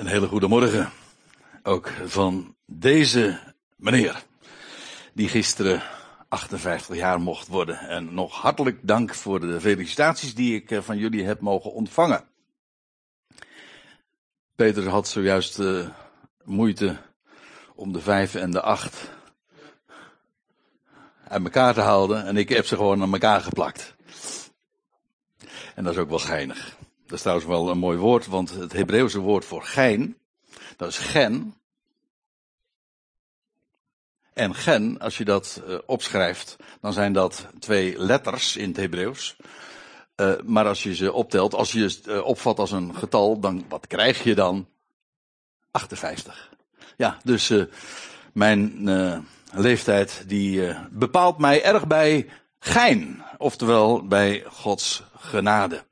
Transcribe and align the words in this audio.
Een 0.00 0.06
hele 0.06 0.26
goede 0.26 0.48
morgen. 0.48 0.90
Ook 1.62 1.88
van 2.04 2.56
deze 2.66 3.38
meneer. 3.76 4.22
Die 5.12 5.28
gisteren 5.28 5.82
58 6.28 6.96
jaar 6.96 7.20
mocht 7.20 7.48
worden. 7.48 7.78
En 7.78 8.14
nog 8.14 8.34
hartelijk 8.34 8.78
dank 8.82 9.14
voor 9.14 9.40
de 9.40 9.60
felicitaties 9.60 10.34
die 10.34 10.54
ik 10.54 10.70
eh, 10.70 10.80
van 10.80 10.98
jullie 10.98 11.24
heb 11.24 11.40
mogen 11.40 11.72
ontvangen. 11.72 12.24
Peter 14.54 14.88
had 14.88 15.08
zojuist 15.08 15.58
uh, 15.58 15.88
moeite 16.44 16.96
om 17.74 17.92
de 17.92 18.00
vijf 18.00 18.34
en 18.34 18.50
de 18.50 18.60
acht 18.60 19.10
uit 21.28 21.44
elkaar 21.44 21.74
te 21.74 21.80
houden. 21.80 22.26
En 22.26 22.36
ik 22.36 22.48
heb 22.48 22.66
ze 22.66 22.76
gewoon 22.76 23.02
aan 23.02 23.12
elkaar 23.12 23.40
geplakt. 23.40 23.94
En 25.74 25.84
dat 25.84 25.92
is 25.92 25.98
ook 25.98 26.08
wel 26.08 26.18
geinig. 26.18 26.78
Dat 27.10 27.18
is 27.18 27.24
trouwens 27.24 27.48
wel 27.48 27.70
een 27.70 27.78
mooi 27.78 27.98
woord, 27.98 28.26
want 28.26 28.50
het 28.50 28.72
Hebreeuwse 28.72 29.18
woord 29.18 29.44
voor 29.44 29.62
gein, 29.62 30.16
dat 30.76 30.88
is 30.88 30.98
gen. 30.98 31.54
En 34.32 34.54
gen, 34.54 34.98
als 34.98 35.18
je 35.18 35.24
dat 35.24 35.62
uh, 35.66 35.78
opschrijft, 35.86 36.56
dan 36.80 36.92
zijn 36.92 37.12
dat 37.12 37.46
twee 37.58 37.98
letters 37.98 38.56
in 38.56 38.68
het 38.68 38.76
Hebreeuws. 38.76 39.36
Uh, 40.16 40.32
maar 40.44 40.66
als 40.66 40.82
je 40.82 40.94
ze 40.94 41.12
optelt, 41.12 41.54
als 41.54 41.72
je 41.72 41.82
het 41.82 42.06
uh, 42.06 42.24
opvat 42.24 42.58
als 42.58 42.70
een 42.70 42.94
getal, 42.94 43.40
dan 43.40 43.64
wat 43.68 43.86
krijg 43.86 44.24
je 44.24 44.34
dan? 44.34 44.68
58. 45.70 46.50
Ja, 46.96 47.18
dus 47.24 47.52
mijn 48.32 48.88
leeftijd 49.52 50.24
die 50.26 50.74
bepaalt 50.90 51.38
mij 51.38 51.64
erg 51.64 51.86
bij 51.86 52.28
gein, 52.58 53.24
oftewel 53.38 54.06
bij 54.06 54.44
Gods 54.46 55.02
genade. 55.16 55.88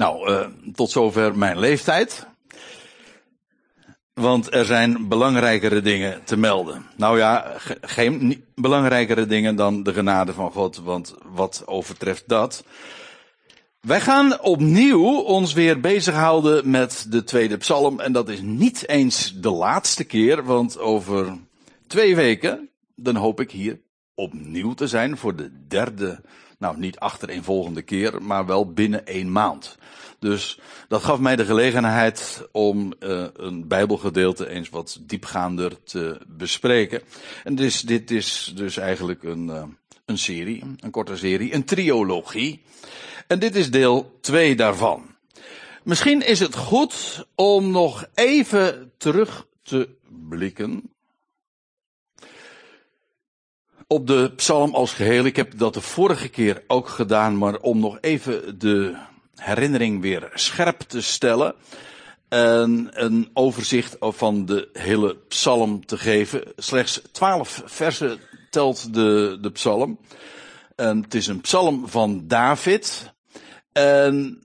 Nou, 0.00 0.30
uh, 0.30 0.46
tot 0.74 0.90
zover 0.90 1.38
mijn 1.38 1.58
leeftijd. 1.58 2.26
Want 4.12 4.54
er 4.54 4.64
zijn 4.64 5.08
belangrijkere 5.08 5.80
dingen 5.80 6.24
te 6.24 6.36
melden. 6.36 6.86
Nou 6.96 7.18
ja, 7.18 7.56
geen 7.80 8.44
belangrijkere 8.54 9.26
dingen 9.26 9.56
dan 9.56 9.82
de 9.82 9.92
genade 9.92 10.32
van 10.32 10.52
God, 10.52 10.76
want 10.76 11.14
wat 11.24 11.62
overtreft 11.66 12.28
dat? 12.28 12.64
Wij 13.80 14.00
gaan 14.00 14.40
opnieuw 14.40 15.18
ons 15.20 15.52
weer 15.52 15.80
bezighouden 15.80 16.70
met 16.70 17.06
de 17.08 17.24
tweede 17.24 17.56
psalm. 17.56 18.00
En 18.00 18.12
dat 18.12 18.28
is 18.28 18.40
niet 18.40 18.88
eens 18.88 19.32
de 19.40 19.50
laatste 19.50 20.04
keer, 20.04 20.44
want 20.44 20.78
over 20.78 21.38
twee 21.86 22.16
weken, 22.16 22.68
dan 22.94 23.16
hoop 23.16 23.40
ik 23.40 23.50
hier 23.50 23.80
opnieuw 24.14 24.74
te 24.74 24.86
zijn 24.86 25.16
voor 25.16 25.36
de 25.36 25.66
derde, 25.68 26.20
nou 26.60 26.78
niet 26.78 26.98
achtereenvolgende 26.98 27.82
keer, 27.82 28.22
maar 28.22 28.46
wel 28.46 28.72
binnen 28.72 29.06
één 29.06 29.32
maand. 29.32 29.78
Dus 30.18 30.58
dat 30.88 31.02
gaf 31.02 31.18
mij 31.18 31.36
de 31.36 31.44
gelegenheid 31.44 32.48
om 32.52 32.92
uh, 33.00 33.24
een 33.32 33.68
Bijbelgedeelte 33.68 34.48
eens 34.48 34.68
wat 34.68 34.98
diepgaander 35.00 35.82
te 35.82 36.20
bespreken. 36.26 37.02
En 37.44 37.54
dus, 37.54 37.80
dit 37.80 38.10
is 38.10 38.52
dus 38.54 38.76
eigenlijk 38.76 39.22
een, 39.22 39.46
uh, 39.46 39.62
een 40.04 40.18
serie, 40.18 40.62
een 40.80 40.90
korte 40.90 41.16
serie, 41.16 41.54
een 41.54 41.64
triologie. 41.64 42.62
En 43.26 43.38
dit 43.38 43.56
is 43.56 43.70
deel 43.70 44.18
2 44.20 44.56
daarvan. 44.56 45.06
Misschien 45.82 46.26
is 46.26 46.40
het 46.40 46.56
goed 46.56 47.26
om 47.34 47.70
nog 47.70 48.06
even 48.14 48.92
terug 48.96 49.46
te 49.62 49.88
blikken 50.28 50.89
op 53.92 54.06
de 54.06 54.32
psalm 54.36 54.74
als 54.74 54.92
geheel. 54.92 55.24
Ik 55.24 55.36
heb 55.36 55.58
dat 55.58 55.74
de 55.74 55.80
vorige 55.80 56.28
keer 56.28 56.62
ook 56.66 56.88
gedaan, 56.88 57.38
maar 57.38 57.58
om 57.58 57.78
nog 57.78 57.98
even 58.00 58.58
de 58.58 58.96
herinnering 59.34 60.00
weer 60.00 60.30
scherp 60.34 60.80
te 60.80 61.00
stellen. 61.00 61.54
En 62.28 62.88
een 62.92 63.30
overzicht 63.32 63.96
van 64.00 64.46
de 64.46 64.68
hele 64.72 65.16
psalm 65.28 65.86
te 65.86 65.98
geven. 65.98 66.42
Slechts 66.56 67.02
twaalf 67.12 67.62
versen 67.64 68.18
telt 68.50 68.94
de, 68.94 69.38
de 69.40 69.50
psalm. 69.50 69.98
En 70.76 71.02
het 71.02 71.14
is 71.14 71.26
een 71.26 71.40
psalm 71.40 71.88
van 71.88 72.24
David. 72.26 73.12
En 73.72 74.42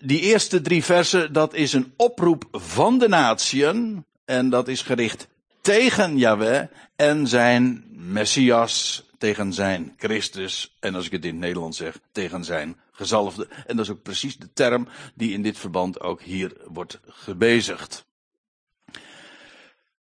die 0.00 0.20
eerste 0.20 0.60
drie 0.60 0.84
versen, 0.84 1.32
dat 1.32 1.54
is 1.54 1.72
een 1.72 1.92
oproep 1.96 2.44
van 2.52 2.98
de 2.98 3.08
natieën. 3.08 4.04
En 4.24 4.50
dat 4.50 4.68
is 4.68 4.82
gericht 4.82 5.28
tegen 5.60 6.18
Yahweh 6.18 6.62
en 6.96 7.26
zijn 7.26 7.84
Messias, 8.00 9.04
tegen 9.18 9.52
zijn 9.52 9.94
Christus. 9.96 10.76
En 10.80 10.94
als 10.94 11.06
ik 11.06 11.12
het 11.12 11.24
in 11.24 11.30
het 11.30 11.40
Nederlands 11.40 11.76
zeg, 11.76 12.00
tegen 12.12 12.44
zijn 12.44 12.80
gezalfde. 12.90 13.48
En 13.66 13.76
dat 13.76 13.84
is 13.84 13.90
ook 13.90 14.02
precies 14.02 14.38
de 14.38 14.52
term 14.52 14.88
die 15.14 15.32
in 15.32 15.42
dit 15.42 15.58
verband 15.58 16.00
ook 16.00 16.22
hier 16.22 16.56
wordt 16.64 17.00
gebezigd. 17.06 18.04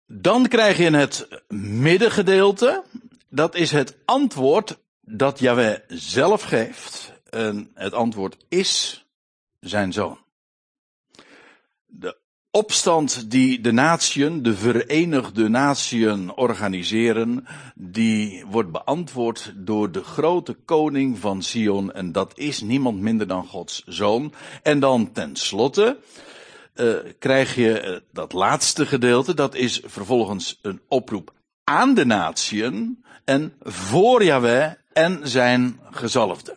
Dan 0.06 0.48
krijg 0.48 0.76
je 0.76 0.90
het 0.90 1.42
middengedeelte. 1.48 2.84
Dat 3.28 3.54
is 3.54 3.70
het 3.70 3.96
antwoord 4.04 4.78
dat 5.00 5.38
Yahweh 5.38 5.80
zelf 5.88 6.42
geeft. 6.42 7.12
En 7.30 7.70
het 7.74 7.92
antwoord 7.92 8.36
is 8.48 9.04
zijn 9.60 9.92
zoon. 9.92 10.18
De 11.86 12.16
opstand 12.58 13.30
die 13.30 13.60
de 13.60 13.72
natieën, 13.72 14.42
de 14.42 14.54
verenigde 14.54 15.48
natieën 15.48 16.32
organiseren, 16.36 17.46
die 17.74 18.44
wordt 18.50 18.70
beantwoord 18.70 19.52
door 19.56 19.90
de 19.92 20.02
grote 20.02 20.56
koning 20.64 21.18
van 21.18 21.42
Sion. 21.42 21.92
En 21.92 22.12
dat 22.12 22.32
is 22.34 22.60
niemand 22.60 23.00
minder 23.00 23.26
dan 23.26 23.46
Gods 23.46 23.82
zoon. 23.86 24.32
En 24.62 24.80
dan 24.80 25.12
tenslotte 25.12 25.98
uh, 26.74 26.94
krijg 27.18 27.54
je 27.54 27.82
uh, 27.84 27.96
dat 28.12 28.32
laatste 28.32 28.86
gedeelte, 28.86 29.34
dat 29.34 29.54
is 29.54 29.82
vervolgens 29.84 30.58
een 30.62 30.80
oproep 30.88 31.32
aan 31.64 31.94
de 31.94 32.04
natieën 32.04 33.04
en 33.24 33.52
voor 33.60 34.24
Yahweh 34.24 34.72
en 34.92 35.20
zijn 35.22 35.80
gezalfde 35.90 36.56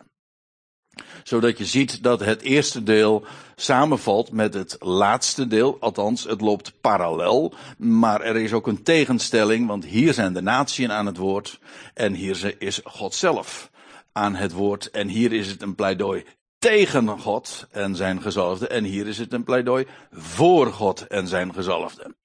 zodat 1.23 1.57
je 1.57 1.65
ziet 1.65 2.03
dat 2.03 2.19
het 2.19 2.41
eerste 2.41 2.83
deel 2.83 3.25
samenvalt 3.55 4.31
met 4.31 4.53
het 4.53 4.75
laatste 4.79 5.47
deel. 5.47 5.77
Althans, 5.79 6.23
het 6.23 6.41
loopt 6.41 6.73
parallel. 6.81 7.53
Maar 7.77 8.21
er 8.21 8.35
is 8.35 8.53
ook 8.53 8.67
een 8.67 8.83
tegenstelling, 8.83 9.67
want 9.67 9.85
hier 9.85 10.13
zijn 10.13 10.33
de 10.33 10.41
natieën 10.41 10.91
aan 10.91 11.05
het 11.05 11.17
woord. 11.17 11.59
En 11.93 12.13
hier 12.13 12.55
is 12.57 12.79
God 12.83 13.13
zelf 13.13 13.71
aan 14.11 14.35
het 14.35 14.51
woord. 14.51 14.89
En 14.89 15.07
hier 15.07 15.33
is 15.33 15.47
het 15.47 15.61
een 15.61 15.75
pleidooi 15.75 16.25
tegen 16.59 17.19
God 17.19 17.67
en 17.71 17.95
zijn 17.95 18.21
gezalfde. 18.21 18.67
En 18.67 18.83
hier 18.83 19.07
is 19.07 19.17
het 19.17 19.33
een 19.33 19.43
pleidooi 19.43 19.87
voor 20.11 20.73
God 20.73 21.07
en 21.07 21.27
zijn 21.27 21.53
gezalfde. 21.53 22.15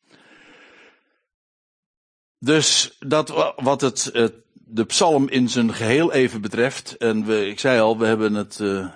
Dus 2.39 2.97
dat 2.99 3.55
wat 3.57 3.81
het, 3.81 4.11
het 4.13 4.35
de 4.69 4.85
psalm 4.85 5.29
in 5.29 5.49
zijn 5.49 5.75
geheel 5.75 6.13
even 6.13 6.41
betreft. 6.41 6.97
En 6.97 7.25
we, 7.25 7.49
ik 7.49 7.61
zei 7.61 7.81
al, 7.81 7.99
we 7.99 8.07
hebben 8.07 8.35
het 8.35 8.59
uh, 8.59 8.89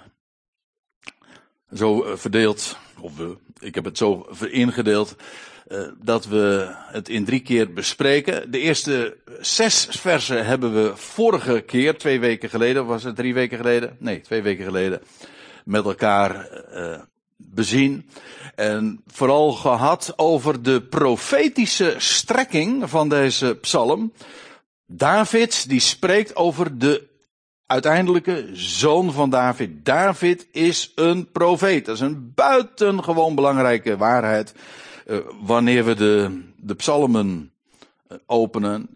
zo 1.74 2.04
uh, 2.04 2.16
verdeeld, 2.16 2.76
of 3.00 3.16
we, 3.16 3.36
ik 3.58 3.74
heb 3.74 3.84
het 3.84 3.98
zo 3.98 4.26
ingedeeld, 4.50 5.16
uh, 5.68 5.88
dat 6.02 6.26
we 6.26 6.74
het 6.74 7.08
in 7.08 7.24
drie 7.24 7.40
keer 7.40 7.72
bespreken. 7.72 8.50
De 8.50 8.58
eerste 8.58 9.16
zes 9.40 9.88
versen 9.90 10.46
hebben 10.46 10.74
we 10.74 10.96
vorige 10.96 11.60
keer, 11.60 11.98
twee 11.98 12.20
weken 12.20 12.50
geleden, 12.50 12.86
was 12.86 13.02
het 13.02 13.16
drie 13.16 13.34
weken 13.34 13.56
geleden? 13.56 13.96
Nee, 13.98 14.20
twee 14.20 14.42
weken 14.42 14.64
geleden, 14.64 15.02
met 15.64 15.84
elkaar 15.84 16.48
bezien. 17.36 18.10
En 18.54 19.02
vooral 19.06 19.52
gehad 19.52 20.12
over 20.16 20.62
de 20.62 20.82
profetische 20.82 21.94
strekking 21.98 22.90
van 22.90 23.08
deze 23.08 23.58
psalm. 23.60 24.12
David 24.92 25.68
die 25.68 25.80
spreekt 25.80 26.36
over 26.36 26.78
de 26.78 27.08
uiteindelijke 27.66 28.48
zoon 28.52 29.12
van 29.12 29.30
David. 29.30 29.84
David 29.84 30.46
is 30.52 30.92
een 30.94 31.30
profeet. 31.30 31.84
Dat 31.84 31.94
is 31.94 32.00
een 32.00 32.32
buitengewoon 32.34 33.34
belangrijke 33.34 33.96
waarheid. 33.96 34.54
Uh, 35.06 35.18
wanneer 35.40 35.84
we 35.84 35.94
de, 35.94 36.42
de 36.56 36.74
psalmen 36.74 37.52
uh, 38.08 38.18
openen. 38.26 38.88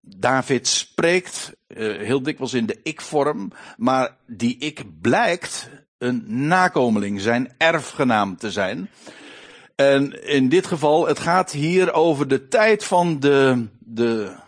David 0.00 0.68
spreekt 0.68 1.52
uh, 1.68 1.98
heel 1.98 2.22
dikwijls 2.22 2.54
in 2.54 2.66
de 2.66 2.80
ik-vorm, 2.82 3.52
maar 3.76 4.16
die 4.26 4.56
ik 4.58 4.84
blijkt 5.00 5.68
een 5.98 6.24
nakomeling, 6.26 7.20
zijn 7.20 7.52
erfgenaam 7.58 8.36
te 8.36 8.50
zijn. 8.50 8.90
En 9.74 10.26
in 10.26 10.48
dit 10.48 10.66
geval, 10.66 11.06
het 11.06 11.18
gaat 11.18 11.50
hier 11.50 11.92
over 11.92 12.28
de 12.28 12.48
tijd 12.48 12.84
van 12.84 13.20
de, 13.20 13.66
de 13.78 14.40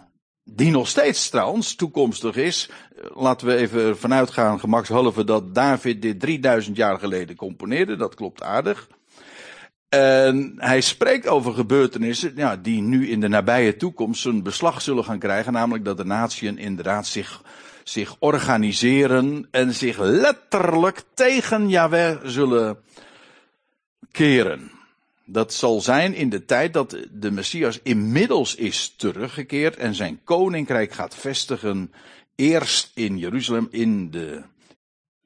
die 0.45 0.71
nog 0.71 0.89
steeds 0.89 1.29
trouwens 1.29 1.75
toekomstig 1.75 2.37
is. 2.37 2.71
Laten 3.15 3.47
we 3.47 3.57
even 3.57 3.99
vanuit 3.99 4.31
gaan, 4.31 4.61
gemakshalve, 4.61 5.25
dat 5.25 5.55
David 5.55 6.03
dit 6.03 6.21
3000 6.21 6.77
jaar 6.77 6.99
geleden 6.99 7.37
componeerde. 7.37 7.97
Dat 7.97 8.15
klopt 8.15 8.43
aardig. 8.43 8.89
En 9.89 10.55
hij 10.57 10.81
spreekt 10.81 11.29
over 11.29 11.53
gebeurtenissen 11.53 12.33
ja, 12.37 12.57
die 12.57 12.83
nu 12.83 13.09
in 13.09 13.21
de 13.21 13.29
nabije 13.29 13.77
toekomst 13.77 14.25
een 14.25 14.43
beslag 14.43 14.83
zullen 14.83 15.05
gaan 15.05 15.19
krijgen. 15.19 15.53
Namelijk 15.53 15.85
dat 15.85 15.97
de 15.97 16.05
natieën 16.05 16.59
inderdaad 16.59 17.07
zich, 17.07 17.43
zich 17.85 18.17
organiseren 18.19 19.49
en 19.51 19.75
zich 19.75 19.99
letterlijk 19.99 21.03
tegen 21.15 21.69
Yahweh 21.69 22.17
zullen 22.25 22.79
keren. 24.11 24.71
Dat 25.27 25.53
zal 25.53 25.81
zijn 25.81 26.15
in 26.15 26.29
de 26.29 26.45
tijd 26.45 26.73
dat 26.73 26.97
de 27.11 27.31
Messias 27.31 27.81
inmiddels 27.83 28.55
is 28.55 28.95
teruggekeerd 28.97 29.77
en 29.77 29.95
zijn 29.95 30.21
koninkrijk 30.25 30.93
gaat 30.93 31.15
vestigen. 31.15 31.93
Eerst 32.35 32.91
in 32.95 33.19
Jeruzalem, 33.19 33.69
in, 33.71 34.11
de, 34.11 34.43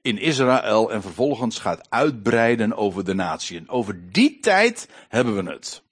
in 0.02 0.18
Israël 0.18 0.92
en 0.92 1.02
vervolgens 1.02 1.58
gaat 1.58 1.86
uitbreiden 1.90 2.76
over 2.76 3.04
de 3.04 3.14
natieën. 3.14 3.68
Over 3.68 4.12
die 4.12 4.38
tijd 4.40 4.88
hebben 5.08 5.44
we 5.44 5.50
het. 5.50 5.82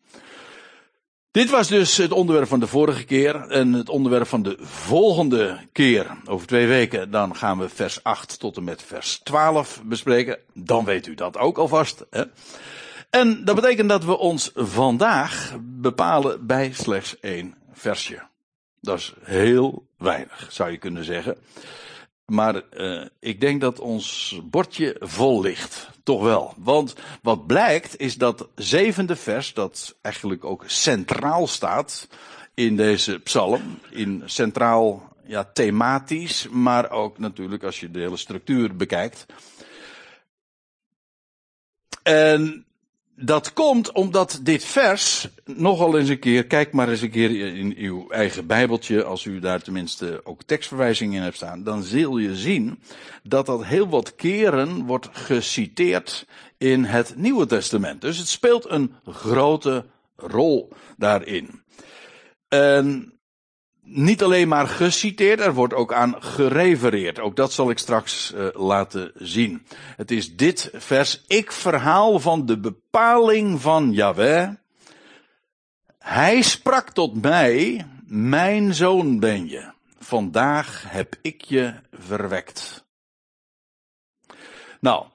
Dit 1.37 1.51
was 1.51 1.69
dus 1.69 1.97
het 1.97 2.13
onderwerp 2.13 2.49
van 2.49 2.61
de 2.61 2.67
vorige 2.67 3.05
keer. 3.05 3.49
En 3.49 3.73
het 3.73 3.89
onderwerp 3.89 4.27
van 4.27 4.43
de 4.43 4.57
volgende 4.61 5.59
keer, 5.73 6.07
over 6.25 6.47
twee 6.47 6.67
weken, 6.67 7.11
dan 7.11 7.37
gaan 7.37 7.59
we 7.59 7.69
vers 7.69 8.03
8 8.03 8.39
tot 8.39 8.57
en 8.57 8.65
met 8.65 8.83
vers 8.83 9.19
12 9.19 9.83
bespreken. 9.85 10.39
Dan 10.55 10.85
weet 10.85 11.07
u 11.07 11.15
dat 11.15 11.39
ook 11.39 11.59
alvast. 11.59 12.05
Hè? 12.11 12.23
En 13.11 13.45
dat 13.45 13.55
betekent 13.55 13.89
dat 13.89 14.05
we 14.05 14.19
ons 14.19 14.51
vandaag 14.55 15.57
bepalen 15.61 16.47
bij 16.47 16.73
slechts 16.73 17.21
één 17.21 17.55
versje. 17.73 18.23
Dat 18.81 18.99
is 18.99 19.15
heel 19.23 19.87
weinig, 19.99 20.47
zou 20.53 20.71
je 20.71 20.77
kunnen 20.77 21.05
zeggen. 21.05 21.39
Maar 22.27 22.63
uh, 22.77 23.05
ik 23.21 23.41
denk 23.41 23.61
dat 23.61 23.81
ons 23.81 24.41
bordje 24.45 24.97
vol 25.01 25.41
ligt. 25.41 25.89
Toch 26.03 26.23
wel. 26.23 26.55
Want 26.57 26.95
wat 27.23 27.47
blijkt 27.47 28.01
is 28.01 28.17
dat 28.17 28.49
zevende 28.55 29.17
vers, 29.17 29.55
dat 29.55 29.97
eigenlijk 30.03 30.45
ook 30.45 30.65
centraal 30.67 31.47
staat 31.47 32.09
in 32.55 32.77
deze 32.77 33.19
psalm. 33.19 33.79
In 33.91 34.23
centraal, 34.25 35.17
ja, 35.25 35.45
thematisch, 35.45 36.49
maar 36.49 36.91
ook 36.91 37.19
natuurlijk 37.19 37.63
als 37.63 37.81
je 37.81 37.91
de 37.91 37.99
hele 37.99 38.17
structuur 38.17 38.77
bekijkt. 38.77 39.27
En 42.03 42.66
dat 43.17 43.53
komt 43.53 43.93
omdat 43.93 44.41
dit 44.43 44.65
vers 44.65 45.29
nogal 45.45 45.99
eens 45.99 46.09
een 46.09 46.19
keer, 46.19 46.47
kijk 46.47 46.73
maar 46.73 46.89
eens 46.89 47.01
een 47.01 47.11
keer 47.11 47.57
in 47.57 47.75
uw 47.77 48.11
eigen 48.11 48.47
Bijbeltje, 48.47 49.05
als 49.05 49.25
u 49.25 49.39
daar 49.39 49.63
tenminste 49.63 50.21
ook 50.25 50.43
tekstverwijzingen 50.43 51.17
in 51.17 51.23
hebt 51.23 51.37
staan, 51.37 51.63
dan 51.63 51.83
zul 51.83 52.19
je 52.19 52.37
zien 52.37 52.79
dat 53.23 53.47
dat 53.47 53.65
heel 53.65 53.89
wat 53.89 54.15
keren 54.15 54.87
wordt 54.87 55.09
geciteerd 55.13 56.27
in 56.59 56.85
het 56.85 57.17
Nieuwe 57.17 57.47
Testament. 57.47 58.01
Dus 58.01 58.19
het 58.19 58.29
speelt 58.29 58.71
een 58.71 58.95
grote 59.07 59.85
rol 60.17 60.73
daarin. 60.97 61.63
En 62.49 63.16
niet 63.89 64.23
alleen 64.23 64.49
maar 64.49 64.67
geciteerd, 64.67 65.41
er 65.41 65.55
wordt 65.55 65.75
ook 65.75 65.93
aan 65.93 66.15
gerefereerd. 66.19 67.19
Ook 67.19 67.37
dat 67.37 67.53
zal 67.53 67.71
ik 67.71 67.79
straks 67.79 68.33
uh, 68.35 68.49
laten 68.53 69.13
zien. 69.15 69.67
Het 69.97 70.11
is 70.11 70.37
dit 70.37 70.71
vers. 70.75 71.25
Ik 71.27 71.53
verhaal 71.53 72.21
van 72.21 72.47
de 72.47 72.59
bepaling 72.59 73.61
van 73.61 73.93
Yahweh. 73.93 74.49
Hij 75.99 76.43
sprak 76.43 76.91
tot 76.91 77.23
mij, 77.23 77.87
mijn 78.07 78.75
zoon 78.75 79.21
ben 79.21 79.49
je. 79.49 79.73
Vandaag 79.99 80.85
heb 80.89 81.17
ik 81.23 81.43
je 81.43 81.75
verwekt. 81.93 82.85
Nou, 84.81 85.07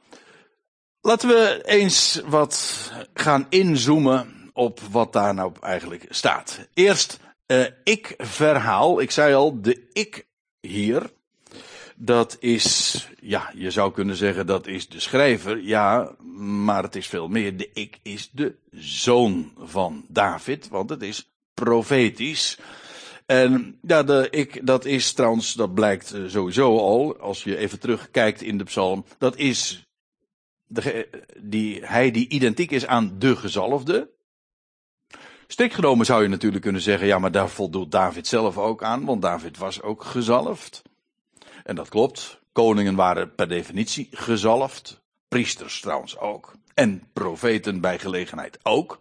laten 1.02 1.30
we 1.30 1.62
eens 1.66 2.22
wat 2.26 2.92
gaan 3.14 3.46
inzoomen 3.50 4.50
op 4.54 4.80
wat 4.80 5.14
daar 5.14 5.34
nou 5.34 5.52
eigenlijk 5.60 6.06
staat. 6.10 6.68
Eerst 6.74 7.20
uh, 7.52 7.66
ik 7.84 8.14
verhaal, 8.18 9.02
ik 9.02 9.12
zei 9.12 9.34
al, 9.34 9.62
de 9.62 9.88
ik 9.94 10.26
hier, 10.60 11.12
dat 11.96 12.38
is, 12.40 12.96
ja, 13.20 13.52
je 13.56 13.72
zou 13.72 13.92
kunnen 13.92 14.16
zeggen 14.16 14.46
dat 14.46 14.68
is 14.68 14.90
de 14.90 15.00
schrijver, 15.00 15.62
ja, 15.62 16.16
maar 16.36 16.84
het 16.84 16.96
is 16.96 17.08
veel 17.08 17.28
meer. 17.28 17.58
De 17.58 17.70
ik 17.74 18.00
is 18.02 18.30
de 18.32 18.56
zoon 18.72 19.52
van 19.58 20.06
David, 20.08 20.68
want 20.68 20.90
het 20.90 21.02
is 21.02 21.30
profetisch. 21.54 22.58
En 23.26 23.80
ja, 23.82 24.04
de 24.04 24.28
ik, 24.30 24.66
dat 24.66 24.86
is 24.86 25.14
trouwens, 25.14 25.54
dat 25.54 25.74
blijkt 25.74 26.14
eh, 26.14 26.22
sowieso 26.28 26.78
al, 26.78 27.18
als 27.18 27.44
je 27.44 27.58
even 27.58 27.80
terugkijkt 27.80 28.42
in 28.42 28.58
de 28.58 28.64
psalm, 28.64 29.06
dat 29.18 29.38
is 29.38 29.88
de, 30.66 31.10
die, 31.42 31.86
hij 31.86 32.12
die 32.12 32.30
identiek 32.30 32.72
is 32.72 32.88
aan 32.88 33.16
de 33.20 33.36
gezalfde. 33.36 34.10
Strikt 35.52 35.76
genomen 35.76 36.06
zou 36.06 36.24
je 36.24 36.30
natuurlijk 36.30 36.64
kunnen 36.64 36.82
zeggen, 36.82 37.08
ja, 37.08 37.20
maar 37.20 37.32
daar 37.32 37.50
voldoet 37.50 37.92
David 37.92 38.28
zelf 38.28 38.58
ook 38.58 38.84
aan, 38.84 39.06
want 39.06 39.22
David 39.22 39.58
was 39.58 39.82
ook 39.82 40.04
gezalfd. 40.04 40.82
En 41.64 41.76
dat 41.76 41.90
klopt. 41.90 42.40
Koningen 42.52 42.96
waren 42.96 43.36
per 43.36 43.48
definitie 43.48 44.08
gezalfd. 44.12 45.02
Priesters 45.28 45.82
trouwens 45.82 46.18
ook. 46.18 46.54
En 46.74 47.04
profeten 47.14 47.82
bij 47.82 48.00
gelegenheid 48.00 48.60
ook. 48.64 49.00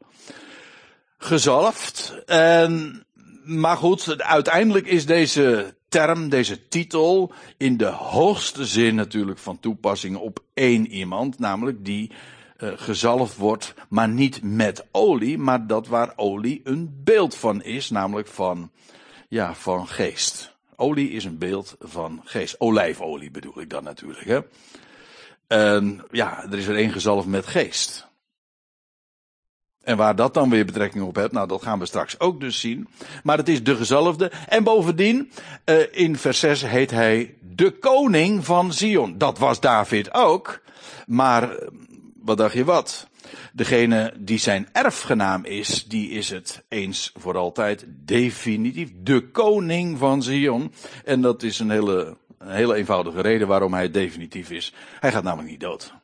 Gezalfd. 1.18 2.22
En, 2.26 3.04
maar 3.44 3.76
goed, 3.76 4.22
uiteindelijk 4.22 4.86
is 4.86 5.06
deze 5.06 5.74
term, 5.88 6.28
deze 6.28 6.68
titel, 6.68 7.32
in 7.56 7.76
de 7.76 7.90
hoogste 7.90 8.66
zin 8.66 8.94
natuurlijk 8.94 9.38
van 9.38 9.60
toepassing 9.60 10.16
op 10.16 10.42
één 10.54 10.86
iemand, 10.86 11.38
namelijk 11.38 11.84
die 11.84 12.10
uh, 12.60 12.72
gezalfd 12.76 13.36
wordt, 13.36 13.74
maar 13.88 14.08
niet 14.08 14.42
met 14.42 14.86
olie, 14.90 15.38
maar 15.38 15.66
dat 15.66 15.86
waar 15.86 16.12
olie 16.16 16.60
een 16.64 17.00
beeld 17.04 17.34
van 17.34 17.62
is, 17.62 17.90
namelijk 17.90 18.28
van, 18.28 18.70
ja, 19.28 19.54
van 19.54 19.88
geest. 19.88 20.56
Olie 20.76 21.10
is 21.10 21.24
een 21.24 21.38
beeld 21.38 21.76
van 21.80 22.20
geest. 22.24 22.60
Olijfolie 22.60 23.30
bedoel 23.30 23.60
ik 23.60 23.70
dan 23.70 23.84
natuurlijk, 23.84 24.26
hè. 24.26 24.40
En 25.46 26.04
ja, 26.10 26.44
er 26.50 26.58
is 26.58 26.66
er 26.66 26.76
één 26.76 26.92
gezalfd 26.92 27.26
met 27.26 27.46
geest. 27.46 28.08
En 29.82 29.96
waar 29.96 30.16
dat 30.16 30.34
dan 30.34 30.50
weer 30.50 30.64
betrekking 30.64 31.04
op 31.04 31.16
heeft, 31.16 31.32
nou 31.32 31.48
dat 31.48 31.62
gaan 31.62 31.78
we 31.78 31.86
straks 31.86 32.20
ook 32.20 32.40
dus 32.40 32.60
zien. 32.60 32.88
Maar 33.22 33.36
het 33.36 33.48
is 33.48 33.62
de 33.62 33.76
gezalfde. 33.76 34.32
En 34.48 34.64
bovendien, 34.64 35.32
uh, 35.64 35.76
in 35.90 36.16
vers 36.16 36.38
6 36.38 36.62
heet 36.62 36.90
hij 36.90 37.34
de 37.40 37.70
koning 37.70 38.44
van 38.44 38.72
Zion. 38.72 39.18
Dat 39.18 39.38
was 39.38 39.60
David 39.60 40.14
ook. 40.14 40.60
Maar 41.06 41.56
wat 42.22 42.36
dacht 42.36 42.54
je 42.54 42.64
wat? 42.64 43.08
Degene 43.52 44.14
die 44.18 44.38
zijn 44.38 44.68
erfgenaam 44.72 45.44
is, 45.44 45.88
die 45.88 46.10
is 46.10 46.30
het 46.30 46.64
eens 46.68 47.12
voor 47.14 47.36
altijd 47.36 47.84
definitief. 47.88 48.90
De 49.02 49.30
koning 49.30 49.98
van 49.98 50.22
Zion. 50.22 50.72
En 51.04 51.20
dat 51.20 51.42
is 51.42 51.58
een 51.58 51.70
hele, 51.70 52.16
hele 52.38 52.74
eenvoudige 52.74 53.20
reden 53.20 53.48
waarom 53.48 53.74
hij 53.74 53.90
definitief 53.90 54.50
is. 54.50 54.74
Hij 55.00 55.12
gaat 55.12 55.22
namelijk 55.22 55.50
niet 55.50 55.60
dood. 55.60 55.94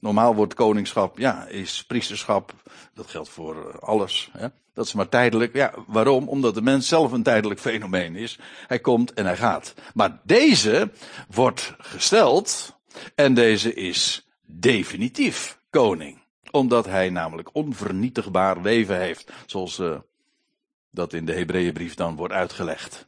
Normaal 0.00 0.34
wordt 0.34 0.54
koningschap, 0.54 1.18
ja, 1.18 1.46
is 1.46 1.84
priesterschap, 1.84 2.54
dat 2.94 3.10
geldt 3.10 3.28
voor 3.28 3.70
eh, 3.70 3.78
alles. 3.78 4.30
Hè? 4.32 4.46
Dat 4.74 4.86
is 4.86 4.92
maar 4.92 5.08
tijdelijk. 5.08 5.54
Ja, 5.54 5.74
waarom? 5.86 6.28
Omdat 6.28 6.54
de 6.54 6.62
mens 6.62 6.88
zelf 6.88 7.12
een 7.12 7.22
tijdelijk 7.22 7.60
fenomeen 7.60 8.16
is. 8.16 8.38
Hij 8.66 8.78
komt 8.78 9.14
en 9.14 9.24
hij 9.24 9.36
gaat. 9.36 9.74
Maar 9.94 10.20
deze 10.22 10.90
wordt 11.28 11.74
gesteld 11.78 12.76
en 13.14 13.34
deze 13.34 13.74
is 13.74 14.26
definitief 14.46 15.58
koning. 15.76 16.18
Omdat 16.50 16.86
hij 16.86 17.10
namelijk 17.10 17.48
onvernietigbaar 17.52 18.60
leven 18.60 18.98
heeft. 18.98 19.32
Zoals 19.46 19.78
uh, 19.78 19.96
dat 20.90 21.12
in 21.12 21.26
de 21.26 21.32
Hebreeënbrief 21.32 21.94
dan 21.94 22.16
wordt 22.16 22.34
uitgelegd. 22.34 23.04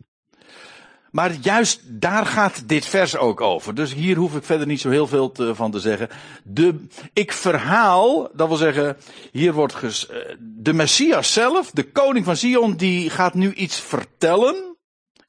Maar 1.10 1.32
juist 1.40 1.80
daar 2.00 2.26
gaat 2.26 2.68
dit 2.68 2.86
vers 2.86 3.16
ook 3.16 3.40
over. 3.40 3.74
Dus 3.74 3.94
hier 3.94 4.16
hoef 4.16 4.36
ik 4.36 4.44
verder 4.44 4.66
niet 4.66 4.80
zo 4.80 4.90
heel 4.90 5.06
veel 5.06 5.34
van 5.34 5.70
te 5.70 5.80
zeggen. 5.80 6.08
De, 6.44 6.86
ik 7.12 7.32
verhaal, 7.32 8.30
dat 8.32 8.48
wil 8.48 8.56
zeggen, 8.56 8.96
hier 9.32 9.52
wordt 9.52 9.74
ges, 9.74 10.08
eh, 10.08 10.18
de 10.38 10.72
Messias 10.72 11.32
zelf, 11.32 11.70
de 11.70 11.90
koning 11.90 12.24
van 12.24 12.36
Sion, 12.36 12.76
die 12.76 13.10
gaat 13.10 13.34
nu 13.34 13.52
iets 13.52 13.80
vertellen. 13.80 14.76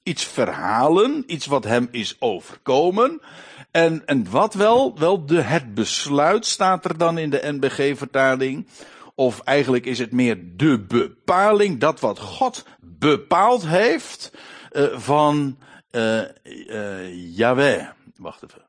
Iets 0.04 0.24
verhalen, 0.24 1.24
iets 1.28 1.46
wat 1.46 1.64
hem 1.64 1.88
is 1.92 2.16
overkomen. 2.20 3.22
En, 3.72 4.06
en 4.06 4.30
wat 4.30 4.54
wel? 4.54 5.00
Wel, 5.00 5.26
de, 5.26 5.42
het 5.42 5.74
besluit 5.74 6.46
staat 6.46 6.86
er 6.86 6.98
dan 6.98 7.18
in 7.18 7.30
de 7.30 7.42
NBG-vertaling. 7.44 8.68
Of 9.16 9.40
eigenlijk 9.40 9.86
is 9.86 10.00
het 10.00 10.12
meer 10.12 10.38
de 10.56 10.80
bepaling, 10.80 11.80
dat 11.80 12.00
wat 12.00 12.20
God 12.20 12.66
bepaald 12.80 13.68
heeft 13.68 14.32
uh, 14.72 14.98
van 14.98 15.58
uh, 15.92 16.22
uh, 16.44 17.36
Yahweh. 17.38 17.88
Wacht 18.16 18.44
even. 18.44 18.68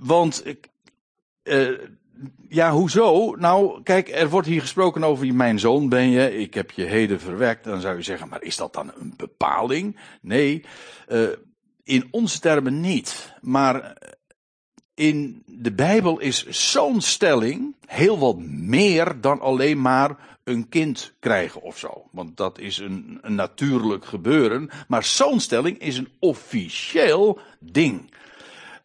Want 0.00 0.44
ja, 2.48 2.72
hoezo? 2.72 3.34
Nou, 3.38 3.82
kijk, 3.82 4.08
er 4.08 4.28
wordt 4.28 4.46
hier 4.46 4.60
gesproken 4.60 5.04
over 5.04 5.34
mijn 5.34 5.58
zoon 5.58 5.88
ben 5.88 6.10
je, 6.10 6.38
ik 6.38 6.54
heb 6.54 6.70
je 6.70 6.84
heden 6.84 7.20
verwekt. 7.20 7.64
Dan 7.64 7.80
zou 7.80 7.96
je 7.96 8.02
zeggen, 8.02 8.28
maar 8.28 8.42
is 8.42 8.56
dat 8.56 8.72
dan 8.72 8.92
een 8.98 9.14
bepaling? 9.16 9.98
Nee, 10.20 10.64
in 11.84 12.08
onze 12.10 12.40
termen 12.40 12.80
niet. 12.80 13.32
Maar 13.40 13.96
in 14.94 15.42
de 15.46 15.72
Bijbel 15.72 16.18
is 16.18 16.46
zo'n 16.46 17.00
stelling 17.00 17.74
heel 17.86 18.18
wat 18.18 18.38
meer 18.46 19.20
dan 19.20 19.40
alleen 19.40 19.80
maar 19.80 20.16
een 20.44 20.68
kind 20.68 21.12
krijgen 21.18 21.62
of 21.62 21.78
zo. 21.78 22.08
Want 22.10 22.36
dat 22.36 22.58
is 22.58 22.78
een, 22.78 23.18
een 23.22 23.34
natuurlijk 23.34 24.04
gebeuren. 24.04 24.70
Maar 24.88 25.04
zo'n 25.04 25.40
stelling 25.40 25.78
is 25.78 25.96
een 25.96 26.08
officieel 26.18 27.38
ding. 27.60 28.14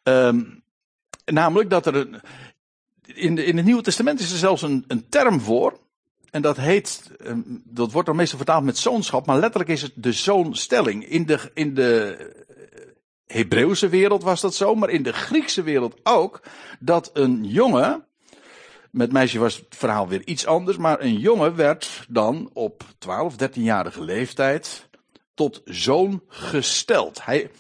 Um, 0.04 0.63
namelijk 1.25 1.70
dat 1.70 1.86
er 1.86 1.96
een. 1.96 2.22
in, 3.06 3.36
de, 3.36 3.46
in 3.46 3.58
het 3.58 3.66
Nieuwe 3.66 3.82
Testament 3.82 4.20
is 4.20 4.32
er 4.32 4.38
zelfs 4.38 4.62
een, 4.62 4.84
een 4.88 5.10
term 5.10 5.39
voor. 5.39 5.80
En 6.32 6.42
dat 6.42 6.58
heet, 6.58 7.12
ehm, 7.18 7.39
dat 7.63 7.92
wordt 7.92 8.08
dan 8.08 8.16
meestal 8.18 8.38
vertaald 8.38 8.63
met 8.63 8.77
zoonschap, 8.77 9.25
maar 9.25 9.39
letterlijk 9.39 9.70
is 9.70 9.82
het 9.82 9.92
de 9.96 10.12
zoonstelling. 10.12 11.06
In 11.06 11.25
de, 11.25 11.51
in 11.54 11.74
de 11.74 12.46
Hebreeuwse 13.28 13.90
wereld 13.90 14.24
was 14.24 14.42
dat 14.42 14.56
zo, 14.56 14.76
maar 14.76 14.90
in 14.90 15.04
de 15.04 15.14
Griekse 15.14 15.64
wereld 15.64 16.00
ook. 16.04 16.42
Dat 16.80 17.10
een 17.14 17.44
jongen, 17.44 18.06
met 18.92 19.12
meisje 19.12 19.40
was 19.40 19.56
het 19.56 19.76
verhaal 19.76 20.08
weer 20.08 20.26
iets 20.26 20.46
anders, 20.46 20.78
maar 20.78 21.02
een 21.02 21.20
jongen 21.20 21.56
werd 21.56 22.06
dan 22.10 22.50
op 22.54 22.84
12, 22.98 23.34
13-jarige 23.34 24.04
leeftijd 24.04 24.90
tot 25.34 25.62
zoon 25.66 26.24
gesteld. 26.28 27.26
Hij, 27.26 27.52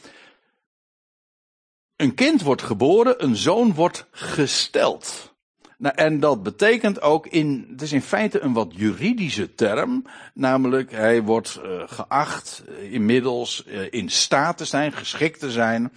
een 1.95 2.13
kind 2.13 2.41
wordt 2.41 2.61
geboren, 2.61 3.23
een 3.23 3.35
zoon 3.35 3.73
wordt 3.73 4.07
gesteld. 4.11 5.35
Nou, 5.77 5.95
en 5.95 6.19
dat 6.19 6.43
betekent 6.43 7.01
ook 7.01 7.27
in, 7.27 7.67
het 7.71 7.81
is 7.81 7.91
in 7.91 8.01
feite 8.01 8.39
een 8.39 8.53
wat 8.53 8.71
juridische 8.75 9.55
term, 9.55 10.05
namelijk 10.33 10.91
hij 10.91 11.23
wordt 11.23 11.59
uh, 11.65 11.83
geacht 11.85 12.63
uh, 12.69 12.93
inmiddels 12.93 13.63
uh, 13.67 13.81
in 13.89 14.09
staat 14.09 14.57
te 14.57 14.65
zijn, 14.65 14.91
geschikt 14.91 15.39
te 15.39 15.51
zijn 15.51 15.93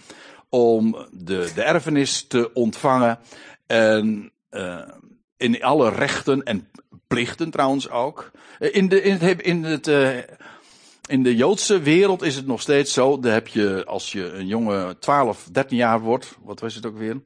om 0.49 1.05
de, 1.11 1.51
de 1.55 1.61
erfenis 1.61 2.27
te 2.27 2.53
ontvangen 2.53 3.19
en 3.67 4.31
in 5.37 5.63
alle 5.63 5.89
rechten 5.89 6.43
en 6.43 6.69
plichten 7.07 7.49
trouwens 7.49 7.89
ook. 7.89 8.31
In, 8.59 8.89
de, 8.89 9.01
in 9.01 9.17
het, 9.17 9.41
in 9.41 9.63
het 9.63 9.87
in 11.11 11.23
de 11.23 11.35
Joodse 11.35 11.79
wereld 11.79 12.21
is 12.21 12.35
het 12.35 12.47
nog 12.47 12.61
steeds 12.61 12.93
zo. 12.93 13.19
Dan 13.19 13.31
heb 13.31 13.47
je, 13.47 13.83
als 13.85 14.11
je 14.11 14.31
een 14.31 14.47
jonge 14.47 14.97
12, 14.99 15.47
13 15.51 15.77
jaar 15.77 15.99
wordt, 15.99 16.37
wat 16.43 16.59
was 16.59 16.75
het 16.75 16.85
ook 16.85 16.97
weer? 16.97 17.21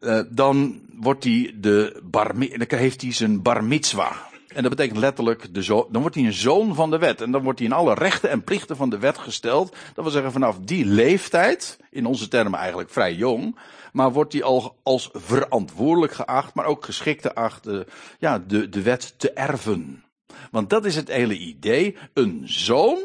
Uh, 0.00 0.20
dan 0.30 0.80
wordt 0.92 1.24
hij 1.24 1.54
de 1.54 2.00
bar, 2.04 2.34
dan 2.38 2.78
heeft 2.78 3.02
hij 3.02 3.12
zijn 3.12 3.42
bar 3.42 3.64
mitzwa. 3.64 4.28
En 4.48 4.62
dat 4.62 4.70
betekent 4.70 4.98
letterlijk, 4.98 5.54
de 5.54 5.62
zo, 5.62 5.88
dan 5.90 6.00
wordt 6.00 6.16
hij 6.16 6.24
een 6.24 6.32
zoon 6.32 6.74
van 6.74 6.90
de 6.90 6.98
wet. 6.98 7.20
En 7.20 7.30
dan 7.30 7.42
wordt 7.42 7.58
hij 7.58 7.68
in 7.68 7.74
alle 7.74 7.94
rechten 7.94 8.30
en 8.30 8.44
plichten 8.44 8.76
van 8.76 8.90
de 8.90 8.98
wet 8.98 9.18
gesteld. 9.18 9.70
Dat 9.70 10.04
wil 10.04 10.12
zeggen, 10.12 10.32
vanaf 10.32 10.58
die 10.58 10.84
leeftijd, 10.84 11.78
in 11.90 12.06
onze 12.06 12.28
termen 12.28 12.58
eigenlijk 12.58 12.90
vrij 12.90 13.14
jong, 13.14 13.58
maar 13.92 14.12
wordt 14.12 14.32
hij 14.32 14.42
al 14.42 14.76
als 14.82 15.10
verantwoordelijk 15.12 16.12
geacht, 16.12 16.54
maar 16.54 16.64
ook 16.64 16.84
geschikt 16.84 17.22
geacht, 17.22 17.66
uh, 17.66 17.80
ja, 18.18 18.38
de, 18.38 18.68
de 18.68 18.82
wet 18.82 19.14
te 19.16 19.32
erven. 19.32 20.04
Want 20.50 20.70
dat 20.70 20.84
is 20.84 20.96
het 20.96 21.08
hele 21.08 21.38
idee. 21.38 21.96
Een 22.14 22.42
zoon 22.44 22.98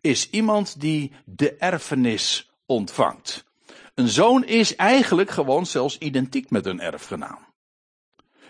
is 0.00 0.30
iemand 0.30 0.80
die 0.80 1.12
de 1.24 1.54
erfenis 1.54 2.50
ontvangt. 2.66 3.43
Een 3.94 4.08
zoon 4.08 4.44
is 4.44 4.76
eigenlijk 4.76 5.30
gewoon 5.30 5.66
zelfs 5.66 5.98
identiek 5.98 6.50
met 6.50 6.66
een 6.66 6.80
erfgenaam. 6.80 7.38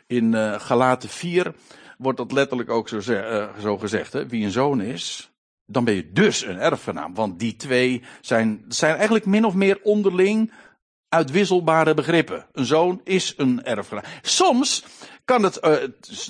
In 0.07 0.33
uh, 0.33 0.61
Galaten 0.61 1.09
4 1.09 1.55
wordt 1.99 2.19
dat 2.19 2.33
letterlijk 2.33 2.71
ook 2.71 2.89
zo, 2.89 2.97
uh, 2.97 3.49
zo 3.61 3.79
gezegd. 3.79 4.13
Hè? 4.13 4.27
Wie 4.27 4.45
een 4.45 4.51
zoon 4.51 4.81
is, 4.81 5.33
dan 5.67 5.85
ben 5.85 5.95
je 5.95 6.13
dus 6.13 6.45
een 6.45 6.59
erfgenaam. 6.59 7.15
Want 7.15 7.39
die 7.39 7.57
twee 7.57 8.03
zijn, 8.21 8.65
zijn 8.69 8.95
eigenlijk 8.95 9.27
min 9.27 9.45
of 9.45 9.55
meer 9.55 9.81
onderling 9.83 10.53
uitwisselbare 11.09 11.95
begrippen. 11.95 12.47
Een 12.53 12.65
zoon 12.65 13.01
is 13.05 13.35
een 13.37 13.65
erfgenaam. 13.65 14.05
Soms 14.23 14.85
kan 15.25 15.43
het, 15.43 15.61
uh, 15.65 15.77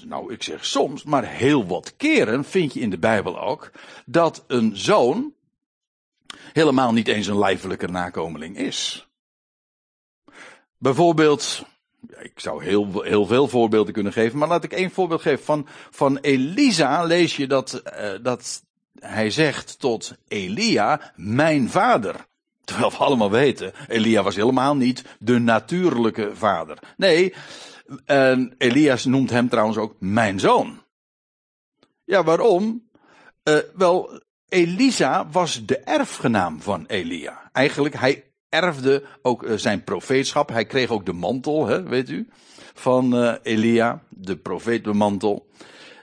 nou 0.05 0.33
ik 0.33 0.43
zeg 0.43 0.65
soms, 0.65 1.05
maar 1.05 1.25
heel 1.25 1.67
wat 1.67 1.97
keren 1.97 2.45
vind 2.45 2.75
je 2.75 2.81
in 2.81 2.91
de 2.91 2.99
Bijbel 2.99 3.41
ook, 3.41 3.71
dat 4.07 4.45
een 4.47 4.77
zoon 4.77 5.33
helemaal 6.53 6.93
niet 6.93 7.09
eens 7.09 7.27
een 7.27 7.39
lijfelijke 7.39 7.89
nakomeling 7.89 8.57
is. 8.57 9.09
Bijvoorbeeld, 10.79 11.65
ik 12.19 12.41
zou 12.41 12.65
heel, 12.65 13.03
heel 13.03 13.27
veel 13.27 13.49
voorbeelden 13.49 13.93
kunnen 13.93 14.13
geven, 14.13 14.39
maar 14.39 14.49
laat 14.49 14.65
ik 14.65 14.73
één 14.73 14.91
voorbeeld 14.91 15.23
geven. 15.23 15.45
Van, 15.45 15.67
van 15.91 16.17
Elisa 16.17 17.03
lees 17.03 17.37
je 17.37 17.47
dat, 17.47 17.83
uh, 17.87 18.11
dat 18.23 18.63
hij 18.99 19.31
zegt 19.31 19.79
tot 19.79 20.15
Elia, 20.29 21.13
mijn 21.17 21.71
vader. 21.71 22.27
Terwijl 22.65 22.91
we 22.91 22.97
allemaal 22.97 23.31
weten, 23.31 23.73
Elia 23.89 24.23
was 24.23 24.37
helemaal 24.37 24.77
niet 24.77 25.05
de 25.19 25.39
natuurlijke 25.39 26.31
vader. 26.35 26.79
Nee, 26.97 27.35
en 28.05 28.55
Elias 28.59 29.05
noemt 29.05 29.31
hem 29.31 29.49
trouwens 29.49 29.79
ook 29.79 29.95
mijn 29.99 30.41
zoon. 30.41 30.83
Ja, 32.05 32.25
waarom? 32.25 32.89
Uh, 33.45 33.59
wel, 33.75 34.23
Elisa 34.55 35.29
was 35.33 35.67
de 35.67 35.79
erfgenaam 35.79 36.63
van 36.63 36.85
Elia. 36.87 37.51
Eigenlijk, 37.53 37.95
hij 37.95 38.25
erfde 38.49 39.03
ook 39.23 39.43
uh, 39.43 39.57
zijn 39.57 39.85
profeetschap. 39.85 40.49
Hij 40.49 40.65
kreeg 40.65 40.91
ook 40.91 41.07
de 41.07 41.13
mantel, 41.13 41.67
hè, 41.67 41.83
weet 41.83 42.11
u, 42.11 42.29
van 42.75 43.23
uh, 43.23 43.35
Elia, 43.43 44.03
de 44.09 44.37
profeetmantel. 44.37 45.47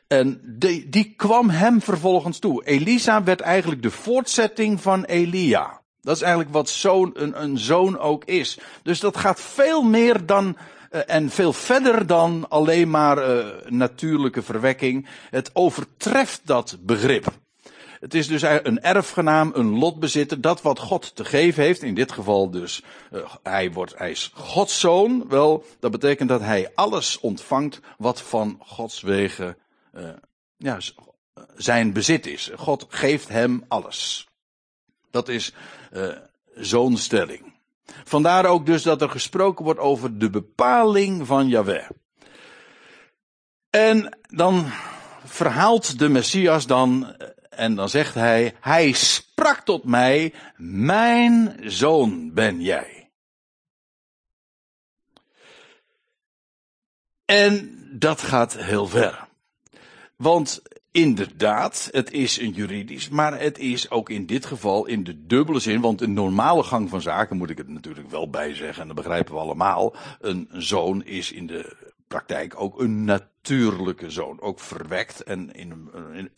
En 0.08 0.42
die, 0.44 0.90
die 0.90 1.14
kwam 1.16 1.50
hem 1.50 1.82
vervolgens 1.82 2.40
toe. 2.40 2.66
Elisa 2.66 3.24
werd 3.24 3.40
eigenlijk 3.40 3.82
de 3.82 3.92
voortzetting 3.92 4.82
van 4.82 5.04
Elia. 5.04 5.82
Dat 6.02 6.16
is 6.16 6.22
eigenlijk 6.22 6.54
wat 6.54 6.70
zoon, 6.70 7.12
een, 7.14 7.44
een 7.44 7.58
zoon 7.58 8.00
ook 8.00 8.26
is. 8.26 8.60
Dus 8.84 9.00
dat 9.00 9.18
gaat 9.18 9.42
veel 9.42 9.82
meer 9.82 10.26
dan 10.26 10.58
uh, 10.92 11.02
en 11.06 11.30
veel 11.30 11.54
verder 11.54 12.08
dan 12.08 12.46
alleen 12.50 12.90
maar 12.90 13.44
natuurlijke 13.68 14.42
verwekking. 14.42 15.08
Het 15.30 15.50
overtreft 15.54 16.42
dat 16.44 16.78
begrip. 16.82 17.40
Het 18.02 18.14
is 18.14 18.28
dus 18.28 18.42
een 18.42 18.82
erfgenaam, 18.82 19.52
een 19.56 19.78
lotbezitter, 19.78 20.42
dat 20.42 20.62
wat 20.62 20.80
God 20.80 21.16
te 21.16 21.26
geven 21.26 21.64
heeft. 21.64 21.84
In 21.84 21.94
dit 21.94 22.12
geval 22.12 22.50
dus, 22.50 22.84
uh, 23.12 23.36
hij, 23.44 23.72
wordt, 23.72 23.98
hij 23.98 24.12
is 24.12 24.32
Gods 24.34 24.80
zoon. 24.80 25.28
Wel, 25.28 25.66
dat 25.80 25.92
betekent 25.92 26.30
dat 26.30 26.42
hij 26.42 26.72
alles 26.76 27.20
ontvangt 27.20 27.80
wat 27.98 28.22
van 28.22 28.60
Gods 28.60 29.02
wegen 29.02 29.58
uh, 29.94 30.10
ja, 30.58 30.78
zijn 31.56 31.94
bezit 31.94 32.28
is. 32.28 32.52
God 32.56 32.86
geeft 32.90 33.28
hem 33.28 33.64
alles. 33.68 34.28
Dat 35.12 35.28
is 35.28 35.54
uh, 35.94 36.08
zo'n 36.56 36.98
stelling. 36.98 37.54
Vandaar 38.04 38.46
ook 38.46 38.66
dus 38.66 38.84
dat 38.84 39.02
er 39.02 39.10
gesproken 39.10 39.66
wordt 39.66 39.80
over 39.80 40.18
de 40.18 40.30
bepaling 40.30 41.28
van 41.28 41.48
Yahweh. 41.48 41.90
En 43.70 44.18
dan 44.30 44.66
verhaalt 45.26 46.00
de 46.00 46.10
Messias 46.10 46.68
dan, 46.68 47.16
en 47.52 47.76
dan 47.76 47.90
zegt 47.90 48.14
hij, 48.14 48.56
hij 48.60 48.92
sprak 48.92 49.60
tot 49.60 49.84
mij, 49.84 50.34
mijn 50.58 51.58
zoon 51.64 52.34
ben 52.34 52.62
jij. 52.62 53.10
En 57.26 57.80
dat 58.00 58.22
gaat 58.22 58.58
heel 58.58 58.88
ver. 58.88 59.28
Want 60.16 60.62
Inderdaad, 60.92 61.90
het 61.92 62.12
is 62.12 62.40
een 62.40 62.52
juridisch, 62.52 63.10
maar 63.10 63.40
het 63.40 63.58
is 63.58 63.90
ook 63.90 64.10
in 64.10 64.26
dit 64.26 64.46
geval 64.46 64.86
in 64.86 65.04
de 65.04 65.26
dubbele 65.26 65.60
zin, 65.60 65.82
want 65.82 66.02
een 66.02 66.14
normale 66.14 66.64
gang 66.64 66.90
van 66.90 67.02
zaken 67.02 67.38
moet 67.38 67.50
ik 67.50 67.58
het 67.58 67.68
natuurlijk 67.68 68.10
wel 68.10 68.30
bij 68.30 68.56
zeggen, 68.56 68.82
en 68.82 68.88
dat 68.88 68.96
begrijpen 68.96 69.34
we 69.34 69.40
allemaal. 69.40 69.96
Een 70.20 70.48
zoon 70.52 71.04
is 71.04 71.32
in 71.32 71.48
de 71.48 71.91
praktijk 72.12 72.60
ook 72.62 72.80
een 72.80 73.04
natuurlijke 73.04 74.10
zoon, 74.10 74.42
ook 74.42 74.60
verwekt 74.60 75.24
en 75.24 75.52
in, 75.52 75.90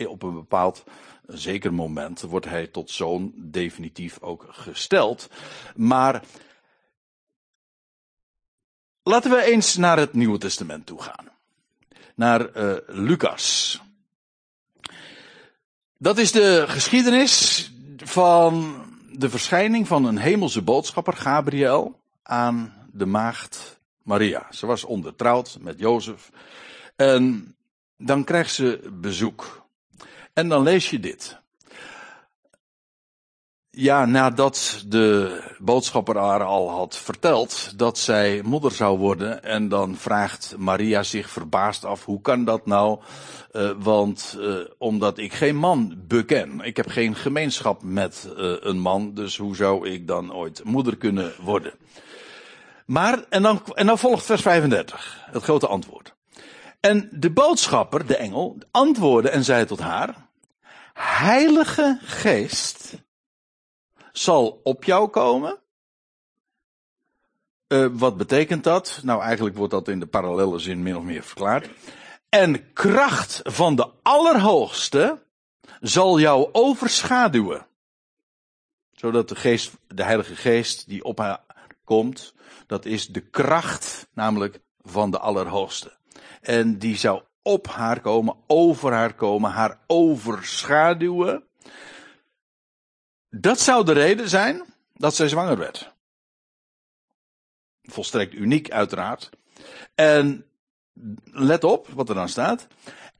op 0.07 0.23
een 0.23 0.33
bepaald 0.33 0.83
zeker 1.27 1.73
moment 1.73 2.21
wordt 2.21 2.45
hij 2.45 2.67
tot 2.67 2.91
zoon 2.91 3.33
definitief 3.35 4.19
ook 4.21 4.45
gesteld. 4.49 5.29
Maar 5.75 6.23
laten 9.03 9.31
we 9.31 9.43
eens 9.43 9.75
naar 9.75 9.97
het 9.97 10.13
Nieuwe 10.13 10.37
Testament 10.37 10.85
toe 10.85 11.01
gaan. 11.01 11.31
Naar 12.15 12.57
uh, 12.57 12.73
Lucas. 12.87 13.81
Dat 15.97 16.17
is 16.17 16.31
de 16.31 16.63
geschiedenis 16.67 17.71
van 17.97 18.83
de 19.11 19.29
verschijning 19.29 19.87
van 19.87 20.05
een 20.05 20.17
hemelse 20.17 20.61
boodschapper, 20.61 21.13
Gabriel, 21.13 21.99
aan 22.23 22.73
de 22.91 23.05
maagd 23.05 23.81
Maria. 24.03 24.47
Ze 24.51 24.65
was 24.65 24.83
ondertrouwd 24.83 25.57
met 25.61 25.79
Jozef. 25.79 26.29
En 26.95 27.55
dan 27.97 28.23
krijgt 28.23 28.53
ze 28.53 28.89
bezoek. 28.93 29.65
En 30.33 30.49
dan 30.49 30.63
lees 30.63 30.89
je 30.89 30.99
dit. 30.99 31.41
Ja, 33.75 34.05
nadat 34.05 34.83
de 34.87 35.39
boodschapper 35.59 36.17
haar 36.17 36.43
al 36.43 36.69
had 36.69 36.97
verteld 36.97 37.73
dat 37.77 37.97
zij 37.97 38.41
moeder 38.43 38.71
zou 38.71 38.97
worden. 38.97 39.43
En 39.43 39.69
dan 39.69 39.95
vraagt 39.95 40.55
Maria 40.57 41.03
zich 41.03 41.29
verbaasd 41.29 41.85
af, 41.85 42.05
hoe 42.05 42.21
kan 42.21 42.45
dat 42.45 42.65
nou? 42.65 42.99
Uh, 43.51 43.71
want 43.79 44.37
uh, 44.39 44.57
omdat 44.77 45.17
ik 45.17 45.33
geen 45.33 45.55
man 45.55 45.95
beken. 46.07 46.59
Ik 46.59 46.77
heb 46.77 46.87
geen 46.87 47.15
gemeenschap 47.15 47.83
met 47.83 48.29
uh, 48.37 48.55
een 48.59 48.79
man, 48.79 49.13
dus 49.13 49.37
hoe 49.37 49.55
zou 49.55 49.89
ik 49.89 50.07
dan 50.07 50.33
ooit 50.33 50.63
moeder 50.63 50.97
kunnen 50.97 51.33
worden? 51.41 51.73
Maar, 52.85 53.23
en 53.29 53.41
dan, 53.41 53.61
en 53.73 53.85
dan 53.85 53.97
volgt 53.97 54.25
vers 54.25 54.41
35, 54.41 55.23
het 55.25 55.43
grote 55.43 55.67
antwoord. 55.67 56.15
En 56.79 57.09
de 57.11 57.31
boodschapper, 57.31 58.05
de 58.05 58.17
engel, 58.17 58.57
antwoordde 58.71 59.29
en 59.29 59.43
zei 59.43 59.65
tot 59.65 59.79
haar, 59.79 60.15
Heilige 60.93 61.97
Geest 62.01 62.93
zal 64.11 64.59
op 64.63 64.83
jou 64.83 65.09
komen. 65.09 65.59
Uh, 67.67 67.87
wat 67.91 68.17
betekent 68.17 68.63
dat? 68.63 68.99
Nou, 69.03 69.21
eigenlijk 69.21 69.55
wordt 69.55 69.71
dat 69.71 69.87
in 69.87 69.99
de 69.99 70.05
parallele 70.05 70.59
zin 70.59 70.83
min 70.83 70.97
of 70.97 71.03
meer 71.03 71.23
verklaard. 71.23 71.69
En 72.29 72.73
kracht 72.73 73.41
van 73.43 73.75
de 73.75 73.89
Allerhoogste 74.01 75.23
zal 75.79 76.19
jou 76.19 76.49
overschaduwen. 76.51 77.67
Zodat 78.91 79.29
de 79.29 79.35
geest, 79.35 79.71
de 79.87 80.03
Heilige 80.03 80.35
Geest 80.35 80.87
die 80.87 81.03
op 81.03 81.17
haar 81.17 81.43
komt, 81.83 82.33
dat 82.73 82.85
is 82.85 83.07
de 83.07 83.21
kracht, 83.21 84.07
namelijk 84.13 84.59
van 84.81 85.11
de 85.11 85.19
Allerhoogste. 85.19 85.97
En 86.41 86.77
die 86.79 86.97
zou 86.97 87.21
op 87.41 87.67
haar 87.67 88.01
komen, 88.01 88.35
over 88.47 88.91
haar 88.91 89.13
komen, 89.13 89.51
haar 89.51 89.79
overschaduwen. 89.87 91.43
Dat 93.29 93.59
zou 93.59 93.85
de 93.85 93.91
reden 93.91 94.29
zijn 94.29 94.63
dat 94.93 95.15
zij 95.15 95.27
zwanger 95.27 95.57
werd. 95.57 95.93
Volstrekt 97.81 98.33
uniek, 98.33 98.71
uiteraard. 98.71 99.29
En 99.95 100.45
let 101.23 101.63
op 101.63 101.87
wat 101.87 102.09
er 102.09 102.15
dan 102.15 102.29
staat. 102.29 102.67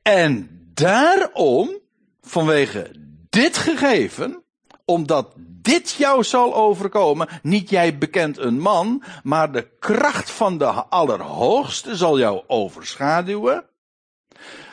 En 0.02 0.60
daarom, 0.72 1.78
vanwege 2.20 2.90
dit 3.28 3.56
gegeven, 3.56 4.43
omdat 4.84 5.32
dit 5.36 5.90
jou 5.90 6.24
zal 6.24 6.54
overkomen, 6.54 7.28
niet 7.42 7.70
jij 7.70 7.98
bekend 7.98 8.38
een 8.38 8.60
man, 8.60 9.02
maar 9.22 9.52
de 9.52 9.68
kracht 9.78 10.30
van 10.30 10.58
de 10.58 10.66
Allerhoogste 10.66 11.96
zal 11.96 12.18
jou 12.18 12.42
overschaduwen, 12.46 13.64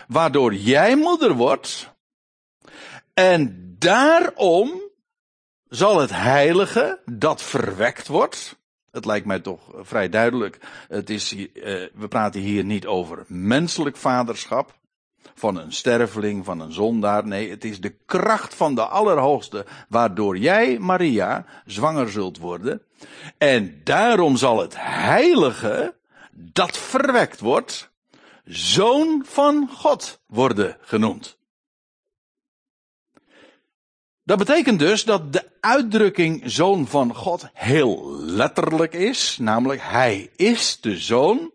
waardoor 0.08 0.54
jij 0.54 0.96
moeder 0.96 1.34
wordt, 1.34 1.94
en 3.14 3.76
daarom 3.80 4.82
zal 5.68 6.00
het 6.00 6.12
heilige 6.12 7.00
dat 7.06 7.42
verwekt 7.42 8.08
wordt, 8.08 8.60
het 8.92 9.06
lijkt 9.06 9.26
mij 9.26 9.40
toch 9.40 9.62
vrij 9.76 10.10
duidelijk. 10.10 10.58
Het 10.88 11.10
is, 11.10 11.34
uh, 11.34 11.48
we 11.94 12.08
praten 12.10 12.42
hier 12.42 12.64
niet 12.64 12.86
over 12.86 13.24
menselijk 13.28 13.96
vaderschap. 13.96 14.80
Van 15.36 15.56
een 15.56 15.74
sterveling, 15.74 16.46
van 16.46 16.60
een 16.60 16.74
zondaar. 16.74 17.28
Nee, 17.28 17.50
het 17.50 17.64
is 17.64 17.82
de 17.82 17.96
kracht 18.06 18.56
van 18.56 18.76
de 18.76 18.86
Allerhoogste. 18.86 19.66
Waardoor 19.90 20.38
jij, 20.38 20.80
Maria, 20.80 21.46
zwanger 21.66 22.10
zult 22.10 22.38
worden. 22.38 22.82
En 23.38 23.82
daarom 23.84 24.38
zal 24.38 24.60
het 24.60 24.74
heilige, 24.78 25.96
dat 26.32 26.78
verwekt 26.78 27.40
wordt, 27.40 27.92
zoon 28.46 29.24
van 29.26 29.70
God 29.74 30.22
worden 30.28 30.78
genoemd. 30.82 31.40
Dat 34.24 34.38
betekent 34.38 34.80
dus 34.80 35.04
dat 35.04 35.34
de 35.34 35.50
uitdrukking 35.60 36.42
zoon 36.46 36.88
van 36.88 37.16
God 37.16 37.50
heel 37.54 38.16
letterlijk 38.20 38.94
is. 38.94 39.38
Namelijk, 39.38 39.82
hij 39.84 40.30
is 40.36 40.78
de 40.82 40.98
zoon. 40.98 41.52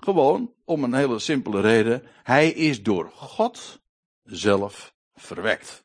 Gewoon 0.00 0.53
om 0.64 0.84
een 0.84 0.94
hele 0.94 1.18
simpele 1.18 1.60
reden. 1.60 2.02
Hij 2.22 2.50
is 2.50 2.82
door 2.82 3.10
God 3.14 3.80
zelf 4.22 4.94
verwekt. 5.14 5.84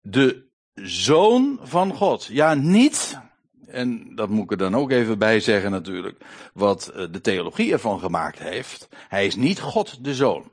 De 0.00 0.48
zoon 0.74 1.58
van 1.62 1.94
God. 1.94 2.24
Ja, 2.24 2.54
niet, 2.54 3.18
en 3.66 4.14
dat 4.14 4.28
moet 4.28 4.44
ik 4.44 4.50
er 4.50 4.56
dan 4.56 4.74
ook 4.74 4.90
even 4.90 5.18
bij 5.18 5.40
zeggen 5.40 5.70
natuurlijk, 5.70 6.24
wat 6.54 6.88
eh, 6.88 7.06
de 7.10 7.20
theologie 7.20 7.72
ervan 7.72 8.00
gemaakt 8.00 8.38
heeft. 8.38 8.88
Hij 9.08 9.26
is 9.26 9.36
niet 9.36 9.60
God 9.60 10.04
de 10.04 10.14
zoon. 10.14 10.52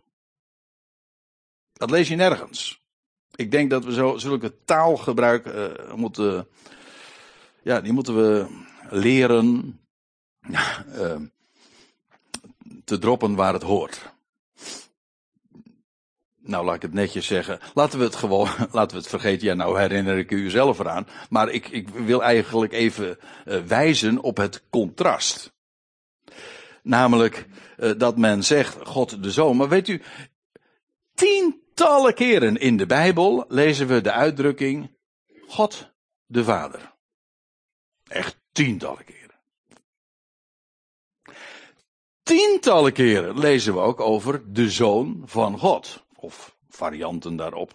Dat 1.73 1.89
lees 1.89 2.07
je 2.07 2.15
nergens. 2.15 2.85
Ik 3.35 3.51
denk 3.51 3.69
dat 3.69 3.85
we 3.85 3.93
zo, 3.93 4.17
zulke 4.17 4.63
taalgebruik 4.65 5.45
uh, 5.45 5.93
moeten, 5.93 6.47
ja, 7.61 7.81
die 7.81 7.93
moeten 7.93 8.15
we 8.15 8.47
leren 8.89 9.79
uh, 10.49 11.15
te 12.87 12.97
droppen 12.97 13.35
waar 13.35 13.53
het 13.53 13.63
hoort. 13.63 14.15
Nou, 16.37 16.65
laat 16.65 16.75
ik 16.75 16.81
het 16.81 16.93
netjes 16.93 17.27
zeggen. 17.27 17.59
Laten 17.73 17.99
we 17.99 18.05
het 18.05 18.15
gewoon, 18.15 18.49
laten 18.71 18.95
we 18.95 19.01
het 19.01 19.07
vergeten. 19.07 19.47
Ja, 19.47 19.53
nou 19.53 19.79
herinner 19.79 20.17
ik 20.17 20.31
u 20.31 20.49
zelf 20.49 20.79
eraan. 20.79 21.07
Maar 21.29 21.49
ik, 21.49 21.67
ik 21.67 21.89
wil 21.89 22.23
eigenlijk 22.23 22.73
even 22.73 23.17
uh, 23.45 23.61
wijzen 23.61 24.21
op 24.21 24.37
het 24.37 24.63
contrast. 24.69 25.53
Namelijk 26.83 27.45
uh, 27.77 27.91
dat 27.97 28.17
men 28.17 28.43
zegt 28.43 28.77
God 28.83 29.23
de 29.23 29.31
Zoon. 29.31 29.57
Maar 29.57 29.69
weet 29.69 29.87
u, 29.87 30.01
tien 31.13 31.65
Tientallen 31.77 32.13
keren 32.13 32.57
in 32.57 32.77
de 32.77 32.85
Bijbel 32.85 33.45
lezen 33.47 33.87
we 33.87 34.01
de 34.01 34.11
uitdrukking 34.11 34.97
God 35.47 35.91
de 36.25 36.43
Vader. 36.43 36.93
Echt 38.07 38.37
tientallen 38.51 39.03
keren. 39.03 39.16
Tientallen 42.27 42.93
keren 42.93 43.39
lezen 43.39 43.73
we 43.73 43.79
ook 43.79 43.99
over 43.99 44.53
de 44.53 44.69
Zoon 44.69 45.21
van 45.25 45.59
God. 45.59 46.03
Of 46.15 46.55
varianten 46.69 47.35
daarop. 47.35 47.71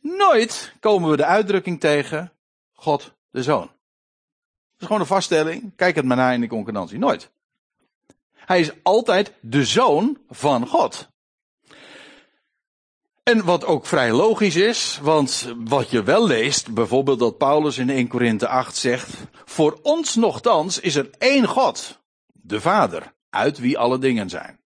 Nooit 0.00 0.72
komen 0.80 1.10
we 1.10 1.16
de 1.16 1.24
uitdrukking 1.24 1.80
tegen 1.80 2.32
God 2.72 3.14
de 3.30 3.42
Zoon. 3.42 3.60
Dat 3.60 3.70
is 4.78 4.86
gewoon 4.86 5.00
een 5.00 5.06
vaststelling. 5.06 5.72
Kijk 5.76 5.96
het 5.96 6.04
maar 6.04 6.16
na 6.16 6.32
in 6.32 6.40
de 6.40 6.46
concurrentie. 6.46 6.98
Nooit. 6.98 7.30
Hij 8.32 8.60
is 8.60 8.70
altijd 8.82 9.32
de 9.40 9.64
Zoon 9.64 10.18
van 10.28 10.66
God. 10.66 11.08
En 13.22 13.44
wat 13.44 13.64
ook 13.64 13.86
vrij 13.86 14.12
logisch 14.12 14.56
is, 14.56 14.98
want 15.02 15.54
wat 15.64 15.90
je 15.90 16.02
wel 16.02 16.26
leest, 16.26 16.74
bijvoorbeeld 16.74 17.18
dat 17.18 17.38
Paulus 17.38 17.78
in 17.78 17.90
1 17.90 18.08
Korinthe 18.08 18.48
8 18.48 18.76
zegt, 18.76 19.14
voor 19.44 19.78
ons 19.82 20.14
nogthans 20.14 20.80
is 20.80 20.94
er 20.94 21.10
één 21.18 21.46
God, 21.46 22.04
de 22.46 22.60
Vader, 22.60 23.14
uit 23.30 23.58
wie 23.58 23.78
alle 23.78 23.98
dingen 23.98 24.28
zijn. 24.28 24.60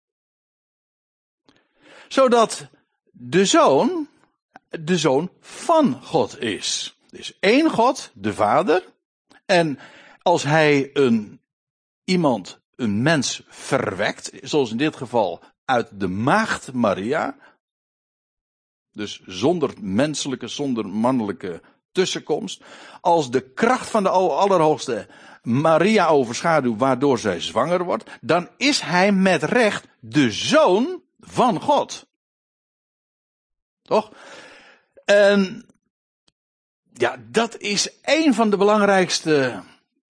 Zodat 2.08 2.68
de 3.10 3.44
Zoon, 3.44 4.08
de 4.68 4.98
Zoon 4.98 5.30
van 5.40 6.02
God 6.02 6.40
is. 6.40 6.98
Er 7.10 7.18
is 7.18 7.38
één 7.40 7.70
God, 7.70 8.10
de 8.14 8.34
Vader, 8.34 8.84
en 9.46 9.78
als 10.22 10.42
hij 10.42 10.90
een, 10.92 11.40
iemand, 12.04 12.60
een 12.76 13.02
mens 13.02 13.42
verwekt, 13.48 14.30
zoals 14.42 14.70
in 14.70 14.76
dit 14.76 14.96
geval 14.96 15.42
uit 15.64 16.00
de 16.00 16.08
maagd 16.08 16.72
Maria, 16.72 17.36
dus 18.92 19.20
zonder 19.26 19.74
menselijke, 19.80 20.48
zonder 20.48 20.88
mannelijke 20.88 21.62
tussenkomst. 21.92 22.62
Als 23.00 23.30
de 23.30 23.40
kracht 23.52 23.90
van 23.90 24.02
de 24.02 24.08
Allerhoogste 24.08 25.06
Maria 25.42 26.06
overschaduwt, 26.06 26.78
waardoor 26.78 27.18
zij 27.18 27.40
zwanger 27.40 27.84
wordt, 27.84 28.10
dan 28.20 28.48
is 28.56 28.80
hij 28.80 29.12
met 29.12 29.42
recht 29.42 29.86
de 30.00 30.32
zoon 30.32 31.02
van 31.20 31.60
God. 31.60 32.06
Toch? 33.82 34.12
En 35.04 35.66
ja, 36.92 37.16
dat 37.30 37.58
is 37.58 37.90
een 38.02 38.34
van 38.34 38.50
de 38.50 38.56
belangrijkste 38.56 39.62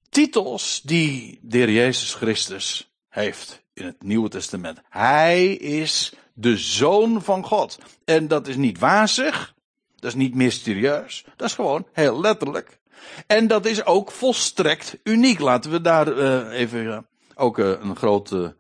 titels 0.09 0.81
die 0.85 1.39
de 1.43 1.73
Jezus 1.73 2.15
Christus 2.15 2.95
heeft 3.09 3.63
in 3.73 3.85
het 3.85 4.03
Nieuwe 4.03 4.29
Testament. 4.29 4.81
Hij 4.89 5.53
is 5.53 6.13
de 6.35 6.57
Zoon 6.57 7.23
van 7.23 7.45
God. 7.45 7.79
En 8.05 8.29
dat 8.29 8.47
is 8.47 8.57
niet 8.57 8.79
wazig, 8.79 9.55
dat 9.97 10.11
is 10.11 10.17
niet 10.17 10.35
mysterieus, 10.35 11.25
dat 11.37 11.49
is 11.49 11.55
gewoon 11.55 11.87
heel 11.93 12.21
letterlijk. 12.21 12.80
En 13.27 13.47
dat 13.47 13.67
is 13.67 13.85
ook 13.85 14.11
volstrekt 14.11 14.99
uniek. 15.03 15.39
Laten 15.39 15.71
we 15.71 15.81
daar 15.81 16.09
uh, 16.09 16.59
even 16.59 16.83
uh, 16.83 16.99
ook 17.35 17.59
uh, 17.59 17.69
een 17.81 17.97
grote 17.97 18.55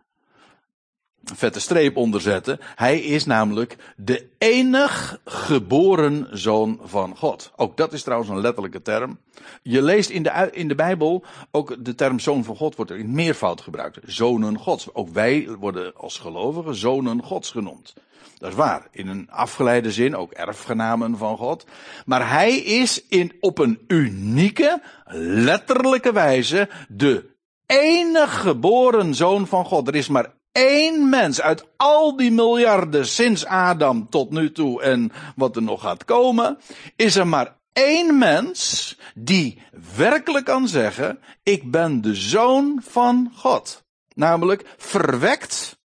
vette 1.35 1.61
streep 1.61 1.97
onder 1.97 2.21
zetten. 2.21 2.59
Hij 2.75 3.01
is 3.01 3.25
namelijk 3.25 3.77
de 3.97 4.29
enig 4.39 5.21
geboren 5.25 6.29
zoon 6.31 6.81
van 6.83 7.17
God. 7.17 7.53
Ook 7.57 7.77
dat 7.77 7.93
is 7.93 8.03
trouwens 8.03 8.31
een 8.31 8.41
letterlijke 8.41 8.83
term. 8.83 9.19
Je 9.63 9.83
leest 9.83 10.11
in 10.11 10.23
de, 10.23 10.49
in 10.53 10.69
de 10.69 10.75
Bijbel 10.75 11.25
ook 11.51 11.85
de 11.85 11.95
term 11.95 12.19
zoon 12.19 12.45
van 12.45 12.57
God 12.57 12.77
wordt 12.77 12.91
er 12.91 12.99
in 12.99 13.15
meervoud 13.15 13.61
gebruikt. 13.61 13.99
Zonen 14.05 14.59
Gods. 14.59 14.95
Ook 14.95 15.09
wij 15.09 15.49
worden 15.59 15.95
als 15.97 16.19
gelovigen 16.19 16.75
zonen 16.75 17.23
Gods 17.23 17.51
genoemd. 17.51 17.95
Dat 18.41 18.51
is 18.51 18.57
waar. 18.57 18.87
In 18.91 19.09
een 19.09 19.31
afgeleide 19.31 19.93
zin 19.93 20.17
ook 20.17 20.33
erfgenamen 20.33 21.17
van 21.17 21.37
God. 21.37 21.67
Maar 22.05 22.31
hij 22.31 22.57
is 22.57 23.07
in, 23.09 23.33
op 23.41 23.59
een 23.59 23.85
unieke, 23.87 24.83
letterlijke 25.15 26.13
wijze 26.13 26.69
de 26.89 27.35
enig 27.67 28.41
geboren 28.41 29.15
zoon 29.15 29.47
van 29.47 29.65
God. 29.65 29.89
Er 29.89 29.95
is 29.95 30.09
maar 30.09 30.35
één 30.53 31.09
mens 31.09 31.41
uit 31.41 31.67
al 31.77 32.17
die 32.17 32.31
miljarden 32.31 33.07
sinds 33.07 33.47
Adam 33.47 34.09
tot 34.09 34.31
nu 34.31 34.53
toe 34.53 34.83
en 34.83 35.13
wat 35.37 35.57
er 35.57 35.63
nog 35.63 35.81
gaat 35.81 36.05
komen, 36.05 36.59
is 36.97 37.17
er 37.17 37.27
maar 37.27 37.57
één 37.73 38.19
mens 38.19 38.97
die 39.15 39.63
werkelijk 39.97 40.45
kan 40.45 40.69
zeggen, 40.69 41.19
ik 41.43 41.71
ben 41.71 42.01
de 42.01 42.15
zoon 42.15 42.81
van 42.83 43.33
God. 43.35 43.85
Namelijk 44.15 44.75
verwekt 44.77 45.80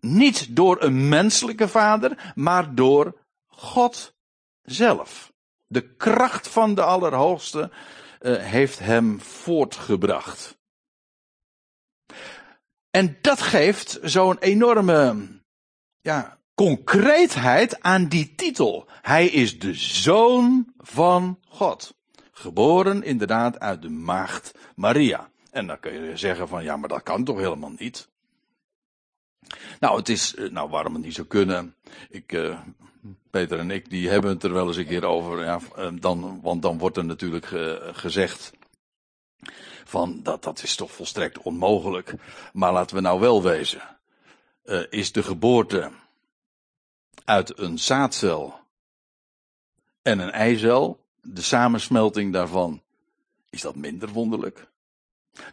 niet 0.00 0.56
door 0.56 0.82
een 0.82 1.08
menselijke 1.08 1.68
vader, 1.68 2.32
maar 2.34 2.74
door 2.74 3.20
God 3.46 4.14
zelf. 4.62 5.32
De 5.66 5.94
kracht 5.94 6.48
van 6.48 6.74
de 6.74 6.82
Allerhoogste 6.82 7.70
uh, 8.20 8.36
heeft 8.36 8.78
hem 8.78 9.20
voortgebracht. 9.20 10.58
En 12.90 13.18
dat 13.20 13.40
geeft 13.40 13.98
zo'n 14.02 14.38
enorme 14.38 15.26
ja, 16.00 16.38
concreetheid 16.54 17.82
aan 17.82 18.08
die 18.08 18.34
titel. 18.34 18.88
Hij 19.02 19.26
is 19.26 19.58
de 19.58 19.74
zoon 19.74 20.72
van 20.78 21.40
God. 21.48 21.94
Geboren 22.30 23.02
inderdaad 23.02 23.60
uit 23.60 23.82
de 23.82 23.88
maagd 23.88 24.52
Maria. 24.74 25.30
En 25.50 25.66
dan 25.66 25.80
kun 25.80 25.92
je 25.92 26.16
zeggen 26.16 26.48
van 26.48 26.64
ja, 26.64 26.76
maar 26.76 26.88
dat 26.88 27.02
kan 27.02 27.24
toch 27.24 27.38
helemaal 27.38 27.72
niet. 27.76 28.08
Nou, 29.80 29.96
het 29.96 30.08
is, 30.08 30.34
eh, 30.34 30.50
nou 30.50 30.70
waarom 30.70 30.94
het 30.94 31.02
niet 31.02 31.14
zou 31.14 31.26
kunnen. 31.26 31.74
Ik, 32.10 32.32
uh, 32.32 32.60
Peter 33.30 33.58
en 33.58 33.70
ik, 33.70 33.90
die 33.90 34.08
hebben 34.08 34.30
het 34.30 34.42
er 34.42 34.52
wel 34.52 34.66
eens 34.66 34.76
een 34.76 34.86
keer 34.86 35.04
over. 35.04 35.44
Ja, 35.44 35.60
eh, 35.76 35.88
dan, 36.00 36.40
want 36.42 36.62
dan 36.62 36.78
wordt 36.78 36.96
er 36.96 37.04
natuurlijk 37.04 37.46
gezegd 37.96 38.52
van 39.84 40.22
dat, 40.22 40.42
dat 40.42 40.62
is 40.62 40.76
toch 40.76 40.92
volstrekt 40.92 41.38
onmogelijk. 41.38 42.14
Maar 42.52 42.72
laten 42.72 42.96
we 42.96 43.02
nou 43.02 43.20
wel 43.20 43.42
wezen. 43.42 43.80
is 44.90 45.12
de 45.12 45.22
geboorte 45.22 45.90
uit 47.24 47.58
een 47.58 47.78
zaadcel 47.78 48.54
en 50.02 50.18
een 50.18 50.30
eicel, 50.30 51.00
de 51.22 51.42
samensmelting 51.42 52.32
daarvan, 52.32 52.82
is 53.50 53.60
dat 53.60 53.76
minder 53.76 54.08
wonderlijk? 54.08 54.68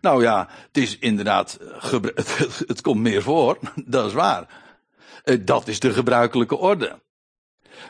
Nou 0.01 0.23
ja, 0.23 0.49
het 0.67 0.77
is 0.77 0.97
inderdaad, 0.97 1.59
het 2.67 2.81
komt 2.81 3.01
meer 3.01 3.21
voor, 3.21 3.57
dat 3.85 4.05
is 4.05 4.13
waar. 4.13 4.47
Eh, 5.23 5.37
dat 5.41 5.67
is 5.67 5.79
de 5.79 5.93
gebruikelijke 5.93 6.55
orde. 6.55 7.01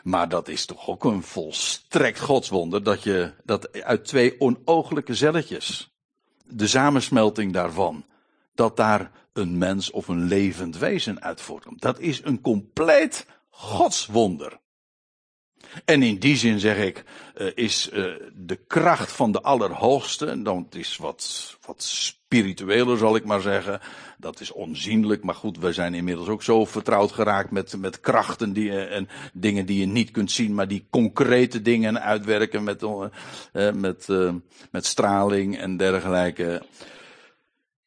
Maar 0.02 0.28
dat 0.28 0.48
is 0.48 0.66
toch 0.66 0.88
ook 0.88 1.04
een 1.04 1.22
volstrekt 1.22 2.20
godswonder 2.20 2.82
dat 2.82 3.02
je 3.02 3.32
dat 3.44 3.82
uit 3.82 4.04
twee 4.04 4.40
onooglijke 4.40 5.14
zelletjes, 5.14 5.94
de 6.44 6.66
samensmelting 6.66 7.52
daarvan, 7.52 8.04
dat 8.54 8.76
daar 8.76 9.10
een 9.32 9.58
mens 9.58 9.90
of 9.90 10.08
een 10.08 10.24
levend 10.24 10.78
wezen 10.78 11.22
uit 11.22 11.40
voortkomt. 11.40 11.80
Dat 11.80 11.98
is 11.98 12.24
een 12.24 12.40
compleet 12.40 13.26
godswonder. 13.50 14.58
En 15.84 16.02
in 16.02 16.18
die 16.18 16.36
zin 16.36 16.60
zeg 16.60 16.76
ik, 16.76 17.04
uh, 17.36 17.50
is 17.54 17.90
uh, 17.92 18.04
de 18.34 18.58
kracht 18.66 19.12
van 19.12 19.32
de 19.32 19.42
Allerhoogste, 19.42 20.42
dan 20.42 20.66
is 20.70 20.96
wat, 20.96 21.56
wat 21.66 21.82
spiritueler 21.82 22.98
zal 22.98 23.16
ik 23.16 23.24
maar 23.24 23.40
zeggen, 23.40 23.80
dat 24.18 24.40
is 24.40 24.52
onzienlijk, 24.52 25.24
maar 25.24 25.34
goed, 25.34 25.58
we 25.58 25.72
zijn 25.72 25.94
inmiddels 25.94 26.28
ook 26.28 26.42
zo 26.42 26.64
vertrouwd 26.64 27.12
geraakt 27.12 27.50
met, 27.50 27.76
met 27.78 28.00
krachten 28.00 28.52
die, 28.52 28.70
uh, 28.70 28.96
en 28.96 29.08
dingen 29.32 29.66
die 29.66 29.80
je 29.80 29.86
niet 29.86 30.10
kunt 30.10 30.30
zien, 30.30 30.54
maar 30.54 30.68
die 30.68 30.86
concrete 30.90 31.62
dingen 31.62 32.00
uitwerken 32.00 32.64
met, 32.64 32.84
met, 33.74 34.08
met 34.70 34.86
straling 34.86 35.58
en 35.58 35.76
dergelijke. 35.76 36.62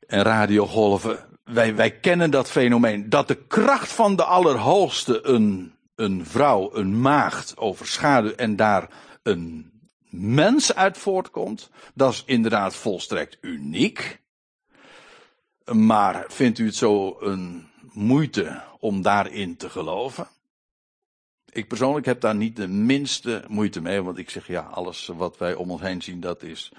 En 0.08 0.22
radiogolven. 0.22 1.20
Wij, 1.44 1.76
wij 1.76 1.92
kennen 1.92 2.32
dat 2.32 2.52
fenomeen, 2.52 3.10
dat 3.10 3.28
de 3.28 3.36
kracht 3.36 3.92
van 3.92 4.16
de 4.16 4.24
Allerhoogste 4.24 5.28
een 5.28 5.77
een 5.98 6.26
vrouw, 6.26 6.76
een 6.76 7.02
maagd 7.02 7.58
overschaduwt 7.58 8.36
en 8.36 8.56
daar 8.56 8.90
een 9.24 9.72
mens 10.10 10.76
uit 10.76 10.98
voortkomt, 10.98 11.70
dat 11.94 12.14
is 12.14 12.24
inderdaad 12.26 12.76
volstrekt 12.76 13.38
uniek. 13.42 14.22
Maar 15.72 16.26
vindt 16.28 16.60
u 16.60 16.66
het 16.66 16.76
zo 16.76 17.18
een 17.20 17.68
moeite 17.92 18.62
om 18.80 19.02
daarin 19.02 19.58
te 19.58 19.70
geloven? 19.70 20.28
Ik 21.50 21.68
persoonlijk 21.68 22.06
heb 22.06 22.22
daar 22.22 22.36
niet 22.36 22.56
de 22.56 22.68
minste 22.68 23.44
moeite 23.48 23.82
mee, 23.82 24.02
want 24.02 24.18
ik 24.18 24.30
zeg 24.30 24.48
ja, 24.48 24.62
alles 24.62 25.08
wat 25.08 25.38
wij 25.38 25.54
om 25.54 25.72
ons 25.72 25.82
heen 25.82 26.02
zien, 26.02 26.20
dat 26.20 26.44
is 26.44 26.72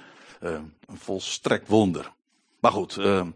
uh, 0.42 0.50
een 0.86 0.98
volstrekt 0.98 1.68
wonder. 1.68 2.12
Maar 2.60 2.72
goed, 2.72 2.96
uh, 2.96 3.26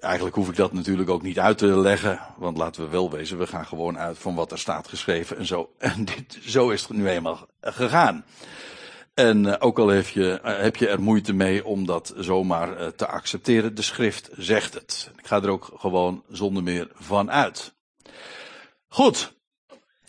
Eigenlijk 0.00 0.36
hoef 0.36 0.48
ik 0.48 0.56
dat 0.56 0.72
natuurlijk 0.72 1.10
ook 1.10 1.22
niet 1.22 1.38
uit 1.38 1.58
te 1.58 1.66
leggen, 1.66 2.20
want 2.36 2.56
laten 2.56 2.82
we 2.82 2.88
wel 2.88 3.10
wezen, 3.10 3.38
we 3.38 3.46
gaan 3.46 3.66
gewoon 3.66 3.98
uit 3.98 4.18
van 4.18 4.34
wat 4.34 4.52
er 4.52 4.58
staat 4.58 4.88
geschreven 4.88 5.36
en 5.36 5.46
zo. 5.46 5.70
En 5.78 6.04
dit, 6.04 6.38
zo 6.42 6.70
is 6.70 6.82
het 6.82 6.90
nu 6.90 7.08
eenmaal 7.08 7.46
gegaan. 7.60 8.24
En 9.14 9.44
uh, 9.44 9.54
ook 9.58 9.78
al 9.78 9.88
heb 9.88 10.06
je, 10.06 10.40
uh, 10.44 10.58
heb 10.58 10.76
je 10.76 10.88
er 10.88 11.02
moeite 11.02 11.32
mee 11.32 11.64
om 11.64 11.86
dat 11.86 12.14
zomaar 12.16 12.80
uh, 12.80 12.86
te 12.86 13.06
accepteren, 13.06 13.74
de 13.74 13.82
schrift 13.82 14.30
zegt 14.36 14.74
het. 14.74 15.10
Ik 15.18 15.26
ga 15.26 15.42
er 15.42 15.48
ook 15.48 15.70
gewoon 15.76 16.22
zonder 16.28 16.62
meer 16.62 16.88
van 16.94 17.30
uit. 17.30 17.74
Goed. 18.88 19.38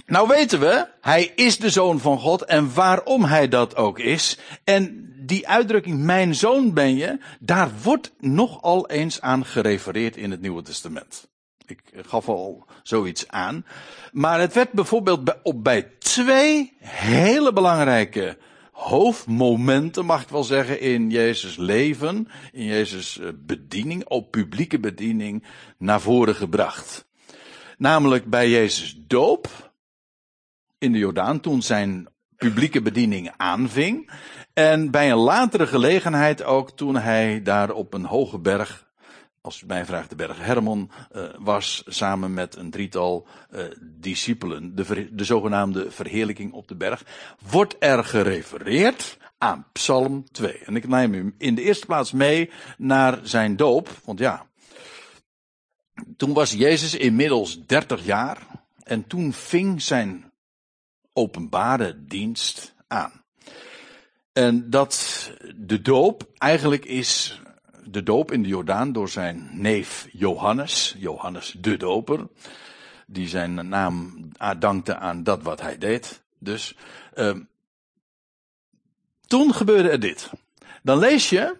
Nou 0.06 0.28
weten 0.28 0.60
we, 0.60 0.88
hij 1.02 1.32
is 1.36 1.58
de 1.58 1.70
zoon 1.70 2.00
van 2.00 2.20
God 2.20 2.46
en 2.46 2.74
waarom 2.74 3.24
hij 3.24 3.48
dat 3.48 3.76
ook 3.76 4.00
is. 4.00 4.38
En 4.64 5.10
die 5.26 5.48
uitdrukking, 5.48 6.00
mijn 6.00 6.36
zoon 6.36 6.74
ben 6.74 6.96
je, 6.96 7.20
daar 7.40 7.72
wordt 7.84 8.14
nogal 8.20 8.90
eens 8.90 9.22
aan 9.22 9.46
gerefereerd 9.46 10.18
in 10.18 10.32
het 10.32 10.42
Nieuwe 10.42 10.62
Testament. 10.62 11.30
Ik 11.66 11.82
gaf 12.06 12.30
al 12.30 12.66
zoiets 12.84 13.28
aan. 13.28 13.66
Maar 14.12 14.40
het 14.40 14.54
werd 14.54 14.72
bijvoorbeeld 14.72 15.24
bij, 15.24 15.40
op, 15.44 15.64
bij 15.64 15.92
twee 16.00 16.74
hele 16.80 17.54
belangrijke 17.54 18.38
hoofdmomenten, 18.72 20.06
mag 20.06 20.22
ik 20.22 20.30
wel 20.30 20.44
zeggen, 20.44 20.80
in 20.80 21.10
Jezus 21.10 21.58
leven, 21.58 22.28
in 22.52 22.66
Jezus 22.66 23.20
eh, 23.20 23.28
bediening, 23.36 24.06
op 24.08 24.32
publieke 24.32 24.80
bediening, 24.80 25.44
naar 25.78 26.02
voren 26.02 26.36
gebracht. 26.36 27.06
Namelijk 27.78 28.26
bij 28.26 28.50
Jezus 28.50 28.98
doop, 29.08 29.71
in 30.82 30.91
de 30.91 30.98
Jordaan, 30.98 31.39
toen 31.39 31.62
zijn 31.62 32.08
publieke 32.38 32.82
bediening 32.82 33.32
aanving. 33.38 34.12
En 34.54 34.91
bij 34.91 35.12
een 35.12 35.17
latere 35.17 35.67
gelegenheid 35.67 36.44
ook 36.44 36.72
toen 36.72 36.96
hij 36.96 37.41
daar 37.41 37.72
op 37.72 37.94
een 37.94 38.06
hoge 38.06 38.39
berg, 38.39 38.88
als 39.41 39.62
u 39.62 39.65
mij 39.65 39.86
vraagt 39.86 40.10
de 40.10 40.15
berg 40.15 40.38
Hermon, 40.38 40.91
uh, 41.12 41.24
was 41.39 41.84
samen 41.88 42.34
met 42.34 42.56
een 42.56 42.70
drietal 42.70 43.28
uh, 43.52 43.63
discipelen, 43.82 44.76
de, 44.76 45.10
de 45.15 45.24
zogenaamde 45.24 45.91
verheerlijking 45.91 46.54
op 46.54 46.67
de 46.67 46.76
berg, 46.76 47.04
wordt 47.50 47.76
er 47.80 48.04
gerefereerd 48.04 49.17
aan 49.38 49.65
Psalm 49.72 50.32
2. 50.32 50.58
En 50.58 50.76
ik 50.76 50.88
neem 50.88 51.13
u 51.13 51.36
in 51.38 51.56
de 51.56 51.62
eerste 51.62 51.86
plaats 51.86 52.12
mee 52.12 52.50
naar 52.78 53.20
zijn 53.24 53.56
doop, 53.56 53.89
want 54.06 54.20
ja, 54.20 54.46
toen 56.17 56.34
was 56.34 56.52
Jezus 56.52 56.96
inmiddels 56.96 57.65
30 57.65 58.06
jaar 58.06 58.38
en 58.84 59.08
toen 59.08 59.34
ving 59.34 59.82
zijn 59.82 60.31
openbare 61.13 62.06
dienst 62.06 62.76
aan. 62.88 63.24
En 64.34 64.69
dat 64.69 65.32
de 65.56 65.82
doop 65.82 66.30
eigenlijk 66.38 66.86
is 66.86 67.41
de 67.84 68.04
doop 68.04 68.32
in 68.32 68.41
de 68.41 68.47
Jordaan 68.47 68.91
door 68.91 69.10
zijn 69.10 69.50
neef 69.54 70.08
Johannes, 70.12 70.95
Johannes 70.97 71.56
de 71.60 71.78
Doper, 71.78 72.28
die 73.08 73.28
zijn 73.28 73.67
naam 73.69 74.28
dankte 74.60 74.95
aan 74.95 75.24
dat 75.24 75.41
wat 75.41 75.62
hij 75.62 75.78
deed. 75.78 76.24
Dus 76.39 76.76
uh, 77.15 77.36
toen 79.28 79.54
gebeurde 79.54 79.89
er 79.89 80.00
dit. 80.00 80.30
Dan 80.84 80.97
lees 80.97 81.30
je 81.30 81.58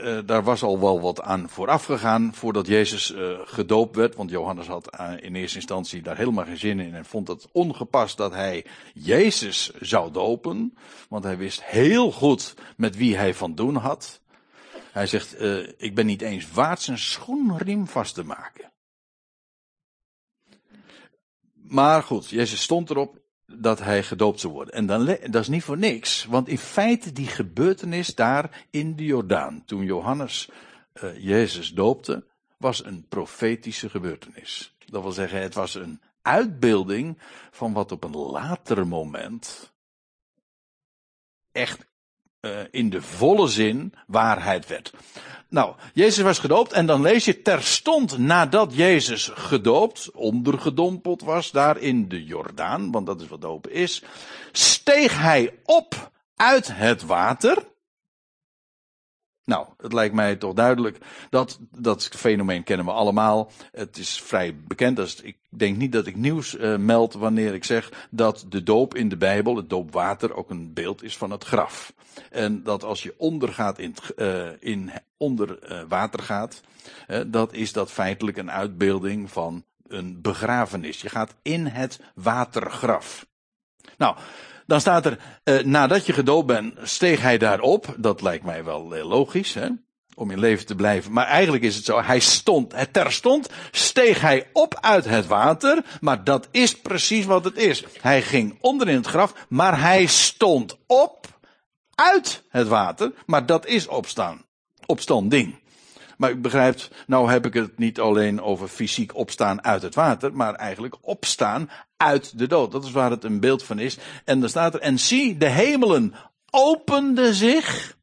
uh, 0.00 0.18
daar 0.26 0.42
was 0.42 0.62
al 0.62 0.80
wel 0.80 1.00
wat 1.00 1.20
aan 1.20 1.48
vooraf 1.48 1.84
gegaan 1.84 2.34
voordat 2.34 2.66
Jezus 2.66 3.10
uh, 3.10 3.38
gedoopt 3.44 3.96
werd. 3.96 4.14
Want 4.14 4.30
Johannes 4.30 4.66
had 4.66 4.96
uh, 5.00 5.12
in 5.20 5.34
eerste 5.34 5.56
instantie 5.56 6.02
daar 6.02 6.16
helemaal 6.16 6.44
geen 6.44 6.58
zin 6.58 6.80
in 6.80 6.94
en 6.94 7.04
vond 7.04 7.28
het 7.28 7.48
ongepast 7.52 8.16
dat 8.16 8.32
hij 8.32 8.66
Jezus 8.94 9.70
zou 9.80 10.12
dopen. 10.12 10.76
Want 11.08 11.24
hij 11.24 11.36
wist 11.36 11.64
heel 11.64 12.12
goed 12.12 12.54
met 12.76 12.96
wie 12.96 13.16
hij 13.16 13.34
van 13.34 13.54
doen 13.54 13.76
had. 13.76 14.20
Hij 14.92 15.06
zegt, 15.06 15.42
ik 15.76 15.94
ben 15.94 16.06
niet 16.06 16.22
eens 16.22 16.50
waard 16.50 16.80
zijn 16.80 16.98
schoenriem 16.98 17.86
vast 17.86 18.14
te 18.14 18.24
maken. 18.24 18.72
Maar 21.52 22.02
goed, 22.02 22.28
Jezus 22.28 22.62
stond 22.62 22.90
erop 22.90 23.21
dat 23.54 23.78
hij 23.78 24.02
gedoopt 24.02 24.40
zou 24.40 24.52
worden. 24.52 24.74
En 24.74 24.86
dan, 24.86 25.06
dat 25.06 25.42
is 25.42 25.48
niet 25.48 25.62
voor 25.62 25.78
niks, 25.78 26.24
want 26.24 26.48
in 26.48 26.58
feite 26.58 27.12
die 27.12 27.26
gebeurtenis 27.26 28.14
daar 28.14 28.64
in 28.70 28.96
de 28.96 29.04
Jordaan, 29.04 29.62
toen 29.64 29.84
Johannes 29.84 30.50
uh, 30.94 31.24
Jezus 31.24 31.74
doopte, 31.74 32.24
was 32.56 32.84
een 32.84 33.06
profetische 33.08 33.90
gebeurtenis. 33.90 34.76
Dat 34.86 35.02
wil 35.02 35.12
zeggen, 35.12 35.40
het 35.40 35.54
was 35.54 35.74
een 35.74 36.00
uitbeelding 36.22 37.18
van 37.50 37.72
wat 37.72 37.92
op 37.92 38.04
een 38.04 38.16
later 38.16 38.86
moment 38.86 39.72
echt 41.52 41.86
uh, 42.42 42.50
in 42.70 42.90
de 42.90 43.02
volle 43.02 43.48
zin 43.48 43.92
waarheid 44.06 44.66
werd. 44.66 44.92
Nou, 45.48 45.74
Jezus 45.92 46.24
was 46.24 46.38
gedoopt 46.38 46.72
en 46.72 46.86
dan 46.86 47.00
lees 47.00 47.24
je 47.24 47.42
terstond 47.42 48.18
nadat 48.18 48.74
Jezus 48.74 49.30
gedoopt, 49.34 50.10
ondergedompeld 50.10 51.22
was 51.22 51.50
daar 51.50 51.78
in 51.78 52.08
de 52.08 52.24
Jordaan, 52.24 52.90
want 52.90 53.06
dat 53.06 53.20
is 53.20 53.28
wat 53.28 53.40
dopen 53.40 53.72
is, 53.72 54.02
steeg 54.52 55.18
hij 55.18 55.54
op 55.64 56.10
uit 56.36 56.68
het 56.72 57.02
water. 57.02 57.70
Nou, 59.44 59.66
het 59.76 59.92
lijkt 59.92 60.14
mij 60.14 60.36
toch 60.36 60.54
duidelijk 60.54 60.98
dat 61.30 61.58
dat 61.70 62.08
fenomeen 62.08 62.62
kennen 62.62 62.86
we 62.86 62.92
allemaal. 62.92 63.50
Het 63.72 63.96
is 63.96 64.20
vrij 64.20 64.56
bekend. 64.56 64.96
Dus 64.96 65.20
ik 65.20 65.36
denk 65.48 65.76
niet 65.76 65.92
dat 65.92 66.06
ik 66.06 66.16
nieuws 66.16 66.54
uh, 66.54 66.76
meld 66.76 67.14
wanneer 67.14 67.54
ik 67.54 67.64
zeg 67.64 68.08
dat 68.10 68.46
de 68.48 68.62
doop 68.62 68.94
in 68.94 69.08
de 69.08 69.16
Bijbel, 69.16 69.56
het 69.56 69.70
doopwater, 69.70 70.34
ook 70.34 70.50
een 70.50 70.72
beeld 70.72 71.02
is 71.02 71.16
van 71.16 71.30
het 71.30 71.44
graf. 71.44 71.92
En 72.30 72.62
dat 72.62 72.84
als 72.84 73.02
je 73.02 73.14
ondergaat 73.16 73.78
in, 73.78 73.94
uh, 74.16 74.48
in 74.60 74.90
onder 75.16 75.72
uh, 75.72 75.82
water 75.88 76.22
gaat, 76.22 76.60
dat 77.26 77.52
is 77.52 77.72
dat 77.72 77.92
feitelijk 77.92 78.36
een 78.36 78.50
uitbeelding 78.50 79.30
van 79.30 79.64
een 79.86 80.20
begrafenis. 80.20 81.00
Je 81.00 81.08
gaat 81.08 81.34
in 81.42 81.66
het 81.66 82.00
watergraf. 82.14 83.26
Nou, 83.98 84.16
dan 84.72 84.80
staat 84.80 85.06
er, 85.06 85.18
uh, 85.44 85.64
nadat 85.64 86.06
je 86.06 86.12
gedoopt 86.12 86.46
bent, 86.46 86.74
steeg 86.82 87.20
hij 87.20 87.38
daarop. 87.38 87.94
Dat 87.96 88.22
lijkt 88.22 88.44
mij 88.44 88.64
wel 88.64 88.96
uh, 88.96 89.08
logisch, 89.08 89.54
hè? 89.54 89.68
om 90.14 90.30
in 90.30 90.38
leven 90.38 90.66
te 90.66 90.74
blijven. 90.74 91.12
Maar 91.12 91.26
eigenlijk 91.26 91.64
is 91.64 91.76
het 91.76 91.84
zo, 91.84 92.02
hij 92.02 92.20
stond, 92.20 92.74
terstond 92.92 93.48
steeg 93.70 94.20
hij 94.20 94.48
op 94.52 94.78
uit 94.80 95.04
het 95.04 95.26
water, 95.26 95.84
maar 96.00 96.24
dat 96.24 96.48
is 96.50 96.80
precies 96.80 97.24
wat 97.24 97.44
het 97.44 97.56
is. 97.56 97.84
Hij 98.00 98.22
ging 98.22 98.58
onder 98.60 98.88
in 98.88 98.96
het 98.96 99.06
graf, 99.06 99.34
maar 99.48 99.80
hij 99.80 100.06
stond 100.06 100.78
op 100.86 101.26
uit 101.94 102.42
het 102.48 102.68
water, 102.68 103.12
maar 103.26 103.46
dat 103.46 103.66
is 103.66 103.86
opstaan. 103.86 104.44
Opstanding. 104.86 105.61
Maar 106.22 106.30
u 106.30 106.36
begrijpt, 106.36 106.90
nou 107.06 107.30
heb 107.30 107.46
ik 107.46 107.54
het 107.54 107.78
niet 107.78 108.00
alleen 108.00 108.40
over 108.40 108.68
fysiek 108.68 109.14
opstaan 109.14 109.64
uit 109.64 109.82
het 109.82 109.94
water, 109.94 110.34
maar 110.34 110.54
eigenlijk 110.54 110.96
opstaan 111.00 111.70
uit 111.96 112.38
de 112.38 112.46
dood. 112.46 112.72
Dat 112.72 112.84
is 112.84 112.90
waar 112.90 113.10
het 113.10 113.24
een 113.24 113.40
beeld 113.40 113.62
van 113.64 113.78
is. 113.78 113.98
En 114.24 114.40
dan 114.40 114.48
staat 114.48 114.74
er, 114.74 114.80
en 114.80 114.98
zie, 114.98 115.36
de 115.36 115.48
hemelen 115.48 116.14
openden 116.50 117.34
zich 117.34 117.96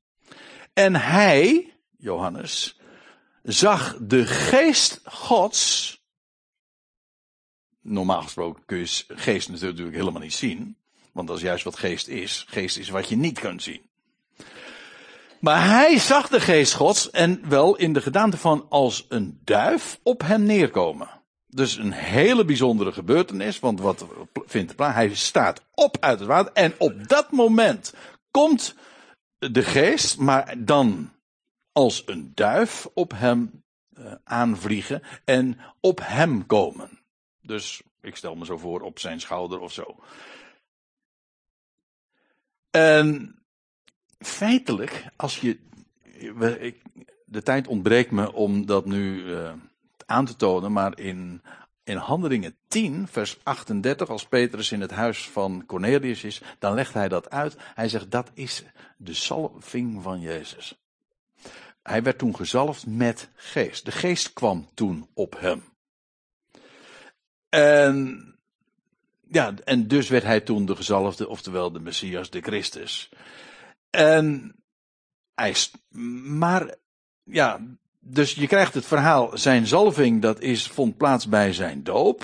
en 0.74 0.96
hij, 0.96 1.74
Johannes, 1.98 2.80
zag 3.44 3.98
de 4.02 4.26
geest 4.26 5.02
Gods. 5.04 5.98
Normaal 7.82 8.22
gesproken 8.22 8.66
kun 8.66 8.78
je 8.78 9.04
geest 9.08 9.50
natuurlijk 9.50 9.96
helemaal 9.96 10.22
niet 10.22 10.34
zien. 10.34 10.78
Want 11.12 11.28
dat 11.28 11.38
is 11.38 11.44
juist 11.44 11.64
wat 11.64 11.78
geest 11.78 12.08
is. 12.08 12.46
Geest 12.48 12.78
is 12.78 12.90
wat 12.90 13.10
je 13.10 13.16
niet 13.16 13.40
kunt 13.40 13.64
zien. 13.64 13.88
Maar 15.39 15.65
hij 15.67 15.97
zag 15.97 16.28
de 16.28 16.39
geest 16.39 16.73
gods 16.73 17.10
en 17.10 17.49
wel 17.49 17.75
in 17.75 17.93
de 17.93 18.02
gedaante 18.02 18.38
van 18.38 18.65
als 18.69 19.06
een 19.10 19.39
duif 19.43 19.99
op 20.04 20.21
hem 20.21 20.43
neerkomen. 20.43 21.10
Dus 21.47 21.78
een 21.78 21.91
hele 21.91 22.45
bijzondere 22.45 22.91
gebeurtenis, 22.91 23.60
want 23.60 23.80
wat 23.80 24.06
vindt 24.45 24.75
plaats? 24.75 24.95
Hij 24.95 25.15
staat 25.15 25.62
op 25.73 25.97
uit 25.99 26.19
het 26.19 26.28
water 26.28 26.54
en 26.54 26.73
op 26.78 27.08
dat 27.08 27.32
moment 27.32 27.93
komt 28.32 28.75
de 29.38 29.63
geest, 29.63 30.17
maar 30.17 30.56
dan 30.58 31.12
als 31.71 32.04
een 32.06 32.32
duif 32.36 32.88
op 32.93 33.12
hem 33.15 33.63
uh, 33.97 34.13
aanvliegen 34.23 35.02
en 35.25 35.60
op 35.80 35.99
hem 36.04 36.45
komen. 36.45 36.99
Dus 37.41 37.82
ik 38.02 38.15
stel 38.15 38.36
me 38.36 38.45
zo 38.45 38.58
voor 38.58 38.82
op 38.82 38.99
zijn 38.99 39.19
schouder 39.19 39.60
of 39.60 39.73
zo. 39.73 39.95
En 42.71 43.39
feitelijk, 44.20 45.06
als 45.16 45.40
je. 45.40 45.58
de 47.26 47.44
tijd 47.44 47.68
ontbreekt 47.68 48.12
me 48.12 48.34
om 48.34 48.66
dat 48.66 48.86
nu 48.86 49.24
uh, 49.24 49.52
aan 50.06 50.26
te 50.26 50.36
tonen, 50.36 50.72
maar 50.72 51.00
in, 51.00 51.42
in 51.84 51.98
Handelingen 51.98 52.56
10, 52.68 53.08
vers 53.08 53.38
38, 53.44 54.10
als 54.10 54.28
Petrus 54.28 54.72
in 54.72 54.82
het 54.82 54.92
huis 54.92 55.30
van 55.30 55.64
Cornelius 55.66 56.24
is, 56.24 56.42
dan 56.60 56.74
legt 56.74 56.94
hij 56.94 57.08
dat 57.08 57.30
uit. 57.30 57.56
Hij 57.60 57.90
zegt 57.90 58.12
dat 58.12 58.32
is 58.34 58.64
de 58.98 59.14
salving 59.14 60.04
van 60.04 60.20
Jezus. 60.20 60.80
Hij 61.84 62.04
werd 62.04 62.18
toen 62.18 62.36
gezalfd 62.36 62.86
met 62.88 63.30
geest. 63.36 63.86
De 63.86 63.92
geest 63.92 64.34
kwam 64.34 64.70
toen 64.74 65.08
op 65.14 65.40
hem. 65.40 65.64
En 67.50 68.30
ja, 69.32 69.54
en 69.64 69.88
dus 69.88 70.10
werd 70.10 70.24
hij 70.24 70.42
toen 70.42 70.66
de 70.66 70.76
gezalfde, 70.76 71.28
oftewel 71.28 71.72
de 71.72 71.80
Messias, 71.80 72.30
de 72.30 72.42
Christus. 72.42 73.10
En 73.89 74.56
hij, 75.36 75.56
maar 76.23 76.75
ja, 77.23 77.60
dus 77.99 78.34
je 78.34 78.47
krijgt 78.47 78.73
het 78.73 78.86
verhaal, 78.86 79.38
zijn 79.38 79.67
zalving, 79.67 80.21
dat 80.21 80.39
is, 80.39 80.67
vond 80.67 80.97
plaats 80.97 81.28
bij 81.28 81.54
zijn 81.54 81.84
doop. 81.84 82.23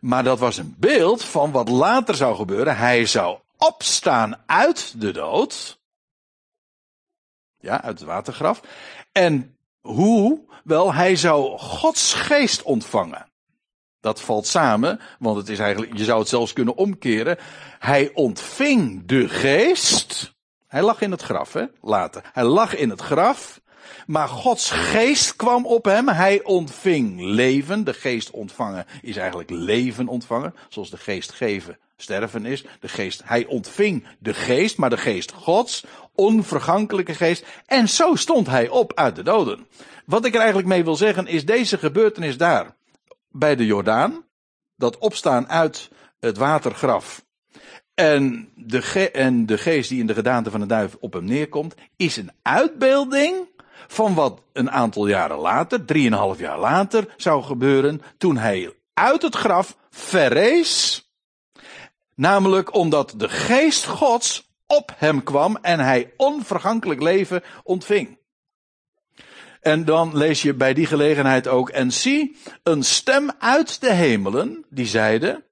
Maar 0.00 0.24
dat 0.24 0.38
was 0.38 0.56
een 0.56 0.74
beeld 0.78 1.24
van 1.24 1.50
wat 1.50 1.68
later 1.68 2.14
zou 2.14 2.36
gebeuren. 2.36 2.76
Hij 2.76 3.06
zou 3.06 3.38
opstaan 3.56 4.42
uit 4.46 5.00
de 5.00 5.10
dood. 5.10 5.78
Ja, 7.60 7.82
uit 7.82 7.98
het 7.98 8.08
watergraf. 8.08 8.60
En 9.12 9.56
hoe? 9.80 10.46
Wel, 10.64 10.94
hij 10.94 11.16
zou 11.16 11.58
Gods 11.58 12.14
geest 12.14 12.62
ontvangen. 12.62 13.27
Dat 14.08 14.20
valt 14.20 14.46
samen, 14.46 15.00
want 15.18 15.36
het 15.36 15.48
is 15.48 15.58
eigenlijk, 15.58 15.98
je 15.98 16.04
zou 16.04 16.18
het 16.18 16.28
zelfs 16.28 16.52
kunnen 16.52 16.76
omkeren. 16.76 17.36
Hij 17.78 18.10
ontving 18.14 19.02
de 19.06 19.28
geest. 19.28 20.34
Hij 20.66 20.82
lag 20.82 21.00
in 21.00 21.10
het 21.10 21.22
graf, 21.22 21.52
hè, 21.52 21.64
later. 21.80 22.22
Hij 22.32 22.44
lag 22.44 22.76
in 22.76 22.90
het 22.90 23.00
graf. 23.00 23.60
Maar 24.06 24.28
Gods 24.28 24.70
geest 24.70 25.36
kwam 25.36 25.66
op 25.66 25.84
hem. 25.84 26.08
Hij 26.08 26.42
ontving 26.42 27.20
leven. 27.20 27.84
De 27.84 27.94
geest 27.94 28.30
ontvangen 28.30 28.86
is 29.02 29.16
eigenlijk 29.16 29.50
leven 29.50 30.08
ontvangen. 30.08 30.54
Zoals 30.68 30.90
de 30.90 30.96
geest 30.96 31.32
geven 31.32 31.78
sterven 31.96 32.46
is. 32.46 32.64
De 32.80 32.88
geest, 32.88 33.22
hij 33.24 33.46
ontving 33.46 34.06
de 34.18 34.34
geest, 34.34 34.76
maar 34.76 34.90
de 34.90 34.96
geest 34.96 35.32
Gods, 35.32 35.84
onvergankelijke 36.14 37.14
geest. 37.14 37.44
En 37.66 37.88
zo 37.88 38.14
stond 38.14 38.46
hij 38.46 38.68
op 38.68 38.92
uit 38.94 39.16
de 39.16 39.22
doden. 39.22 39.66
Wat 40.04 40.24
ik 40.24 40.32
er 40.32 40.38
eigenlijk 40.38 40.68
mee 40.68 40.84
wil 40.84 40.96
zeggen 40.96 41.26
is 41.26 41.44
deze 41.44 41.78
gebeurtenis 41.78 42.36
daar 42.36 42.76
bij 43.30 43.56
de 43.56 43.66
Jordaan. 43.66 44.24
Dat 44.76 44.98
opstaan 44.98 45.48
uit 45.48 45.90
het 46.20 46.36
watergraf. 46.36 47.24
En 47.94 48.52
de, 48.54 49.10
en 49.10 49.46
de 49.46 49.58
geest 49.58 49.88
die 49.88 50.00
in 50.00 50.06
de 50.06 50.14
gedaante 50.14 50.50
van 50.50 50.60
de 50.60 50.66
duif 50.66 50.96
op 51.00 51.12
hem 51.12 51.24
neerkomt, 51.24 51.74
is 51.96 52.16
een 52.16 52.32
uitbeelding 52.42 53.48
van 53.86 54.14
wat 54.14 54.42
een 54.52 54.70
aantal 54.70 55.06
jaren 55.06 55.38
later, 55.38 55.84
drieënhalf 55.84 56.38
jaar 56.38 56.58
later, 56.58 57.14
zou 57.16 57.42
gebeuren 57.42 58.02
toen 58.18 58.36
hij 58.36 58.72
uit 58.94 59.22
het 59.22 59.34
graf 59.34 59.76
verrees. 59.90 61.02
Namelijk 62.14 62.74
omdat 62.74 63.14
de 63.16 63.28
geest 63.28 63.86
Gods 63.86 64.50
op 64.66 64.92
hem 64.96 65.22
kwam 65.22 65.56
en 65.62 65.80
hij 65.80 66.12
onvergankelijk 66.16 67.02
leven 67.02 67.42
ontving. 67.62 68.17
En 69.60 69.84
dan 69.84 70.16
lees 70.16 70.42
je 70.42 70.54
bij 70.54 70.74
die 70.74 70.86
gelegenheid 70.86 71.48
ook, 71.48 71.68
en 71.68 71.92
zie, 71.92 72.36
een 72.62 72.82
stem 72.82 73.30
uit 73.38 73.80
de 73.80 73.92
hemelen, 73.92 74.64
die 74.70 74.86
zeide, 74.86 75.46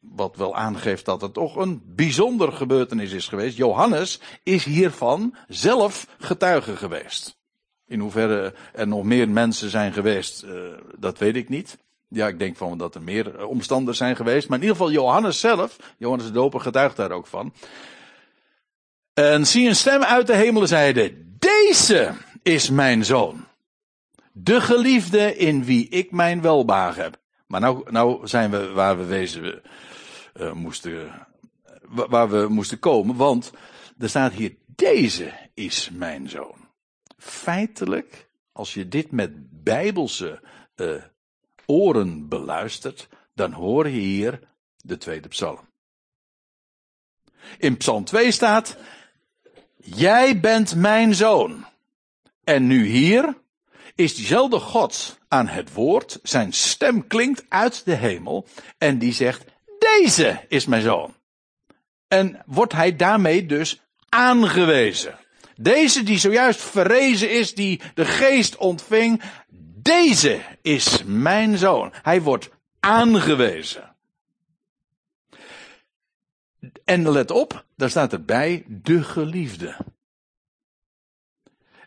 wat 0.00 0.36
wel 0.36 0.56
aangeeft 0.56 1.04
dat 1.04 1.20
het 1.20 1.32
toch 1.32 1.56
een 1.56 1.82
bijzonder 1.84 2.52
gebeurtenis 2.52 3.12
is 3.12 3.28
geweest. 3.28 3.56
Johannes 3.56 4.20
is 4.42 4.64
hiervan 4.64 5.34
zelf 5.48 6.06
getuige 6.18 6.76
geweest. 6.76 7.38
In 7.86 8.00
hoeverre 8.00 8.54
er 8.72 8.88
nog 8.88 9.04
meer 9.04 9.28
mensen 9.28 9.70
zijn 9.70 9.92
geweest, 9.92 10.44
uh, 10.44 10.52
dat 10.98 11.18
weet 11.18 11.36
ik 11.36 11.48
niet. 11.48 11.78
Ja, 12.08 12.28
ik 12.28 12.38
denk 12.38 12.56
van 12.56 12.78
dat 12.78 12.94
er 12.94 13.02
meer 13.02 13.36
eh, 13.36 13.48
omstanders 13.48 13.98
zijn 13.98 14.16
geweest. 14.16 14.48
Maar 14.48 14.58
in 14.58 14.64
ieder 14.64 14.76
geval 14.76 14.92
Johannes 14.92 15.40
zelf, 15.40 15.76
Johannes 15.98 16.26
de 16.26 16.32
Doper 16.32 16.60
getuigt 16.60 16.96
daar 16.96 17.10
ook 17.10 17.26
van. 17.26 17.52
En 19.14 19.46
zie 19.46 19.68
een 19.68 19.76
stem 19.76 20.02
uit 20.02 20.26
de 20.26 20.34
hemelen 20.34 20.68
zeide, 20.68 21.14
deze 21.38 22.14
is 22.42 22.70
mijn 22.70 23.04
zoon. 23.04 23.45
De 24.38 24.60
geliefde 24.60 25.36
in 25.36 25.64
wie 25.64 25.88
ik 25.88 26.10
mijn 26.10 26.40
welbagen 26.40 27.02
heb. 27.02 27.20
Maar 27.46 27.60
nou, 27.60 27.90
nou 27.92 28.26
zijn 28.26 28.50
we 28.50 28.68
waar 28.72 28.98
we 28.98 29.04
wezen 29.04 29.62
uh, 30.34 30.52
moesten, 30.52 31.26
waar 31.88 32.30
we 32.30 32.46
moesten 32.48 32.78
komen. 32.78 33.16
Want 33.16 33.52
er 33.98 34.08
staat 34.08 34.32
hier, 34.32 34.56
deze 34.66 35.32
is 35.54 35.90
mijn 35.92 36.28
zoon. 36.28 36.68
Feitelijk, 37.18 38.28
als 38.52 38.74
je 38.74 38.88
dit 38.88 39.10
met 39.10 39.62
bijbelse 39.62 40.40
uh, 40.76 41.02
oren 41.66 42.28
beluistert, 42.28 43.08
dan 43.34 43.52
hoor 43.52 43.88
je 43.88 44.00
hier 44.00 44.40
de 44.76 44.98
tweede 44.98 45.28
psalm. 45.28 45.68
In 47.58 47.76
psalm 47.76 48.04
2 48.04 48.30
staat, 48.30 48.76
jij 49.76 50.40
bent 50.40 50.74
mijn 50.74 51.14
zoon. 51.14 51.64
En 52.44 52.66
nu 52.66 52.86
hier 52.86 53.44
is 53.96 54.14
diezelfde 54.14 54.58
God 54.58 55.18
aan 55.28 55.48
het 55.48 55.72
woord, 55.72 56.18
zijn 56.22 56.52
stem 56.52 57.06
klinkt 57.06 57.44
uit 57.48 57.84
de 57.84 57.94
hemel 57.94 58.46
en 58.78 58.98
die 58.98 59.12
zegt, 59.12 59.44
deze 59.78 60.44
is 60.48 60.66
mijn 60.66 60.82
zoon. 60.82 61.14
En 62.08 62.42
wordt 62.46 62.72
hij 62.72 62.96
daarmee 62.96 63.46
dus 63.46 63.80
aangewezen. 64.08 65.18
Deze 65.56 66.02
die 66.02 66.18
zojuist 66.18 66.60
verrezen 66.60 67.30
is, 67.30 67.54
die 67.54 67.80
de 67.94 68.04
geest 68.04 68.56
ontving, 68.56 69.22
deze 69.82 70.40
is 70.62 71.02
mijn 71.04 71.58
zoon. 71.58 71.92
Hij 72.02 72.22
wordt 72.22 72.50
aangewezen. 72.80 73.94
En 76.84 77.10
let 77.10 77.30
op, 77.30 77.64
daar 77.76 77.90
staat 77.90 78.12
erbij 78.12 78.64
de 78.66 79.02
geliefde. 79.02 79.76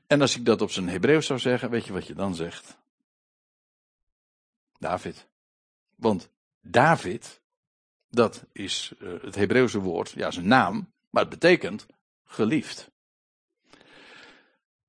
En 0.09 0.21
als 0.21 0.35
ik 0.35 0.45
dat 0.45 0.61
op 0.61 0.71
zijn 0.71 0.89
Hebreeuws 0.89 1.25
zou 1.25 1.39
zeggen, 1.39 1.69
weet 1.69 1.85
je 1.85 1.93
wat 1.93 2.07
je 2.07 2.13
dan 2.13 2.35
zegt? 2.35 2.77
David. 4.79 5.27
Want 5.95 6.29
David, 6.61 7.41
dat 8.09 8.45
is 8.51 8.93
uh, 8.99 9.21
het 9.21 9.35
Hebreeuwse 9.35 9.79
woord, 9.79 10.09
ja, 10.09 10.31
zijn 10.31 10.47
naam, 10.47 10.91
maar 11.09 11.21
het 11.21 11.31
betekent 11.31 11.85
geliefd. 12.23 12.91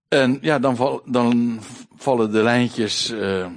En 0.08 0.38
ja, 0.40 0.58
dan, 0.58 1.02
dan 1.04 1.58
vallen 1.96 2.32
de 2.32 2.42
lijntjes, 2.42 3.10
uh, 3.10 3.50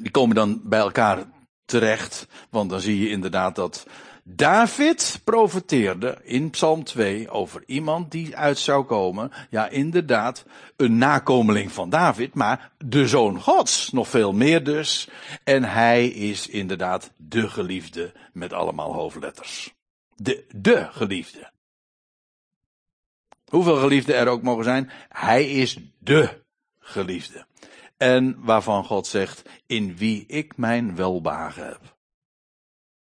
die 0.00 0.10
komen 0.10 0.34
dan 0.36 0.60
bij 0.64 0.80
elkaar 0.80 1.24
terecht. 1.64 2.26
Want 2.48 2.70
dan 2.70 2.80
zie 2.80 2.98
je 2.98 3.08
inderdaad 3.08 3.54
dat 3.54 3.86
David 4.36 5.20
profeteerde 5.24 6.18
in 6.22 6.50
Psalm 6.50 6.84
2 6.84 7.30
over 7.30 7.62
iemand 7.66 8.10
die 8.10 8.36
uit 8.36 8.58
zou 8.58 8.84
komen. 8.84 9.30
Ja, 9.50 9.68
inderdaad, 9.68 10.44
een 10.76 10.98
nakomeling 10.98 11.72
van 11.72 11.90
David, 11.90 12.34
maar 12.34 12.72
de 12.78 13.08
zoon 13.08 13.40
Gods, 13.40 13.92
nog 13.92 14.08
veel 14.08 14.32
meer 14.32 14.64
dus. 14.64 15.08
En 15.44 15.64
hij 15.64 16.06
is 16.08 16.48
inderdaad 16.48 17.12
de 17.16 17.48
geliefde 17.48 18.12
met 18.32 18.52
allemaal 18.52 18.92
hoofdletters. 18.92 19.74
De, 20.14 20.44
de 20.54 20.88
geliefde. 20.90 21.50
Hoeveel 23.44 23.76
geliefden 23.76 24.16
er 24.16 24.28
ook 24.28 24.42
mogen 24.42 24.64
zijn, 24.64 24.90
hij 25.08 25.50
is 25.50 25.78
de 25.98 26.42
geliefde. 26.78 27.46
En 27.96 28.44
waarvan 28.44 28.84
God 28.84 29.06
zegt, 29.06 29.42
in 29.66 29.96
wie 29.96 30.24
ik 30.26 30.56
mijn 30.56 30.96
welbehagen 30.96 31.66
heb. 31.66 31.98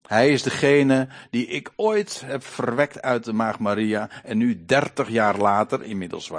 Hij 0.08 0.30
is 0.30 0.44
degene 0.44 1.08
die 1.30 1.48
ik 1.48 1.72
ooit 1.76 2.24
heb 2.26 2.44
verwekt 2.44 3.02
uit 3.02 3.24
de 3.24 3.34
maag 3.34 3.60
Maria. 3.60 4.10
En 4.24 4.38
nu 4.38 4.66
dertig 4.66 5.10
jaar 5.10 5.38
later, 5.38 5.84
inmiddels 5.84 6.32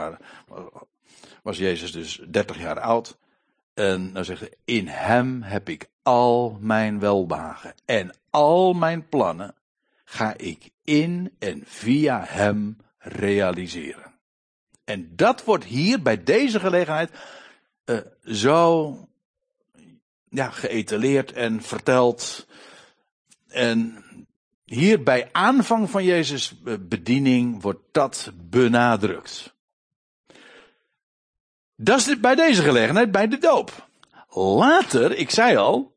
was 1.42 1.58
Jezus 1.58 1.92
dus 1.92 2.20
dertig 2.28 2.58
jaar 2.58 2.80
oud. 2.80 3.18
En 3.74 4.12
dan 4.12 4.24
zegt 4.24 4.40
hij, 4.40 4.52
in 4.64 4.86
hem 4.86 5.42
heb 5.42 5.68
ik 5.68 5.88
al 6.02 6.58
mijn 6.60 6.98
welbehagen. 6.98 7.74
En 7.84 8.14
al 8.30 8.72
mijn 8.72 9.08
plannen 9.08 9.54
ga 10.04 10.36
ik 10.36 10.70
in 10.84 11.34
en 11.38 11.62
via 11.64 12.24
hem 12.26 12.76
realiseren. 12.98 14.14
En 14.84 15.12
dat 15.16 15.44
wordt 15.44 15.64
hier 15.64 16.02
bij 16.02 16.22
deze 16.24 16.60
gelegenheid 16.60 17.10
uh, 17.84 17.98
zo 18.24 18.94
ja, 20.28 20.50
geëtaleerd 20.50 21.32
en 21.32 21.62
verteld. 21.62 22.46
En 23.48 24.04
hier 24.64 25.02
bij 25.02 25.28
aanvang 25.32 25.90
van 25.90 26.04
Jezus' 26.04 26.62
bediening 26.80 27.62
wordt 27.62 27.82
dat 27.92 28.32
benadrukt. 28.50 29.56
Dat 31.76 31.98
is 31.98 32.20
bij 32.20 32.34
deze 32.34 32.62
gelegenheid 32.62 33.12
bij 33.12 33.28
de 33.28 33.38
doop. 33.38 33.88
Later, 34.30 35.16
ik 35.16 35.30
zei 35.30 35.56
al, 35.56 35.96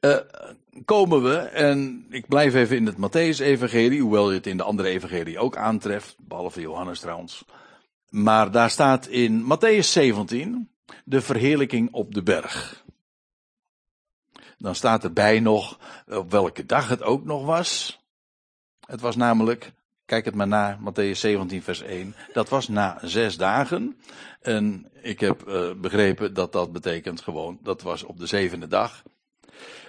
uh, 0.00 0.16
komen 0.84 1.22
we, 1.22 1.36
en 1.36 2.06
ik 2.10 2.28
blijf 2.28 2.54
even 2.54 2.76
in 2.76 2.86
het 2.86 2.96
Matthäus-evangelie, 2.96 4.00
hoewel 4.00 4.30
je 4.30 4.36
het 4.36 4.46
in 4.46 4.56
de 4.56 4.62
andere 4.62 4.88
evangelie 4.88 5.38
ook 5.38 5.56
aantreft, 5.56 6.16
behalve 6.18 6.60
Johannes 6.60 7.00
trouwens. 7.00 7.44
Maar 8.08 8.50
daar 8.50 8.70
staat 8.70 9.06
in 9.06 9.42
Matthäus 9.42 9.86
17 9.86 10.70
de 11.04 11.20
verheerlijking 11.20 11.92
op 11.92 12.14
de 12.14 12.22
berg. 12.22 12.84
Dan 14.58 14.74
staat 14.74 15.04
erbij 15.04 15.40
nog 15.40 15.78
op 16.06 16.30
welke 16.30 16.66
dag 16.66 16.88
het 16.88 17.02
ook 17.02 17.24
nog 17.24 17.44
was. 17.44 18.00
Het 18.86 19.00
was 19.00 19.16
namelijk, 19.16 19.72
kijk 20.04 20.24
het 20.24 20.34
maar 20.34 20.48
na, 20.48 20.78
Matthäus 20.78 21.18
17 21.18 21.62
vers 21.62 21.80
1. 21.80 22.14
Dat 22.32 22.48
was 22.48 22.68
na 22.68 22.98
zes 23.02 23.36
dagen. 23.36 24.00
En 24.40 24.90
ik 25.02 25.20
heb 25.20 25.48
uh, 25.48 25.72
begrepen 25.74 26.34
dat 26.34 26.52
dat 26.52 26.72
betekent 26.72 27.20
gewoon, 27.20 27.58
dat 27.62 27.82
was 27.82 28.02
op 28.02 28.18
de 28.18 28.26
zevende 28.26 28.68
dag. 28.68 29.02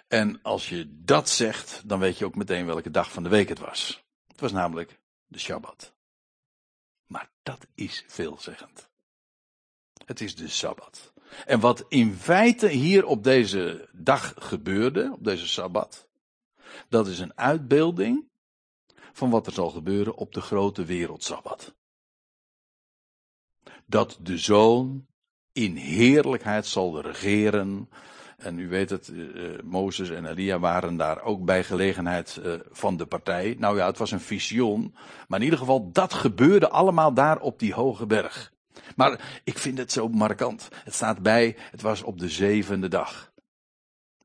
En 0.08 0.40
als 0.42 0.70
je 0.70 0.88
dat 1.04 1.30
zegt, 1.30 1.82
dan 1.86 2.00
weet 2.00 2.18
je 2.18 2.26
ook 2.26 2.36
meteen 2.36 2.66
welke 2.66 2.92
dag 2.92 3.12
van 3.12 3.24
de 3.24 3.30
week 3.30 3.50
het 3.50 3.60
was. 3.60 4.04
Het 4.28 4.40
was 4.40 4.52
namelijk 4.52 5.00
de 5.28 5.40
Shabbat. 5.40 5.94
Maar 7.06 7.30
dat 7.44 7.68
is 7.76 8.04
veelzeggend. 8.08 8.90
Het 10.06 10.22
is 10.22 10.36
de 10.36 10.48
Sabbat. 10.48 11.14
En 11.46 11.60
wat 11.60 11.86
in 11.88 12.14
feite 12.14 12.68
hier 12.68 13.06
op 13.06 13.24
deze 13.24 13.90
dag 13.94 14.34
gebeurde, 14.38 15.12
op 15.14 15.24
deze 15.24 15.48
Sabbat, 15.48 16.08
dat 16.90 17.08
is 17.08 17.20
een 17.20 17.38
uitbeelding 17.38 18.28
van 19.14 19.30
wat 19.30 19.48
er 19.48 19.54
zal 19.54 19.70
gebeuren 19.70 20.16
op 20.16 20.34
de 20.34 20.42
grote 20.42 20.86
wereldsabbat. 20.86 21.76
Dat 23.86 24.20
de 24.22 24.38
zoon 24.38 25.08
in 25.52 25.76
heerlijkheid 25.76 26.66
zal 26.66 27.02
regeren 27.02 27.90
en 28.40 28.60
u 28.60 28.68
weet 28.68 28.90
het, 28.90 29.08
uh, 29.08 29.60
Mozes 29.64 30.10
en 30.10 30.26
Elia 30.26 30.60
waren 30.60 30.98
daar 30.98 31.22
ook 31.22 31.46
bij 31.46 31.64
gelegenheid 31.64 32.40
uh, 32.46 32.54
van 32.70 32.98
de 32.98 33.06
partij. 33.06 33.56
Nou 33.60 33.78
ja, 33.78 33.86
het 33.86 33.98
was 33.98 34.12
een 34.12 34.20
visioen. 34.20 34.96
Maar 35.28 35.40
in 35.40 35.46
ieder 35.46 35.60
geval, 35.60 35.92
dat 35.92 36.14
gebeurde 36.14 36.70
allemaal 36.70 37.14
daar 37.14 37.40
op 37.40 37.60
die 37.60 37.74
hoge 37.74 38.06
berg. 38.06 38.54
Maar 38.96 39.42
ik 39.44 39.58
vind 39.58 39.78
het 39.78 39.92
zo 39.92 40.08
markant. 40.08 40.68
Het 40.84 40.94
staat 40.94 41.22
bij, 41.22 41.56
het 41.72 41.82
was 41.82 42.02
op 42.02 42.20
de 42.20 42.30
zevende 42.30 42.88
dag. 42.88 43.32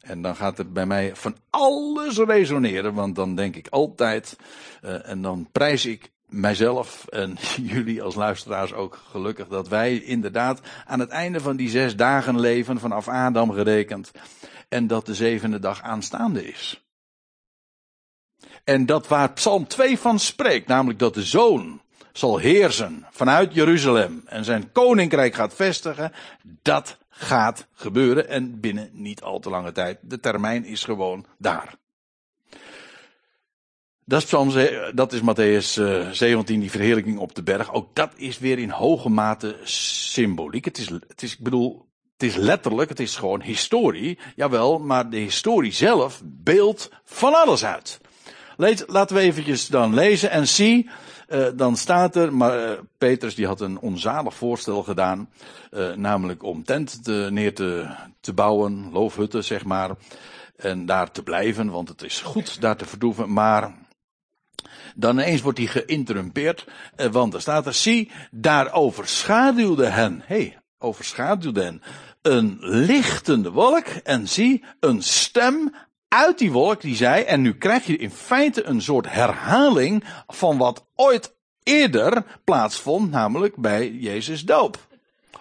En 0.00 0.22
dan 0.22 0.37
gaat 0.37 0.59
het 0.59 0.72
bij 0.72 0.87
mij 0.87 1.16
van 1.16 1.37
alles 1.50 2.16
resoneren, 2.16 2.94
want 2.94 3.16
dan 3.16 3.35
denk 3.35 3.57
ik 3.57 3.68
altijd, 3.68 4.37
uh, 4.83 5.09
en 5.09 5.22
dan 5.22 5.48
prijs 5.53 5.87
ik 5.87 6.12
mijzelf 6.27 7.07
en 7.07 7.37
jullie 7.72 8.03
als 8.03 8.14
luisteraars 8.14 8.72
ook 8.72 9.00
gelukkig 9.11 9.48
dat 9.48 9.68
wij 9.68 9.96
inderdaad 9.96 10.61
aan 10.85 11.00
het 11.00 11.09
einde 11.09 11.40
van 11.40 11.57
die 11.57 11.68
zes 11.68 11.96
dagen 11.96 12.40
leven, 12.40 12.81
vanaf 12.81 13.09
Adam 13.09 13.53
gerekend, 13.53 14.11
en 14.68 14.87
dat 14.87 15.07
de 15.07 15.14
zevende 15.14 15.59
dag 15.59 15.83
aanstaande 15.83 16.48
is. 16.48 16.85
En 18.64 18.87
dat 18.87 19.09
waar 19.09 19.33
Psalm 19.33 19.66
2 19.66 19.98
van 19.98 20.18
spreekt, 20.18 20.68
namelijk 20.68 20.98
dat 20.98 21.14
de 21.14 21.22
zoon 21.22 21.81
zal 22.18 22.38
heersen 22.38 23.07
vanuit 23.11 23.55
Jeruzalem 23.55 24.22
en 24.27 24.44
zijn 24.44 24.72
koninkrijk 24.72 25.35
gaat 25.35 25.55
vestigen, 25.55 26.12
dat 26.62 26.98
gaat 27.09 27.66
gebeuren 27.72 28.29
en 28.29 28.61
binnen 28.61 28.90
niet 28.92 29.22
al 29.22 29.38
te 29.38 29.50
lange 29.50 29.72
tijd. 29.72 29.98
De 30.03 30.20
termijn 30.20 30.64
is 30.64 30.85
gewoon 30.85 31.27
daar. 31.38 31.74
Dat 34.05 34.22
is, 34.22 34.24
Psalm, 34.24 34.53
dat 34.94 35.12
is 35.12 35.20
Matthäus 35.20 35.81
17, 36.12 36.61
die 36.61 36.70
verheerlijking 36.70 37.18
op 37.18 37.35
de 37.35 37.42
berg. 37.42 37.72
Ook 37.72 37.94
dat 37.94 38.12
is 38.16 38.38
weer 38.38 38.59
in 38.59 38.70
hoge 38.70 39.09
mate 39.09 39.57
symboliek. 39.64 40.64
Het 40.64 40.79
is, 40.79 40.88
het 40.88 41.22
is, 41.22 41.33
ik 41.33 41.42
bedoel, 41.42 41.88
het 42.12 42.22
is 42.22 42.37
letterlijk, 42.37 42.88
het 42.88 43.00
is 43.00 43.16
gewoon 43.16 43.42
historie. 43.42 44.18
Jawel, 44.37 44.79
maar 44.79 45.11
de 45.11 45.16
historie 45.16 45.72
zelf 45.72 46.22
beeldt 46.24 46.90
van 47.05 47.35
alles 47.35 47.64
uit. 47.64 48.00
Laten 48.87 49.16
we 49.16 49.22
eventjes 49.22 49.66
dan 49.66 49.94
lezen 49.94 50.31
en 50.31 50.48
zie, 50.48 50.90
uh, 51.35 51.47
dan 51.55 51.77
staat 51.77 52.16
er, 52.16 52.35
maar 52.35 52.70
uh, 52.70 52.79
Petrus 52.99 53.35
die 53.35 53.47
had 53.47 53.61
een 53.61 53.79
onzalig 53.79 54.35
voorstel 54.35 54.83
gedaan, 54.83 55.31
uh, 55.70 55.94
namelijk 55.94 56.42
om 56.42 56.64
tent 56.64 57.05
te, 57.05 57.29
neer 57.31 57.55
te, 57.55 57.97
te 58.20 58.33
bouwen, 58.33 58.90
loofhutten 58.92 59.44
zeg 59.44 59.64
maar, 59.64 59.90
en 60.57 60.87
daar 60.87 61.11
te 61.11 61.23
blijven, 61.23 61.70
want 61.70 61.88
het 61.88 62.03
is 62.03 62.20
goed 62.20 62.61
daar 62.61 62.77
te 62.77 62.87
vertoeven, 62.87 63.33
maar 63.33 63.75
dan 64.94 65.18
ineens 65.18 65.40
wordt 65.40 65.59
hij 65.59 65.66
geïnterrumpeerd, 65.66 66.66
eh, 66.97 67.07
want 67.07 67.35
er 67.35 67.40
staat 67.40 67.66
er, 67.66 67.75
zie, 67.75 68.11
daar 68.31 68.73
overschaduwde 68.73 69.87
hen, 69.87 70.23
hey, 70.25 70.59
overschaduwde 70.79 71.62
hen, 71.62 71.83
een 72.23 72.57
lichtende 72.61 73.51
wolk, 73.51 73.87
en 73.87 74.29
zie, 74.29 74.64
een 74.81 75.03
stem 75.03 75.75
uit 76.14 76.38
die 76.38 76.53
wolk 76.53 76.81
die 76.81 76.96
zei, 76.96 77.22
en 77.22 77.40
nu 77.40 77.55
krijg 77.55 77.87
je 77.87 77.96
in 77.96 78.11
feite 78.11 78.64
een 78.64 78.83
soort 78.83 79.12
herhaling 79.12 80.05
van 80.27 80.59
wat 80.59 80.87
ooit 80.94 81.35
eerder 81.62 82.24
plaatsvond, 82.44 83.11
namelijk 83.11 83.57
bij 83.57 83.90
Jezus 83.90 84.44
doop. 84.44 84.79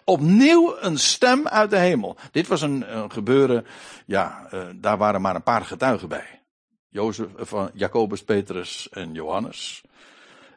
Opnieuw 0.03 0.75
een 0.79 0.99
stem 0.99 1.47
uit 1.47 1.69
de 1.69 1.77
hemel. 1.77 2.17
Dit 2.31 2.47
was 2.47 2.62
een, 2.62 2.86
gebeuren, 3.12 3.65
ja, 4.05 4.47
uh, 4.53 4.67
daar 4.75 4.97
waren 4.97 5.21
maar 5.21 5.36
een 5.36 5.43
paar 5.43 5.65
getuigen 5.65 6.09
bij. 6.09 6.41
Jozef, 6.89 7.36
eh, 7.36 7.45
van 7.45 7.71
Jacobus, 7.73 8.23
Petrus 8.23 8.89
en 8.89 9.13
Johannes. 9.13 9.83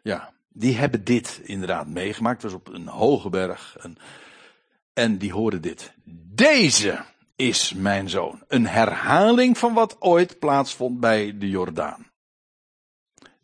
Ja, 0.02 0.33
die 0.48 0.76
hebben 0.76 1.05
dit 1.05 1.40
inderdaad 1.44 1.87
meegemaakt. 1.87 2.42
Het 2.42 2.52
was 2.52 2.60
op 2.60 2.75
een 2.75 2.87
hoge 2.87 3.29
berg. 3.29 3.77
En 4.92 5.19
die 5.19 5.33
hoorden 5.33 5.60
dit. 5.60 5.92
Deze 6.35 7.04
is 7.37 7.72
mijn 7.72 8.08
zoon. 8.08 8.42
Een 8.48 8.66
herhaling 8.66 9.58
van 9.58 9.74
wat 9.74 9.96
ooit 9.98 10.38
plaatsvond 10.38 11.00
bij 11.00 11.38
de 11.38 11.48
Jordaan. 11.48 12.10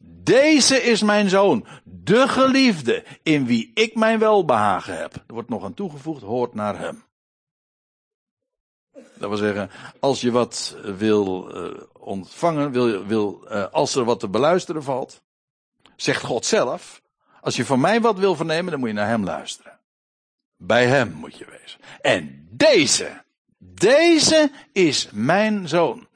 Deze 0.04 0.82
is 0.82 1.02
mijn 1.02 1.28
zoon, 1.28 1.66
de 1.84 2.28
geliefde, 2.28 3.04
in 3.22 3.46
wie 3.46 3.70
ik 3.74 3.94
mijn 3.94 4.18
welbehagen 4.18 4.98
heb. 4.98 5.14
Er 5.14 5.34
wordt 5.34 5.48
nog 5.48 5.64
aan 5.64 5.74
toegevoegd, 5.74 6.22
hoort 6.22 6.54
naar 6.54 6.78
hem. 6.78 7.04
Dat 8.92 9.28
wil 9.28 9.36
zeggen, 9.36 9.70
als 10.00 10.20
je 10.20 10.30
wat 10.30 10.76
wil 10.82 11.56
uh, 11.56 11.80
ontvangen, 11.98 12.70
wil, 12.70 13.06
wil, 13.06 13.44
uh, 13.48 13.66
als 13.72 13.94
er 13.94 14.04
wat 14.04 14.20
te 14.20 14.28
beluisteren 14.28 14.82
valt, 14.82 15.22
zegt 15.96 16.22
God 16.22 16.46
zelf, 16.46 17.02
als 17.40 17.56
je 17.56 17.64
van 17.64 17.80
mij 17.80 18.00
wat 18.00 18.18
wil 18.18 18.34
vernemen, 18.34 18.70
dan 18.70 18.80
moet 18.80 18.88
je 18.88 18.94
naar 18.94 19.08
hem 19.08 19.24
luisteren. 19.24 19.78
Bij 20.56 20.86
hem 20.86 21.12
moet 21.12 21.38
je 21.38 21.46
wezen. 21.60 21.80
En 22.00 22.48
deze, 22.50 23.22
deze 23.64 24.50
is 24.72 25.08
mijn 25.12 25.68
zoon. 25.68 26.08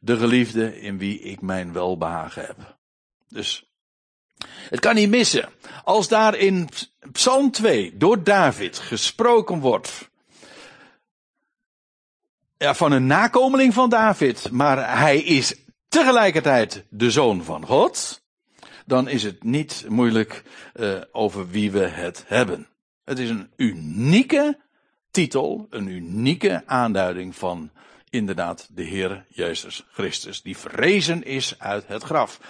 De 0.00 0.16
geliefde 0.16 0.80
in 0.80 0.98
wie 0.98 1.20
ik 1.20 1.40
mijn 1.40 1.72
welbehagen 1.72 2.46
heb. 2.46 2.76
Dus 3.28 3.68
het 4.70 4.80
kan 4.80 4.94
niet 4.94 5.08
missen. 5.08 5.48
Als 5.84 6.08
daar 6.08 6.36
in 6.36 6.68
Psalm 7.12 7.50
2 7.50 7.96
door 7.96 8.22
David 8.22 8.78
gesproken 8.78 9.58
wordt. 9.58 10.10
Ja, 12.56 12.74
van 12.74 12.92
een 12.92 13.06
nakomeling 13.06 13.74
van 13.74 13.90
David, 13.90 14.50
maar 14.50 14.98
hij 14.98 15.18
is 15.18 15.54
tegelijkertijd 15.88 16.84
de 16.90 17.10
zoon 17.10 17.44
van 17.44 17.66
God. 17.66 18.22
Dan 18.86 19.08
is 19.08 19.22
het 19.22 19.42
niet 19.42 19.84
moeilijk 19.88 20.42
uh, 20.74 21.00
over 21.12 21.48
wie 21.48 21.70
we 21.70 21.86
het 21.86 22.24
hebben. 22.26 22.68
Het 23.04 23.18
is 23.18 23.30
een 23.30 23.52
unieke 23.56 24.58
titel, 25.10 25.66
een 25.70 25.88
unieke 25.88 26.62
aanduiding 26.66 27.36
van 27.36 27.70
inderdaad 28.10 28.68
de 28.74 28.82
Heer 28.82 29.24
Jezus 29.28 29.84
Christus, 29.92 30.42
die 30.42 30.56
verrezen 30.56 31.24
is 31.24 31.54
uit 31.58 31.86
het 31.86 32.02
graf. 32.02 32.40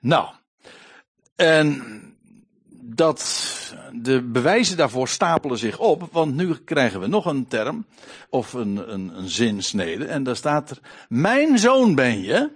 Nou, 0.00 0.28
en 1.36 1.82
dat, 2.70 3.74
de 3.92 4.22
bewijzen 4.22 4.76
daarvoor 4.76 5.08
stapelen 5.08 5.58
zich 5.58 5.78
op, 5.78 6.08
want 6.12 6.34
nu 6.34 6.54
krijgen 6.54 7.00
we 7.00 7.06
nog 7.06 7.26
een 7.26 7.46
term, 7.46 7.86
of 8.28 8.52
een, 8.52 8.92
een, 8.92 9.18
een 9.18 9.28
zinsnede, 9.28 10.04
en 10.04 10.22
daar 10.22 10.36
staat 10.36 10.70
er, 10.70 10.78
mijn 11.08 11.58
zoon 11.58 11.94
ben 11.94 12.22
je, 12.22 12.50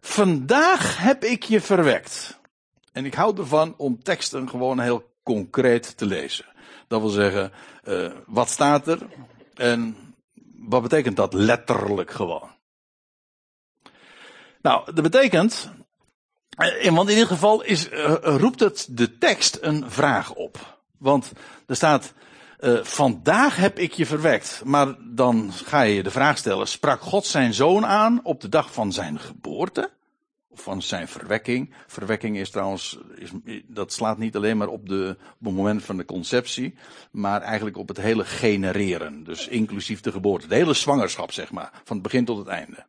vandaag 0.00 0.98
heb 0.98 1.24
ik 1.24 1.42
je 1.42 1.60
verwekt. 1.60 2.40
En 2.92 3.04
ik 3.04 3.14
hou 3.14 3.38
ervan 3.38 3.74
om 3.76 4.02
teksten 4.02 4.48
gewoon 4.48 4.80
heel 4.80 5.10
concreet 5.22 5.96
te 5.96 6.06
lezen. 6.06 6.44
Dat 6.92 7.00
wil 7.00 7.10
zeggen, 7.10 7.52
uh, 7.84 8.12
wat 8.26 8.48
staat 8.48 8.88
er 8.88 8.98
en 9.54 9.96
wat 10.58 10.82
betekent 10.82 11.16
dat 11.16 11.34
letterlijk 11.34 12.10
gewoon? 12.10 12.50
Nou, 14.62 14.92
dat 14.92 15.02
betekent 15.02 15.70
eh, 16.56 16.94
want 16.94 17.08
in 17.08 17.16
dit 17.16 17.26
geval 17.26 17.62
is, 17.62 17.90
uh, 17.90 18.14
roept 18.22 18.60
het 18.60 18.86
de 18.90 19.18
tekst 19.18 19.58
een 19.60 19.90
vraag 19.90 20.34
op. 20.34 20.80
Want 20.98 21.32
er 21.66 21.76
staat, 21.76 22.12
vandaag 22.82 23.56
heb 23.56 23.78
ik 23.78 23.92
je 23.92 24.06
verwekt. 24.06 24.62
Maar 24.64 24.94
dan 25.00 25.52
ga 25.52 25.80
je 25.80 26.02
de 26.02 26.10
vraag 26.10 26.38
stellen, 26.38 26.68
sprak 26.68 27.00
God 27.00 27.26
zijn 27.26 27.54
zoon 27.54 27.86
aan 27.86 28.20
op 28.22 28.40
de 28.40 28.48
dag 28.48 28.72
van 28.72 28.92
zijn 28.92 29.18
geboorte? 29.18 29.90
Van 30.54 30.82
zijn 30.82 31.08
verwekking? 31.08 31.74
Verwekking 31.86 32.36
is 32.36 32.50
trouwens, 32.50 32.98
is, 33.14 33.30
dat 33.66 33.92
slaat 33.92 34.18
niet 34.18 34.36
alleen 34.36 34.56
maar 34.56 34.68
op, 34.68 34.88
de, 34.88 35.16
op 35.18 35.46
het 35.46 35.54
moment 35.54 35.84
van 35.84 35.96
de 35.96 36.04
conceptie, 36.04 36.74
maar 37.10 37.40
eigenlijk 37.40 37.76
op 37.76 37.88
het 37.88 37.96
hele 37.96 38.24
genereren. 38.24 39.24
Dus 39.24 39.48
inclusief 39.48 40.00
de 40.00 40.12
geboorte. 40.12 40.46
De 40.46 40.54
hele 40.54 40.74
zwangerschap, 40.74 41.32
zeg 41.32 41.52
maar. 41.52 41.70
Van 41.84 41.96
het 41.96 42.02
begin 42.04 42.24
tot 42.24 42.38
het 42.38 42.46
einde. 42.46 42.86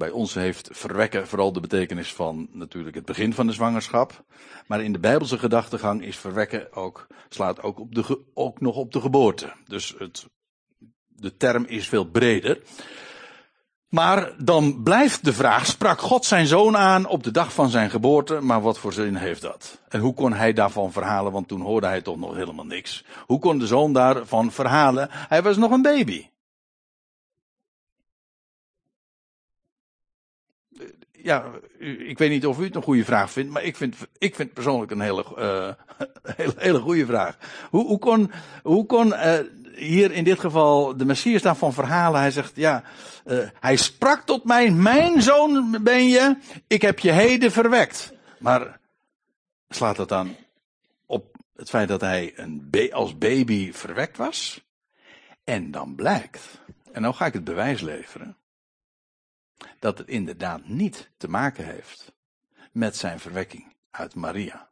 Bij 0.00 0.10
ons 0.10 0.34
heeft 0.34 0.68
verwekken 0.72 1.28
vooral 1.28 1.52
de 1.52 1.60
betekenis 1.60 2.12
van 2.12 2.48
natuurlijk 2.52 2.94
het 2.94 3.04
begin 3.04 3.34
van 3.34 3.46
de 3.46 3.52
zwangerschap. 3.52 4.24
Maar 4.66 4.82
in 4.82 4.92
de 4.92 4.98
Bijbelse 4.98 5.38
gedachtegang 5.38 6.04
is 6.04 6.16
verwekken 6.16 6.72
ook, 6.72 7.06
slaat 7.28 7.62
ook, 7.62 7.78
op 7.78 7.94
de, 7.94 8.20
ook 8.34 8.60
nog 8.60 8.76
op 8.76 8.92
de 8.92 9.00
geboorte. 9.00 9.52
Dus 9.66 9.94
het, 9.98 10.26
de 11.06 11.36
term 11.36 11.64
is 11.64 11.88
veel 11.88 12.04
breder. 12.04 12.62
Maar 13.90 14.32
dan 14.38 14.82
blijft 14.82 15.24
de 15.24 15.32
vraag, 15.32 15.66
sprak 15.66 16.00
God 16.00 16.24
zijn 16.24 16.46
zoon 16.46 16.76
aan 16.76 17.06
op 17.06 17.22
de 17.22 17.30
dag 17.30 17.52
van 17.52 17.68
zijn 17.68 17.90
geboorte, 17.90 18.40
maar 18.40 18.60
wat 18.60 18.78
voor 18.78 18.92
zin 18.92 19.14
heeft 19.14 19.42
dat? 19.42 19.80
En 19.88 20.00
hoe 20.00 20.14
kon 20.14 20.32
hij 20.32 20.52
daarvan 20.52 20.92
verhalen, 20.92 21.32
want 21.32 21.48
toen 21.48 21.60
hoorde 21.60 21.86
hij 21.86 22.02
toch 22.02 22.16
nog 22.16 22.34
helemaal 22.34 22.66
niks. 22.66 23.04
Hoe 23.26 23.38
kon 23.38 23.58
de 23.58 23.66
zoon 23.66 23.92
daarvan 23.92 24.52
verhalen? 24.52 25.08
Hij 25.10 25.42
was 25.42 25.56
nog 25.56 25.70
een 25.70 25.82
baby. 25.82 26.26
ja, 31.22 31.44
ik 31.78 32.18
weet 32.18 32.30
niet 32.30 32.46
of 32.46 32.58
u 32.58 32.64
het 32.64 32.74
een 32.74 32.82
goede 32.82 33.04
vraag 33.04 33.30
vindt, 33.30 33.50
maar 33.50 33.62
ik 33.62 33.76
vind, 33.76 33.96
ik 34.18 34.34
vind 34.34 34.52
persoonlijk 34.52 34.90
een 34.90 35.00
hele, 35.00 35.24
uh, 35.38 35.68
hele, 36.36 36.54
hele 36.56 36.78
goede 36.78 37.06
vraag. 37.06 37.38
Hoe, 37.70 37.86
hoe 37.86 37.98
kon, 37.98 38.30
hoe 38.62 38.86
kon 38.86 39.06
uh, 39.06 39.38
hier 39.74 40.12
in 40.12 40.24
dit 40.24 40.40
geval 40.40 40.96
de 40.96 41.04
Messias 41.04 41.42
daarvan 41.42 41.72
verhalen? 41.72 42.20
Hij 42.20 42.30
zegt, 42.30 42.56
ja, 42.56 42.82
uh, 43.26 43.48
hij 43.60 43.76
sprak 43.76 44.26
tot 44.26 44.44
mij, 44.44 44.70
mijn 44.70 45.22
zoon 45.22 45.78
ben 45.82 46.08
je, 46.08 46.36
ik 46.66 46.82
heb 46.82 46.98
je 46.98 47.10
heden 47.10 47.52
verwekt. 47.52 48.12
Maar 48.38 48.80
slaat 49.68 49.96
dat 49.96 50.08
dan 50.08 50.36
op 51.06 51.36
het 51.56 51.68
feit 51.68 51.88
dat 51.88 52.00
hij 52.00 52.32
een 52.36 52.70
als 52.92 53.18
baby 53.18 53.72
verwekt 53.72 54.16
was? 54.16 54.64
En 55.44 55.70
dan 55.70 55.94
blijkt, 55.94 56.60
en 56.92 57.02
nou 57.02 57.14
ga 57.14 57.26
ik 57.26 57.32
het 57.32 57.44
bewijs 57.44 57.80
leveren 57.80 58.36
dat 59.78 59.98
het 59.98 60.08
inderdaad 60.08 60.68
niet 60.68 61.10
te 61.16 61.28
maken 61.28 61.64
heeft 61.64 62.12
met 62.72 62.96
zijn 62.96 63.20
verwekking 63.20 63.74
uit 63.90 64.14
Maria. 64.14 64.68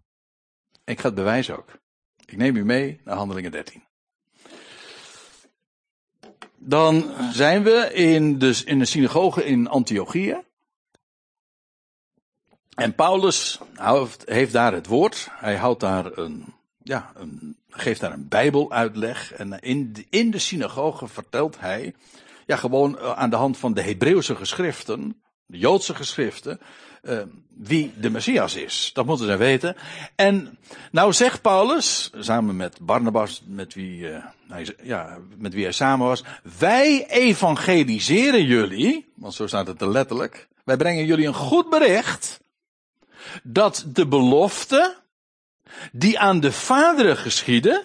Ik 0.84 1.00
ga 1.00 1.06
het 1.06 1.14
bewijzen 1.14 1.56
ook. 1.56 1.78
Ik 2.24 2.36
neem 2.36 2.56
u 2.56 2.64
mee 2.64 3.00
naar 3.04 3.16
Handelingen 3.16 3.50
13. 3.50 3.87
Dan 6.58 7.10
zijn 7.32 7.62
we 7.62 7.90
in 7.94 8.38
de, 8.38 8.62
in 8.64 8.78
de 8.78 8.84
synagoge 8.84 9.44
in 9.44 9.68
Antiochië. 9.68 10.36
En 12.74 12.94
Paulus 12.94 13.58
heeft 14.24 14.52
daar 14.52 14.72
het 14.72 14.86
woord. 14.86 15.28
Hij 15.30 15.56
houdt 15.56 15.80
daar 15.80 16.18
een, 16.18 16.44
ja, 16.82 17.12
een, 17.14 17.56
geeft 17.68 18.00
daar 18.00 18.12
een 18.12 18.28
bijbeluitleg. 18.28 19.32
En 19.32 19.60
in 19.60 19.92
de, 19.92 20.06
in 20.10 20.30
de 20.30 20.38
synagoge 20.38 21.08
vertelt 21.08 21.60
hij 21.60 21.94
ja, 22.46 22.56
gewoon 22.56 22.98
eh, 22.98 23.12
aan 23.12 23.30
de 23.30 23.36
hand 23.36 23.58
van 23.58 23.74
de 23.74 23.82
Hebreeuwse 23.82 24.36
geschriften, 24.36 25.22
de 25.48 25.58
Joodse 25.58 25.94
geschriften, 25.94 26.60
uh, 27.02 27.22
wie 27.48 27.92
de 27.96 28.10
Messias 28.10 28.54
is. 28.54 28.90
Dat 28.92 29.06
moeten 29.06 29.26
ze 29.26 29.36
weten. 29.36 29.76
En 30.14 30.58
nou 30.90 31.12
zegt 31.12 31.42
Paulus, 31.42 32.10
samen 32.18 32.56
met 32.56 32.78
Barnabas, 32.80 33.42
met 33.46 33.74
wie, 33.74 33.98
uh, 33.98 34.24
hij, 34.48 34.76
ja, 34.82 35.18
met 35.36 35.54
wie 35.54 35.62
hij 35.62 35.72
samen 35.72 36.06
was, 36.06 36.24
wij 36.58 37.06
evangeliseren 37.08 38.44
jullie, 38.44 39.12
want 39.14 39.34
zo 39.34 39.46
staat 39.46 39.66
het 39.66 39.80
er 39.80 39.90
letterlijk, 39.90 40.48
wij 40.64 40.76
brengen 40.76 41.04
jullie 41.04 41.26
een 41.26 41.34
goed 41.34 41.70
bericht, 41.70 42.40
dat 43.42 43.84
de 43.86 44.06
belofte 44.06 44.96
die 45.92 46.18
aan 46.18 46.40
de 46.40 46.52
vaderen 46.52 47.16
geschiedde, 47.16 47.84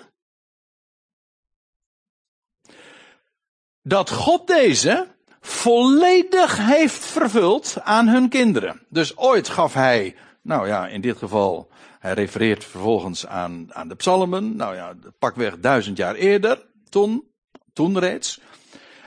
dat 3.81 4.09
God 4.09 4.47
deze 4.47 5.12
volledig 5.45 6.57
heeft 6.57 7.05
vervuld 7.05 7.77
aan 7.81 8.07
hun 8.07 8.29
kinderen. 8.29 8.81
Dus 8.89 9.17
ooit 9.17 9.49
gaf 9.49 9.73
hij, 9.73 10.15
nou 10.41 10.67
ja, 10.67 10.87
in 10.87 11.01
dit 11.01 11.17
geval, 11.17 11.71
hij 11.99 12.13
refereert 12.13 12.65
vervolgens 12.65 13.27
aan, 13.27 13.67
aan 13.69 13.87
de 13.87 13.95
psalmen, 13.95 14.55
nou 14.55 14.75
ja, 14.75 14.93
pakweg 15.19 15.59
duizend 15.59 15.97
jaar 15.97 16.15
eerder, 16.15 16.65
toen, 16.89 17.23
toen 17.73 17.99
reeds. 17.99 18.39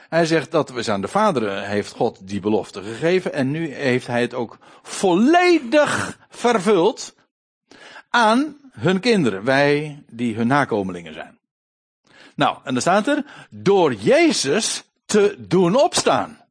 Hij 0.09 0.25
zegt 0.25 0.51
dat 0.51 0.69
we 0.69 0.91
aan 0.91 1.01
de 1.01 1.07
vaderen 1.07 1.67
heeft 1.67 1.91
God 1.91 2.27
die 2.27 2.39
belofte 2.39 2.81
gegeven 2.81 3.33
en 3.33 3.51
nu 3.51 3.73
heeft 3.73 4.07
hij 4.07 4.21
het 4.21 4.33
ook 4.33 4.57
volledig 4.81 6.19
vervuld 6.29 7.15
aan 8.09 8.57
hun 8.71 8.99
kinderen, 8.99 9.43
wij 9.43 10.03
die 10.11 10.35
hun 10.35 10.47
nakomelingen 10.47 11.13
zijn. 11.13 11.39
Nou, 12.35 12.57
en 12.63 12.73
dan 12.73 12.81
staat 12.81 13.07
er, 13.07 13.25
door 13.49 13.93
Jezus 13.93 14.83
te 15.07 15.35
doen 15.39 15.75
opstaan. 15.75 16.41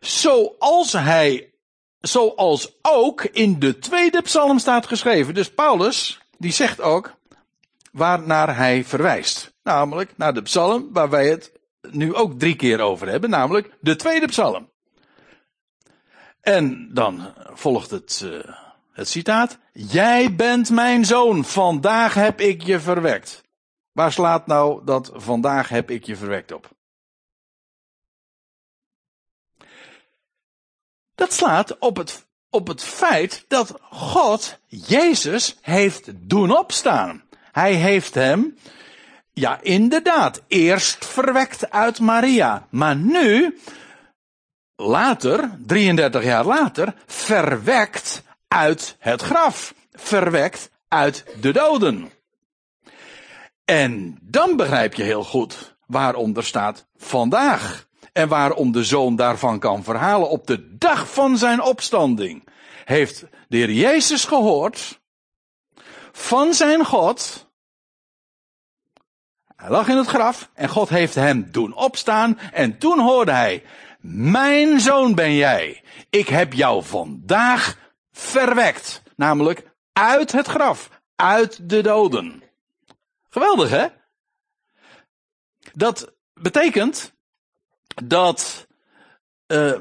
Zoals 0.00 0.92
hij, 0.92 1.54
zoals 2.00 2.76
ook 2.82 3.24
in 3.24 3.58
de 3.58 3.78
tweede 3.78 4.22
psalm 4.22 4.58
staat 4.58 4.86
geschreven. 4.86 5.34
Dus 5.34 5.50
Paulus, 5.50 6.20
die 6.38 6.52
zegt 6.52 6.80
ook, 6.80 7.14
waarnaar 7.92 8.56
hij 8.56 8.84
verwijst. 8.84 9.54
Namelijk 9.62 10.16
naar 10.16 10.34
de 10.34 10.42
psalm 10.42 10.88
waar 10.92 11.10
wij 11.10 11.28
het 11.28 11.52
nu 11.90 12.14
ook 12.14 12.38
drie 12.38 12.56
keer 12.56 12.80
over 12.80 13.08
hebben, 13.08 13.30
namelijk 13.30 13.76
de 13.80 13.96
tweede 13.96 14.26
psalm. 14.26 14.70
En 16.40 16.94
dan 16.94 17.34
volgt 17.52 17.90
het, 17.90 18.20
uh, 18.24 18.38
het 18.92 19.08
citaat. 19.08 19.58
Jij 19.72 20.34
bent 20.34 20.70
mijn 20.70 21.04
zoon, 21.04 21.44
vandaag 21.44 22.14
heb 22.14 22.40
ik 22.40 22.62
je 22.62 22.80
verwekt. 22.80 23.44
Waar 23.96 24.12
slaat 24.12 24.46
nou 24.46 24.84
dat 24.84 25.10
vandaag 25.14 25.68
heb 25.68 25.90
ik 25.90 26.04
je 26.04 26.16
verwekt 26.16 26.52
op? 26.52 26.70
Dat 31.14 31.32
slaat 31.32 31.78
op 31.78 31.96
het, 31.96 32.26
op 32.50 32.66
het 32.66 32.82
feit 32.82 33.44
dat 33.48 33.78
God 33.80 34.58
Jezus 34.66 35.58
heeft 35.60 36.10
doen 36.14 36.56
opstaan. 36.58 37.24
Hij 37.52 37.74
heeft 37.74 38.14
hem, 38.14 38.58
ja 39.32 39.60
inderdaad, 39.60 40.42
eerst 40.46 41.06
verwekt 41.06 41.70
uit 41.70 42.00
Maria. 42.00 42.66
Maar 42.70 42.96
nu, 42.96 43.58
later, 44.74 45.58
33 45.66 46.24
jaar 46.24 46.44
later, 46.44 46.94
verwekt 47.06 48.22
uit 48.48 48.96
het 48.98 49.22
graf. 49.22 49.74
Verwekt 49.92 50.70
uit 50.88 51.24
de 51.40 51.52
doden. 51.52 52.10
En 53.66 54.18
dan 54.22 54.56
begrijp 54.56 54.94
je 54.94 55.02
heel 55.02 55.24
goed 55.24 55.76
waarom 55.86 56.36
er 56.36 56.44
staat 56.44 56.86
vandaag. 56.96 57.86
En 58.12 58.28
waarom 58.28 58.72
de 58.72 58.84
zoon 58.84 59.16
daarvan 59.16 59.58
kan 59.58 59.84
verhalen 59.84 60.28
op 60.28 60.46
de 60.46 60.76
dag 60.76 61.12
van 61.12 61.38
zijn 61.38 61.62
opstanding. 61.62 62.48
Heeft 62.84 63.24
de 63.48 63.56
heer 63.56 63.70
Jezus 63.70 64.24
gehoord 64.24 65.00
van 66.12 66.54
zijn 66.54 66.84
God. 66.84 67.50
Hij 69.56 69.70
lag 69.70 69.88
in 69.88 69.96
het 69.96 70.06
graf 70.06 70.50
en 70.54 70.68
God 70.68 70.88
heeft 70.88 71.14
hem 71.14 71.48
doen 71.50 71.74
opstaan 71.74 72.38
en 72.52 72.78
toen 72.78 73.00
hoorde 73.00 73.32
hij, 73.32 73.62
mijn 74.00 74.80
zoon 74.80 75.14
ben 75.14 75.34
jij. 75.34 75.82
Ik 76.10 76.28
heb 76.28 76.52
jou 76.52 76.84
vandaag 76.84 77.78
verwekt. 78.12 79.02
Namelijk 79.16 79.74
uit 79.92 80.32
het 80.32 80.46
graf, 80.46 80.90
uit 81.16 81.68
de 81.68 81.80
doden. 81.80 82.42
Geweldig 83.36 83.70
hè? 83.70 83.86
Dat 85.72 86.12
betekent 86.34 87.12
dat 88.04 88.66
uh, 89.46 89.78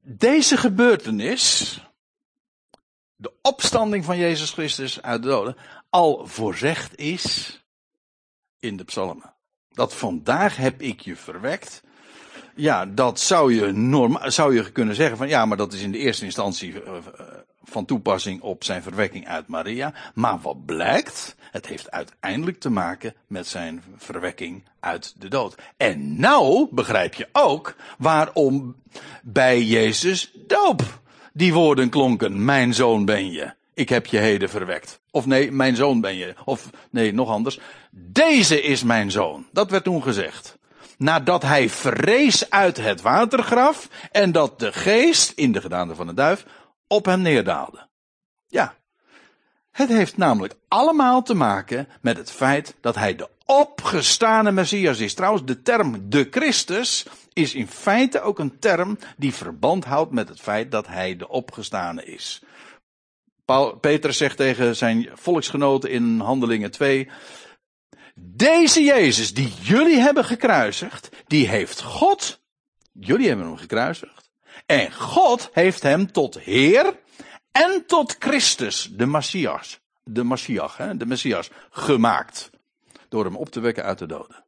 deze 0.00 0.56
gebeurtenis, 0.56 1.80
de 3.16 3.32
opstanding 3.42 4.04
van 4.04 4.18
Jezus 4.18 4.50
Christus 4.50 5.02
uit 5.02 5.22
de 5.22 5.28
doden, 5.28 5.56
al 5.90 6.26
voorzegd 6.26 6.96
is 6.96 7.60
in 8.58 8.76
de 8.76 8.84
psalmen. 8.84 9.34
Dat 9.70 9.94
vandaag 9.94 10.56
heb 10.56 10.82
ik 10.82 11.00
je 11.00 11.16
verwekt. 11.16 11.82
Ja, 12.56 12.86
dat 12.86 13.20
zou 13.20 13.54
je, 13.54 13.72
normaal, 13.72 14.30
zou 14.30 14.54
je 14.54 14.72
kunnen 14.72 14.94
zeggen 14.94 15.16
van 15.16 15.28
ja, 15.28 15.44
maar 15.44 15.56
dat 15.56 15.72
is 15.72 15.82
in 15.82 15.92
de 15.92 15.98
eerste 15.98 16.24
instantie 16.24 16.72
uh, 16.72 16.80
van 17.64 17.84
toepassing 17.84 18.40
op 18.40 18.64
zijn 18.64 18.82
verwekking 18.82 19.28
uit 19.28 19.46
Maria. 19.46 19.92
Maar 20.14 20.38
wat 20.40 20.64
blijkt? 20.64 21.36
Het 21.50 21.66
heeft 21.66 21.90
uiteindelijk 21.90 22.60
te 22.60 22.70
maken 22.70 23.14
met 23.26 23.46
zijn 23.46 23.82
verwekking 23.96 24.62
uit 24.80 25.14
de 25.18 25.28
dood. 25.28 25.54
En 25.76 26.20
nou 26.20 26.68
begrijp 26.70 27.14
je 27.14 27.28
ook 27.32 27.76
waarom 27.98 28.76
bij 29.22 29.62
Jezus 29.62 30.32
doop 30.46 30.82
die 31.32 31.52
woorden 31.52 31.88
klonken. 31.88 32.44
Mijn 32.44 32.74
zoon 32.74 33.04
ben 33.04 33.32
je. 33.32 33.52
Ik 33.74 33.88
heb 33.88 34.06
je 34.06 34.18
heden 34.18 34.48
verwekt. 34.48 35.00
Of 35.10 35.26
nee, 35.26 35.52
mijn 35.52 35.76
zoon 35.76 36.00
ben 36.00 36.16
je. 36.16 36.34
Of 36.44 36.70
nee, 36.90 37.12
nog 37.12 37.30
anders. 37.30 37.58
Deze 37.90 38.62
is 38.62 38.82
mijn 38.82 39.10
zoon. 39.10 39.46
Dat 39.52 39.70
werd 39.70 39.84
toen 39.84 40.02
gezegd. 40.02 40.58
Nadat 40.96 41.42
hij 41.42 41.68
vrees 41.68 42.50
uit 42.50 42.76
het 42.76 43.00
watergraf 43.00 43.88
en 44.12 44.32
dat 44.32 44.58
de 44.58 44.72
geest 44.72 45.32
in 45.34 45.52
de 45.52 45.60
gedaante 45.60 45.94
van 45.94 46.06
de 46.06 46.14
duif 46.14 46.44
op 46.86 47.04
hem 47.04 47.20
neerdaalde. 47.20 47.88
Ja. 48.46 48.74
Het 49.70 49.88
heeft 49.88 50.16
namelijk 50.16 50.54
allemaal 50.68 51.22
te 51.22 51.34
maken 51.34 51.88
met 52.00 52.16
het 52.16 52.30
feit 52.30 52.74
dat 52.80 52.94
hij 52.94 53.16
de 53.16 53.28
opgestane 53.44 54.52
Messias 54.52 54.98
is. 54.98 55.14
Trouwens, 55.14 55.44
de 55.44 55.62
term 55.62 56.10
de 56.10 56.28
Christus 56.30 57.06
is 57.32 57.54
in 57.54 57.68
feite 57.68 58.20
ook 58.20 58.38
een 58.38 58.58
term 58.58 58.98
die 59.16 59.34
verband 59.34 59.84
houdt 59.84 60.12
met 60.12 60.28
het 60.28 60.40
feit 60.40 60.70
dat 60.70 60.86
hij 60.86 61.16
de 61.16 61.28
opgestane 61.28 62.04
is. 62.04 62.42
Paul, 63.44 63.76
Petrus 63.76 64.16
zegt 64.16 64.36
tegen 64.36 64.76
zijn 64.76 65.08
volksgenoten 65.14 65.90
in 65.90 66.20
Handelingen 66.20 66.70
2, 66.70 67.08
deze 68.18 68.82
Jezus 68.82 69.34
die 69.34 69.52
jullie 69.60 69.98
hebben 69.98 70.24
gekruisigd, 70.24 71.08
die 71.26 71.48
heeft 71.48 71.82
God, 71.82 72.40
jullie 72.92 73.28
hebben 73.28 73.46
hem 73.46 73.56
gekruisigd, 73.56 74.30
en 74.66 74.92
God 74.92 75.50
heeft 75.52 75.82
hem 75.82 76.12
tot 76.12 76.38
Heer 76.38 76.98
en 77.52 77.84
tot 77.86 78.16
Christus, 78.18 78.88
de 78.92 79.06
Messias, 79.06 79.80
de 80.04 80.24
Messias, 80.24 80.76
hè, 80.76 80.96
de 80.96 81.06
Messias, 81.06 81.50
gemaakt. 81.70 82.50
Door 83.08 83.24
hem 83.24 83.36
op 83.36 83.48
te 83.48 83.60
wekken 83.60 83.84
uit 83.84 83.98
de 83.98 84.06
doden. 84.06 84.44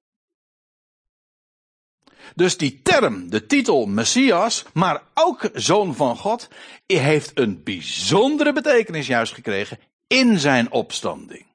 Dus 2.34 2.56
die 2.56 2.80
term, 2.82 3.30
de 3.30 3.46
titel 3.46 3.86
Messias, 3.86 4.64
maar 4.72 5.02
ook 5.14 5.50
Zoon 5.54 5.94
van 5.94 6.16
God, 6.16 6.48
heeft 6.86 7.38
een 7.38 7.62
bijzondere 7.62 8.52
betekenis 8.52 9.06
juist 9.06 9.32
gekregen 9.32 9.78
in 10.06 10.38
zijn 10.38 10.70
opstanding. 10.70 11.46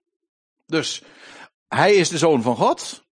Dus 0.65 1.01
hij 1.75 1.93
is 1.93 2.09
de 2.09 2.17
Zoon 2.17 2.41
van 2.41 2.55
God. 2.55 3.03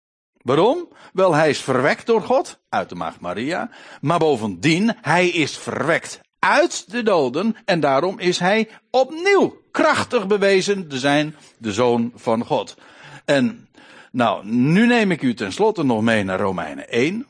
Waarom? 0.41 0.87
Wel, 1.13 1.33
hij 1.33 1.49
is 1.49 1.61
verwekt 1.61 2.05
door 2.05 2.21
God, 2.21 2.59
uit 2.69 2.89
de 2.89 2.95
maagd 2.95 3.19
Maria. 3.19 3.69
Maar 4.01 4.19
bovendien, 4.19 4.95
hij 5.01 5.27
is 5.27 5.57
verwekt 5.57 6.19
uit 6.39 6.91
de 6.91 7.03
doden 7.03 7.55
en 7.65 7.79
daarom 7.79 8.19
is 8.19 8.39
hij 8.39 8.69
opnieuw 8.91 9.61
krachtig 9.71 10.27
bewezen 10.27 10.87
te 10.87 10.99
zijn 10.99 11.35
de 11.57 11.73
Zoon 11.73 12.11
van 12.15 12.45
God. 12.45 12.77
En 13.25 13.67
nou, 14.11 14.45
nu 14.45 14.85
neem 14.85 15.11
ik 15.11 15.21
u 15.21 15.33
tenslotte 15.33 15.83
nog 15.83 16.01
mee 16.01 16.23
naar 16.23 16.39
Romeinen 16.39 16.89
1. 16.89 17.27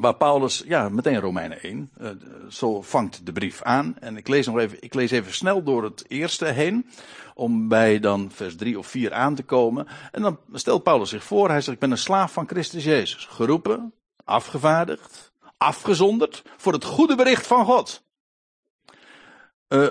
Waar 0.00 0.14
Paulus, 0.14 0.62
ja, 0.66 0.88
meteen 0.88 1.20
Romeinen 1.20 1.62
1, 1.62 1.90
uh, 2.00 2.10
zo 2.48 2.82
vangt 2.82 3.26
de 3.26 3.32
brief 3.32 3.62
aan. 3.62 3.96
En 3.98 4.16
ik 4.16 4.28
lees 4.28 4.46
nog 4.46 4.58
even, 4.58 4.76
ik 4.82 4.94
lees 4.94 5.10
even 5.10 5.34
snel 5.34 5.62
door 5.62 5.84
het 5.84 6.04
eerste 6.08 6.44
heen, 6.44 6.86
om 7.34 7.68
bij 7.68 8.00
dan 8.00 8.30
vers 8.32 8.56
3 8.56 8.78
of 8.78 8.86
4 8.86 9.12
aan 9.12 9.34
te 9.34 9.42
komen. 9.42 9.86
En 10.12 10.22
dan 10.22 10.38
stelt 10.52 10.82
Paulus 10.82 11.08
zich 11.08 11.24
voor, 11.24 11.48
hij 11.48 11.60
zegt, 11.60 11.74
ik 11.74 11.78
ben 11.78 11.90
een 11.90 11.98
slaaf 11.98 12.32
van 12.32 12.48
Christus 12.48 12.84
Jezus. 12.84 13.24
Geroepen, 13.24 13.94
afgevaardigd, 14.24 15.32
afgezonderd 15.56 16.42
voor 16.56 16.72
het 16.72 16.84
goede 16.84 17.16
bericht 17.16 17.46
van 17.46 17.64
God. 17.64 18.02
Uh, 19.72 19.86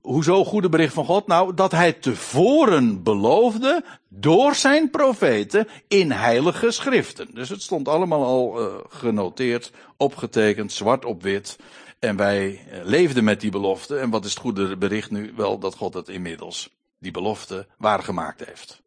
hoezo 0.00 0.44
goede 0.44 0.68
bericht 0.68 0.94
van 0.94 1.04
God? 1.04 1.26
Nou, 1.26 1.54
dat 1.54 1.72
hij 1.72 1.92
tevoren 1.92 3.02
beloofde 3.02 3.84
door 4.08 4.54
zijn 4.54 4.90
profeten 4.90 5.68
in 5.88 6.10
heilige 6.10 6.70
schriften. 6.70 7.34
Dus 7.34 7.48
het 7.48 7.62
stond 7.62 7.88
allemaal 7.88 8.24
al 8.24 8.60
uh, 8.60 8.74
genoteerd, 8.88 9.72
opgetekend, 9.96 10.72
zwart 10.72 11.04
op 11.04 11.22
wit. 11.22 11.58
En 11.98 12.16
wij 12.16 12.48
uh, 12.50 12.84
leefden 12.84 13.24
met 13.24 13.40
die 13.40 13.50
belofte. 13.50 13.98
En 13.98 14.10
wat 14.10 14.24
is 14.24 14.30
het 14.30 14.40
goede 14.40 14.76
bericht 14.76 15.10
nu? 15.10 15.32
Wel 15.36 15.58
dat 15.58 15.74
God 15.74 15.94
het 15.94 16.08
inmiddels, 16.08 16.70
die 16.98 17.12
belofte, 17.12 17.66
waargemaakt 17.78 18.44
heeft. 18.44 18.82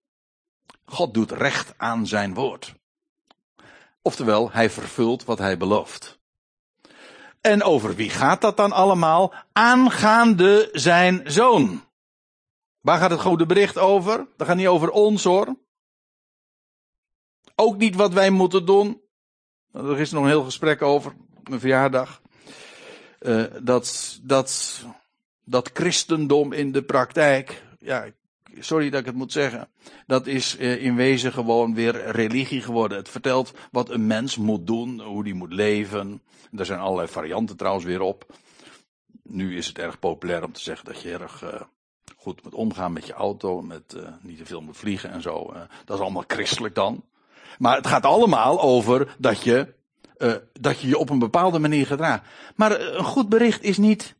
God 0.86 1.14
doet 1.14 1.32
recht 1.32 1.74
aan 1.78 2.08
zijn 2.08 2.34
woord. 2.34 2.74
Oftewel, 4.02 4.52
hij 4.52 4.70
vervult 4.70 5.24
wat 5.24 5.38
hij 5.38 5.58
belooft. 5.58 6.20
En 7.44 7.64
over 7.64 7.96
wie 7.96 8.10
gaat 8.10 8.42
dat 8.42 8.58
dan 8.58 8.72
allemaal? 8.72 9.34
Aangaande 9.52 10.70
zijn 10.72 11.22
zoon. 11.26 11.84
Waar 12.80 13.00
gaat 13.00 13.10
het 13.10 13.20
goede 13.20 13.46
bericht 13.46 13.78
over? 13.78 14.28
Dat 14.38 14.48
gaat 14.48 14.56
niet 14.56 14.68
over 14.68 14.90
ons 14.90 15.24
hoor. 15.24 15.56
Ook 17.56 17.78
niet 17.78 17.96
wat 17.96 18.14
wij 18.14 18.30
moeten 18.30 18.66
doen. 18.66 19.02
Er 19.72 20.00
is 20.00 20.12
nog 20.12 20.24
een 20.24 20.30
heel 20.30 20.44
gesprek 20.44 20.82
over, 20.82 21.14
mijn 21.44 21.60
verjaardag. 21.60 22.22
Uh, 23.20 23.46
dat, 23.62 24.20
dat, 24.22 24.82
dat 25.44 25.70
christendom 25.74 26.54
in 26.54 26.72
de 26.72 26.84
praktijk, 26.84 27.64
ja, 27.80 28.06
sorry 28.60 28.90
dat 28.90 29.00
ik 29.00 29.06
het 29.06 29.16
moet 29.16 29.32
zeggen, 29.32 29.68
dat 30.08 30.28
is 30.28 30.58
uh, 30.60 30.84
in 30.84 30.96
wezen 30.96 31.32
gewoon 31.32 31.74
weer 31.74 32.12
religie 32.12 32.62
geworden. 32.62 32.98
Het 32.98 33.10
vertelt 33.10 33.54
wat 33.72 33.90
een 33.90 34.08
mens 34.08 34.38
moet 34.38 34.68
doen, 34.68 35.02
hoe 35.02 35.24
die 35.24 35.34
moet 35.34 35.54
leven. 35.54 36.22
Er 36.58 36.66
zijn 36.66 36.80
allerlei 36.80 37.08
varianten 37.08 37.58
trouwens 37.58 37.86
weer 37.86 38.02
op. 38.02 38.36
Nu 39.24 39.58
is 39.58 39.68
het 39.68 39.78
erg 39.78 40.00
populair 40.00 40.44
om 40.44 40.52
te 40.52 40.62
zeggen 40.62 40.86
dat 40.86 41.02
je 41.02 41.14
erg 41.14 41.44
uh, 41.44 41.62
goed 42.18 42.44
moet 42.44 42.54
omgaan 42.54 42.94
met 42.94 43.08
je 43.08 43.14
auto, 43.14 43.62
met 43.62 43.94
uh, 43.98 44.08
niet 44.22 44.38
te 44.38 44.46
veel 44.46 44.62
moet 44.62 44.78
vliegen 44.78 45.12
en 45.12 45.22
zo. 45.22 45.54
Dat 45.86 45.98
is 45.98 46.04
allemaal 46.04 46.24
christelijk 46.28 46.76
dan. 46.76 47.04
Maar 47.58 47.76
het 47.76 47.88
gaat 47.88 48.06
allemaal 48.06 48.62
over 48.62 49.16
dat 49.18 49.44
je, 49.44 49.74
dat 50.60 50.80
je 50.80 50.88
je 50.88 50.98
op 50.98 51.10
een 51.10 51.20
bepaalde 51.20 51.60
manier 51.60 51.86
gedraagt. 51.86 52.24
Maar 52.56 52.82
een 52.82 53.04
goed 53.04 53.30
bericht 53.30 53.64
is 53.64 53.78
niet, 53.78 54.16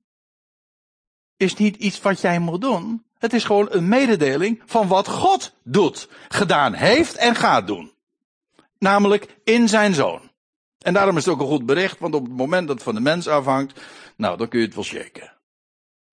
is 1.38 1.56
niet 1.56 1.76
iets 1.76 2.02
wat 2.02 2.22
jij 2.22 2.40
moet 2.40 2.62
doen. 2.62 3.04
Het 3.24 3.34
is 3.34 3.44
gewoon 3.44 3.68
een 3.70 3.88
mededeling 3.88 4.62
van 4.66 4.88
wat 4.88 5.08
God 5.08 5.56
doet, 5.64 6.08
gedaan 6.28 6.74
heeft 6.74 7.16
en 7.16 7.36
gaat 7.36 7.68
doen. 7.68 7.92
Namelijk 8.80 9.38
in 9.44 9.70
zijn 9.70 9.94
zoon. 9.94 10.32
En 10.80 10.94
daarom 10.94 11.18
is 11.18 11.26
het 11.26 11.34
ook 11.34 11.40
een 11.40 11.48
goed 11.48 11.66
bericht, 11.66 12.00
want 12.00 12.16
op 12.16 12.24
het 12.24 12.36
moment 12.36 12.68
dat 12.68 12.76
het 12.76 12.86
van 12.86 12.96
de 12.96 13.02
mens 13.02 13.28
afhangt, 13.28 13.82
nou, 14.16 14.38
dan 14.38 14.48
kun 14.48 14.60
je 14.60 14.66
het 14.66 14.76
wel 14.76 14.84
shaken. 14.84 15.34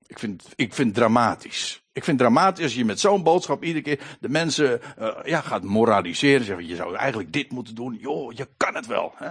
Ik 0.06 0.18
vind, 0.18 0.44
ik 0.56 0.74
vind 0.74 0.88
het 0.88 0.96
dramatisch. 0.96 1.82
Ik 1.92 2.04
vind 2.04 2.20
het 2.20 2.28
dramatisch 2.28 2.64
als 2.64 2.74
je 2.74 2.84
met 2.84 3.00
zo'n 3.00 3.22
boodschap 3.22 3.64
iedere 3.64 3.84
keer 3.84 4.16
de 4.20 4.28
mensen 4.28 4.80
uh, 4.98 5.08
ja, 5.24 5.40
gaat 5.40 5.62
moraliseren. 5.62 6.44
Zeggen, 6.46 6.66
je 6.66 6.76
zou 6.76 6.96
eigenlijk 6.96 7.32
dit 7.32 7.50
moeten 7.50 7.74
doen. 7.74 7.98
Joh, 8.00 8.32
je 8.32 8.48
kan 8.56 8.74
het 8.74 8.86
wel. 8.86 9.12
Hè? 9.16 9.30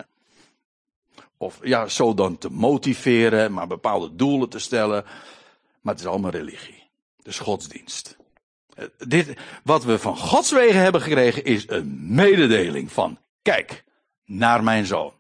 Of 1.38 1.60
ja, 1.64 1.88
zo 1.88 2.14
dan 2.14 2.38
te 2.38 2.50
motiveren, 2.50 3.54
maar 3.54 3.68
bepaalde 3.68 4.16
doelen 4.16 4.50
te 4.50 4.60
stellen. 4.60 5.04
Maar 5.82 5.94
het 5.94 6.04
is 6.04 6.10
allemaal 6.10 6.32
religie. 6.32 6.79
Dus 7.22 7.40
godsdienst. 7.40 8.18
Uh, 8.78 8.86
dit, 9.08 9.34
wat 9.64 9.84
we 9.84 10.00
van 10.00 10.18
Gods 10.18 10.52
wegen 10.52 10.82
hebben 10.82 11.02
gekregen 11.02 11.44
is 11.44 11.64
een 11.68 12.16
mededeling 12.16 12.92
van, 12.92 13.20
kijk, 13.42 13.84
naar 14.26 14.64
mijn 14.64 14.86
zoon. 14.86 15.14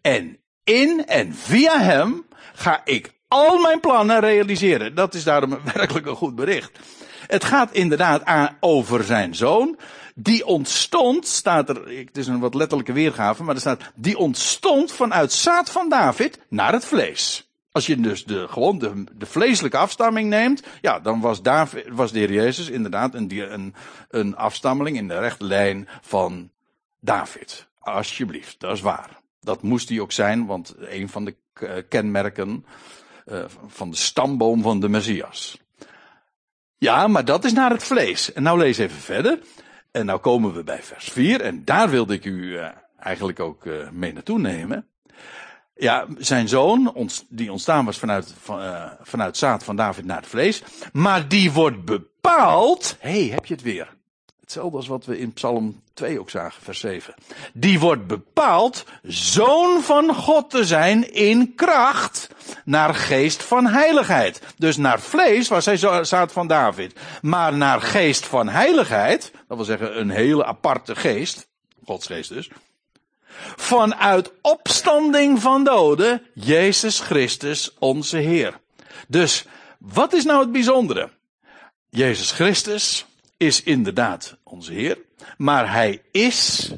En 0.00 0.38
in 0.64 1.06
en 1.06 1.34
via 1.34 1.80
hem 1.80 2.26
ga 2.52 2.80
ik 2.84 3.12
al 3.28 3.58
mijn 3.58 3.80
plannen 3.80 4.20
realiseren. 4.20 4.94
Dat 4.94 5.14
is 5.14 5.24
daarom 5.24 5.58
werkelijk 5.74 6.06
een 6.06 6.16
goed 6.16 6.34
bericht. 6.34 6.78
Het 7.26 7.44
gaat 7.44 7.72
inderdaad 7.72 8.24
aan 8.24 8.56
over 8.60 9.04
zijn 9.04 9.34
zoon. 9.34 9.78
Die 10.14 10.46
ontstond, 10.46 11.26
staat 11.26 11.68
er, 11.68 11.98
het 11.98 12.18
is 12.18 12.26
een 12.26 12.40
wat 12.40 12.54
letterlijke 12.54 12.92
weergave, 12.92 13.42
maar 13.42 13.54
er 13.54 13.60
staat, 13.60 13.92
die 13.94 14.18
ontstond 14.18 14.92
vanuit 14.92 15.32
zaad 15.32 15.70
van 15.70 15.88
David 15.88 16.38
naar 16.48 16.72
het 16.72 16.84
vlees. 16.84 17.51
Als 17.72 17.86
je 17.86 18.00
dus 18.00 18.24
de, 18.24 18.48
gewoon 18.48 18.78
de, 18.78 19.04
de 19.12 19.26
vleeselijke 19.26 19.76
afstamming 19.76 20.28
neemt, 20.28 20.62
ja, 20.80 21.00
dan 21.00 21.20
was, 21.20 21.42
David, 21.42 21.88
was 21.88 22.12
de 22.12 22.18
heer 22.18 22.32
Jezus 22.32 22.68
inderdaad 22.68 23.14
een, 23.14 23.52
een, 23.52 23.74
een 24.10 24.36
afstammeling 24.36 24.96
in 24.96 25.08
de 25.08 25.18
rechte 25.18 25.44
lijn 25.44 25.88
van 26.00 26.50
David. 27.00 27.66
Alsjeblieft, 27.78 28.60
dat 28.60 28.72
is 28.72 28.80
waar. 28.80 29.20
Dat 29.40 29.62
moest 29.62 29.88
hij 29.88 30.00
ook 30.00 30.12
zijn, 30.12 30.46
want 30.46 30.74
een 30.78 31.08
van 31.08 31.24
de 31.24 31.36
kenmerken 31.88 32.64
uh, 33.26 33.44
van 33.66 33.90
de 33.90 33.96
stamboom 33.96 34.62
van 34.62 34.80
de 34.80 34.88
Messias. 34.88 35.60
Ja, 36.78 37.06
maar 37.08 37.24
dat 37.24 37.44
is 37.44 37.52
naar 37.52 37.70
het 37.70 37.82
vlees. 37.82 38.32
En 38.32 38.42
nou 38.42 38.58
lees 38.58 38.78
even 38.78 39.00
verder. 39.00 39.38
En 39.90 40.06
nou 40.06 40.20
komen 40.20 40.54
we 40.54 40.64
bij 40.64 40.82
vers 40.82 41.10
4. 41.10 41.40
En 41.40 41.64
daar 41.64 41.90
wilde 41.90 42.14
ik 42.14 42.24
u 42.24 42.42
uh, 42.42 42.68
eigenlijk 42.98 43.40
ook 43.40 43.64
mee 43.92 44.12
naartoe 44.12 44.38
nemen. 44.38 44.86
Ja, 45.74 46.06
zijn 46.18 46.48
zoon, 46.48 47.08
die 47.28 47.52
ontstaan 47.52 47.84
was 47.84 47.98
vanuit, 47.98 48.34
van, 48.40 48.62
uh, 48.62 48.90
vanuit 49.02 49.36
zaad 49.36 49.64
van 49.64 49.76
David 49.76 50.04
naar 50.04 50.16
het 50.16 50.26
vlees. 50.26 50.62
Maar 50.92 51.28
die 51.28 51.52
wordt 51.52 51.84
bepaald. 51.84 52.96
Hey, 52.98 53.22
heb 53.22 53.46
je 53.46 53.54
het 53.54 53.62
weer? 53.62 53.88
Hetzelfde 54.40 54.76
als 54.76 54.86
wat 54.86 55.04
we 55.04 55.18
in 55.18 55.32
Psalm 55.32 55.82
2 55.94 56.20
ook 56.20 56.30
zagen, 56.30 56.62
vers 56.62 56.80
7. 56.80 57.14
Die 57.52 57.80
wordt 57.80 58.06
bepaald 58.06 58.84
zoon 59.02 59.82
van 59.82 60.14
God 60.14 60.50
te 60.50 60.64
zijn 60.64 61.12
in 61.12 61.54
kracht 61.54 62.28
naar 62.64 62.94
geest 62.94 63.42
van 63.42 63.66
heiligheid. 63.66 64.42
Dus 64.56 64.76
naar 64.76 65.00
vlees 65.00 65.48
was 65.48 65.64
hij 65.64 65.76
zaad 66.04 66.32
van 66.32 66.46
David. 66.46 67.00
Maar 67.22 67.56
naar 67.56 67.80
geest 67.80 68.26
van 68.26 68.48
heiligheid, 68.48 69.32
dat 69.48 69.56
wil 69.56 69.66
zeggen 69.66 70.00
een 70.00 70.10
hele 70.10 70.44
aparte 70.44 70.96
geest, 70.96 71.48
Gods 71.84 72.06
geest 72.06 72.28
dus. 72.28 72.50
Vanuit 73.56 74.32
opstanding 74.42 75.40
van 75.40 75.64
doden, 75.64 76.22
Jezus 76.34 77.00
Christus 77.00 77.74
onze 77.78 78.16
Heer. 78.16 78.60
Dus, 79.08 79.44
wat 79.78 80.12
is 80.12 80.24
nou 80.24 80.40
het 80.40 80.52
bijzondere? 80.52 81.10
Jezus 81.88 82.30
Christus 82.30 83.06
is 83.36 83.62
inderdaad 83.62 84.36
onze 84.42 84.72
Heer, 84.72 84.98
maar 85.36 85.72
hij 85.72 86.02
is 86.10 86.72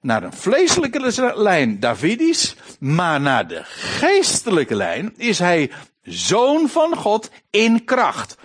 naar 0.00 0.22
een 0.22 0.32
vleeselijke 0.32 1.32
lijn 1.36 1.80
Davidisch, 1.80 2.56
maar 2.78 3.20
naar 3.20 3.48
de 3.48 3.60
geestelijke 3.64 4.74
lijn 4.74 5.14
is 5.16 5.38
hij 5.38 5.70
zoon 6.02 6.68
van 6.68 6.96
God 6.96 7.30
in 7.50 7.84
kracht. 7.84 8.36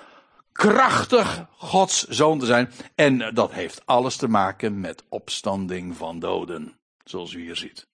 Krachtig 0.51 1.45
Gods 1.57 2.07
zoon 2.07 2.39
te 2.39 2.45
zijn. 2.45 2.71
En 2.95 3.33
dat 3.33 3.51
heeft 3.51 3.81
alles 3.85 4.15
te 4.15 4.27
maken 4.27 4.79
met 4.79 5.03
opstanding 5.09 5.97
van 5.97 6.19
doden, 6.19 6.78
zoals 7.09 7.33
u 7.33 7.41
hier 7.41 7.55
ziet. 7.55 7.87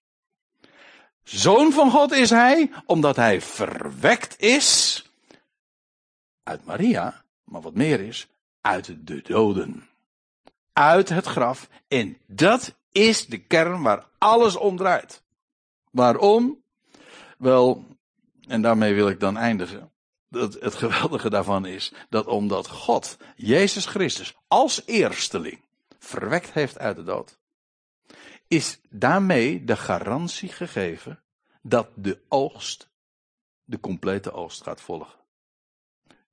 Zoon 1.23 1.71
van 1.71 1.91
God 1.91 2.11
is 2.11 2.29
hij, 2.29 2.71
omdat 2.85 3.15
hij 3.15 3.41
verwekt 3.41 4.41
is 4.41 5.03
uit 6.43 6.65
Maria, 6.65 7.23
maar 7.43 7.61
wat 7.61 7.73
meer 7.73 7.99
is, 7.99 8.27
uit 8.61 8.95
de 9.07 9.21
doden. 9.21 9.89
Uit 10.73 11.09
het 11.09 11.25
graf. 11.25 11.69
En 11.87 12.17
dat 12.25 12.75
is 12.91 13.25
de 13.25 13.37
kern 13.37 13.81
waar 13.81 14.07
alles 14.17 14.55
om 14.55 14.77
draait. 14.77 15.23
Waarom? 15.91 16.61
Wel, 17.37 17.85
en 18.47 18.61
daarmee 18.61 18.93
wil 18.93 19.09
ik 19.09 19.19
dan 19.19 19.37
eindigen. 19.37 19.91
Dat 20.29 20.53
het 20.53 20.75
geweldige 20.75 21.29
daarvan 21.29 21.65
is 21.65 21.93
dat 22.09 22.25
omdat 22.25 22.67
God 22.67 23.17
Jezus 23.35 23.85
Christus 23.85 24.35
als 24.47 24.81
eersteling 24.85 25.59
verwekt 25.99 26.51
heeft 26.51 26.79
uit 26.79 26.95
de 26.95 27.03
dood, 27.03 27.37
is 28.55 28.79
daarmee 28.89 29.63
de 29.63 29.75
garantie 29.75 30.49
gegeven 30.49 31.23
dat 31.61 31.89
de 31.95 32.19
oogst, 32.29 32.89
de 33.63 33.79
complete 33.79 34.31
oogst 34.31 34.63
gaat 34.63 34.81
volgen. 34.81 35.19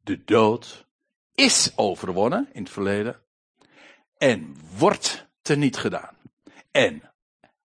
De 0.00 0.24
dood 0.24 0.86
is 1.34 1.72
overwonnen 1.76 2.48
in 2.52 2.62
het 2.62 2.72
verleden 2.72 3.20
en 4.18 4.56
wordt 4.76 5.26
teniet 5.42 5.76
gedaan. 5.76 6.16
En 6.70 7.02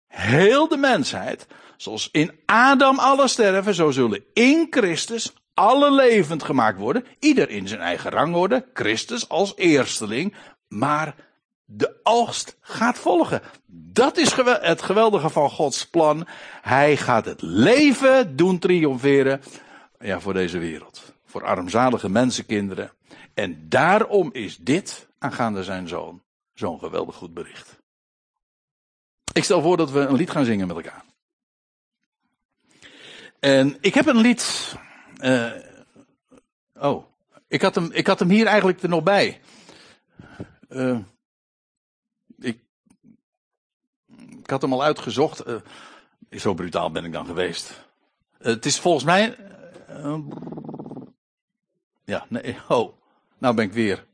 heel 0.07 0.67
de 0.67 0.77
mensheid, 0.77 1.47
zoals 1.77 2.09
in 2.11 2.39
Adam 2.45 2.99
alle 2.99 3.27
sterven, 3.27 3.75
zo 3.75 3.91
zullen 3.91 4.23
in 4.33 4.67
Christus 4.69 5.33
alle 5.53 5.91
levend 5.91 6.43
gemaakt 6.43 6.79
worden. 6.79 7.05
Ieder 7.19 7.49
in 7.49 7.67
zijn 7.67 7.81
eigen 7.81 8.11
rangorde. 8.11 8.69
Christus 8.73 9.29
als 9.29 9.55
eersteling. 9.55 10.35
Maar 10.67 11.15
de 11.73 11.99
oogst 12.03 12.57
gaat 12.61 12.97
volgen. 12.97 13.41
Dat 13.65 14.17
is 14.17 14.33
het 14.35 14.81
geweldige 14.81 15.29
van 15.29 15.49
Gods 15.49 15.87
plan. 15.87 16.27
Hij 16.61 16.97
gaat 16.97 17.25
het 17.25 17.41
leven 17.41 18.35
doen 18.35 18.59
triomferen. 18.59 19.41
Ja, 19.99 20.19
voor 20.19 20.33
deze 20.33 20.57
wereld. 20.57 21.13
Voor 21.25 21.45
armzalige 21.45 22.09
mensenkinderen. 22.09 22.91
En 23.33 23.69
daarom 23.69 24.29
is 24.33 24.57
dit, 24.57 25.07
aangaande 25.17 25.63
zijn 25.63 25.87
zoon, 25.87 26.21
zo'n 26.53 26.79
geweldig 26.79 27.15
goed 27.15 27.33
bericht. 27.33 27.79
Ik 29.33 29.43
stel 29.43 29.61
voor 29.61 29.77
dat 29.77 29.91
we 29.91 29.99
een 29.99 30.15
lied 30.15 30.29
gaan 30.29 30.45
zingen 30.45 30.67
met 30.67 30.75
elkaar. 30.75 31.03
En 33.39 33.77
ik 33.81 33.93
heb 33.93 34.05
een 34.05 34.17
lied. 34.17 34.75
Uh, 35.17 35.51
oh, 36.73 37.05
ik 37.47 37.61
had, 37.61 37.75
hem, 37.75 37.89
ik 37.91 38.07
had 38.07 38.19
hem 38.19 38.29
hier 38.29 38.45
eigenlijk 38.45 38.81
er 38.81 38.89
nog 38.89 39.03
bij. 39.03 39.41
Uh, 40.69 40.99
ik, 42.39 42.59
ik 44.29 44.40
had 44.51 44.61
hem 44.61 44.73
al 44.73 44.83
uitgezocht. 44.83 45.47
Uh, 45.47 45.55
zo 46.31 46.53
brutaal 46.53 46.91
ben 46.91 47.05
ik 47.05 47.11
dan 47.11 47.25
geweest. 47.25 47.85
het 48.37 48.65
is 48.65 48.79
volgens 48.79 49.03
mij. 49.03 49.35
ja, 52.05 52.25
nee. 52.29 52.57
Oh, 52.67 52.93
nou 53.37 53.55
ben 53.55 53.65
ik 53.65 53.73
weer 53.73 54.05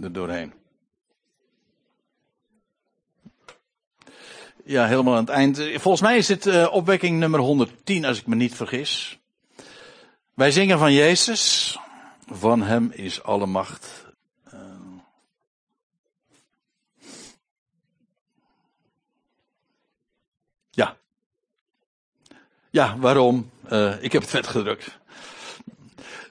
er 0.00 0.12
doorheen. 0.12 0.52
Ja, 4.64 4.86
helemaal 4.86 5.14
aan 5.14 5.24
het 5.24 5.28
eind. 5.28 5.56
Volgens 5.58 6.00
mij 6.00 6.16
is 6.16 6.28
het 6.28 6.68
opwekking 6.68 7.18
nummer 7.18 7.40
110, 7.40 8.04
als 8.04 8.18
ik 8.18 8.26
me 8.26 8.34
niet 8.34 8.54
vergis. 8.54 9.18
Wij 10.38 10.50
zingen 10.50 10.78
van 10.78 10.92
Jezus. 10.92 11.76
Van 12.26 12.62
hem 12.62 12.90
is 12.92 13.22
alle 13.22 13.46
macht. 13.46 14.06
Uh... 14.54 14.60
Ja. 20.70 20.96
Ja, 22.78 22.96
waarom? 22.98 23.50
Uh, 23.72 24.02
ik 24.02 24.12
heb 24.12 24.22
het 24.22 24.30
vet 24.30 24.46
gedrukt. 24.46 24.98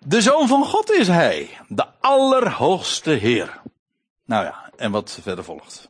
De 0.05 0.21
zoon 0.21 0.47
van 0.47 0.65
God 0.65 0.91
is 0.91 1.07
hij, 1.07 1.49
de 1.67 1.85
allerhoogste 1.99 3.09
Heer. 3.09 3.61
Nou 4.25 4.43
ja, 4.43 4.69
en 4.75 4.91
wat 4.91 5.19
verder 5.21 5.43
volgt. 5.43 5.89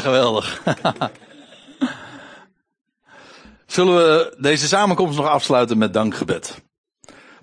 Geweldig. 0.00 0.62
Zullen 3.66 3.94
we 3.94 4.36
deze 4.38 4.66
samenkomst 4.66 5.16
nog 5.16 5.26
afsluiten 5.26 5.78
met 5.78 5.92
dankgebed? 5.92 6.62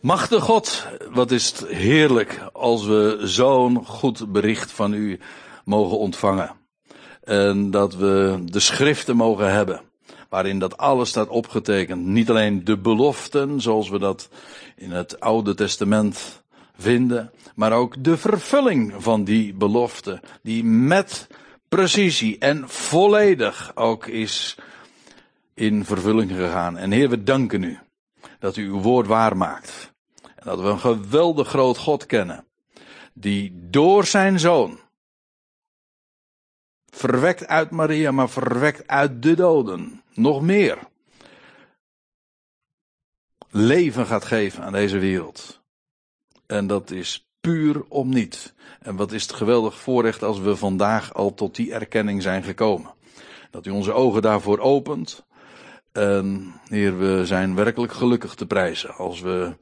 Machtige 0.01 0.41
God, 0.41 0.87
wat 1.09 1.31
is 1.31 1.47
het 1.47 1.67
heerlijk 1.67 2.41
als 2.53 2.85
we 2.85 3.19
zo'n 3.21 3.85
goed 3.85 4.31
bericht 4.31 4.71
van 4.71 4.93
u 4.93 5.19
mogen 5.65 5.97
ontvangen. 5.97 6.51
En 7.23 7.71
dat 7.71 7.95
we 7.95 8.39
de 8.45 8.59
schriften 8.59 9.15
mogen 9.15 9.51
hebben. 9.51 9.81
Waarin 10.29 10.59
dat 10.59 10.77
alles 10.77 11.09
staat 11.09 11.27
opgetekend. 11.27 12.05
Niet 12.05 12.29
alleen 12.29 12.63
de 12.63 12.77
beloften, 12.77 13.61
zoals 13.61 13.89
we 13.89 13.99
dat 13.99 14.29
in 14.75 14.91
het 14.91 15.19
Oude 15.19 15.53
Testament 15.53 16.43
vinden. 16.77 17.31
Maar 17.55 17.71
ook 17.71 18.03
de 18.03 18.17
vervulling 18.17 18.93
van 18.97 19.23
die 19.23 19.53
belofte. 19.53 20.21
Die 20.43 20.63
met 20.63 21.27
precisie 21.75 22.37
en 22.37 22.69
volledig 22.69 23.75
ook 23.75 24.07
is 24.07 24.57
in 25.53 25.85
vervulling 25.85 26.31
gegaan. 26.31 26.77
En 26.77 26.91
Heer, 26.91 27.09
we 27.09 27.23
danken 27.23 27.63
u 27.63 27.79
dat 28.39 28.55
u 28.55 28.67
uw 28.67 28.81
woord 28.81 29.07
waar 29.07 29.37
maakt. 29.37 29.93
En 30.21 30.45
dat 30.45 30.59
we 30.59 30.67
een 30.67 30.79
geweldig 30.79 31.47
groot 31.47 31.77
God 31.77 32.05
kennen. 32.05 32.45
Die 33.13 33.69
door 33.69 34.05
zijn 34.05 34.39
zoon, 34.39 34.79
verwekt 36.85 37.47
uit 37.47 37.69
Maria, 37.69 38.11
maar 38.11 38.29
verwekt 38.29 38.87
uit 38.87 39.23
de 39.23 39.35
doden, 39.35 40.03
nog 40.13 40.41
meer, 40.41 40.77
leven 43.49 44.05
gaat 44.05 44.25
geven 44.25 44.63
aan 44.63 44.73
deze 44.73 44.97
wereld. 44.97 45.61
En 46.45 46.67
dat 46.67 46.91
is 46.91 47.30
puur 47.41 47.83
om 47.87 48.09
niet. 48.09 48.53
En 48.81 48.95
wat 48.95 49.11
is 49.11 49.21
het 49.21 49.33
geweldig 49.33 49.75
voorrecht 49.75 50.23
als 50.23 50.39
we 50.39 50.55
vandaag 50.55 51.13
al 51.13 51.33
tot 51.33 51.55
die 51.55 51.73
erkenning 51.73 52.21
zijn 52.21 52.43
gekomen. 52.43 52.93
Dat 53.51 53.65
u 53.65 53.69
onze 53.69 53.93
ogen 53.93 54.21
daarvoor 54.21 54.59
opent. 54.59 55.25
En 55.91 56.53
Heer, 56.67 56.97
we 56.99 57.25
zijn 57.25 57.55
werkelijk 57.55 57.93
gelukkig 57.93 58.35
te 58.35 58.45
prijzen 58.45 58.95
als 58.95 59.21
we 59.21 59.55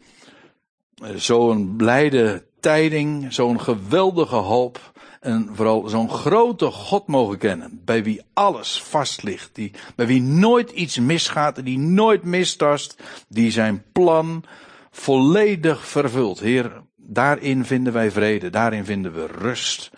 zo'n 1.16 1.76
blijde 1.76 2.48
tijding, 2.60 3.34
zo'n 3.34 3.62
geweldige 3.62 4.36
hoop 4.36 4.92
en 5.20 5.50
vooral 5.54 5.88
zo'n 5.88 6.10
grote 6.10 6.66
God 6.66 7.08
mogen 7.08 7.38
kennen, 7.38 7.82
bij 7.86 8.04
wie 8.04 8.22
alles 8.34 8.84
vast 8.84 9.24
ligt, 9.24 9.50
die, 9.56 9.72
bij 9.96 10.08
wie 10.08 10.22
nooit 10.22 10.72
iets 10.72 11.00
misgaat, 11.00 11.66
die 11.66 11.78
nooit 11.78 12.24
mistast, 12.24 13.04
die 13.28 13.52
zijn 13.52 13.84
plan 13.92 14.44
volledig 14.92 15.88
vervult. 15.88 16.40
Heer, 16.40 16.82
daarin 17.10 17.66
vinden 17.66 17.94
wij 17.94 18.12
vrede, 18.12 18.50
daarin 18.50 18.86
vinden 18.86 19.14
we 19.14 19.28
rust. 19.28 19.92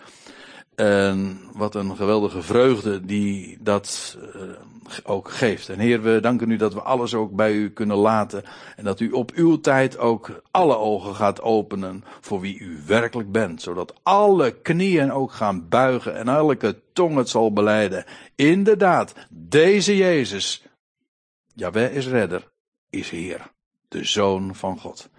En 0.74 1.40
wat 1.52 1.74
een 1.74 1.96
geweldige 1.96 2.42
vreugde 2.42 3.04
die 3.04 3.58
dat 3.60 4.18
uh, 4.36 4.42
ook 5.04 5.30
geeft. 5.30 5.68
En 5.68 5.78
Heer, 5.78 6.02
we 6.02 6.18
danken 6.20 6.50
u 6.50 6.56
dat 6.56 6.74
we 6.74 6.82
alles 6.82 7.14
ook 7.14 7.32
bij 7.32 7.52
u 7.52 7.70
kunnen 7.70 7.96
laten. 7.96 8.44
En 8.76 8.84
dat 8.84 9.00
u 9.00 9.10
op 9.10 9.32
uw 9.34 9.60
tijd 9.60 9.98
ook 9.98 10.42
alle 10.50 10.76
ogen 10.76 11.14
gaat 11.14 11.42
openen 11.42 12.04
voor 12.20 12.40
wie 12.40 12.58
u 12.58 12.82
werkelijk 12.86 13.32
bent. 13.32 13.62
Zodat 13.62 13.94
alle 14.02 14.50
knieën 14.50 15.12
ook 15.12 15.32
gaan 15.32 15.68
buigen 15.68 16.16
en 16.16 16.28
elke 16.28 16.82
tong 16.92 17.16
het 17.16 17.28
zal 17.28 17.52
beleiden. 17.52 18.04
Inderdaad, 18.34 19.14
deze 19.30 19.96
Jezus, 19.96 20.66
Jawel 21.54 21.90
is 21.90 22.08
redder, 22.08 22.48
is 22.90 23.10
Heer, 23.10 23.50
de 23.88 24.04
Zoon 24.04 24.54
van 24.54 24.78
God. 24.78 25.10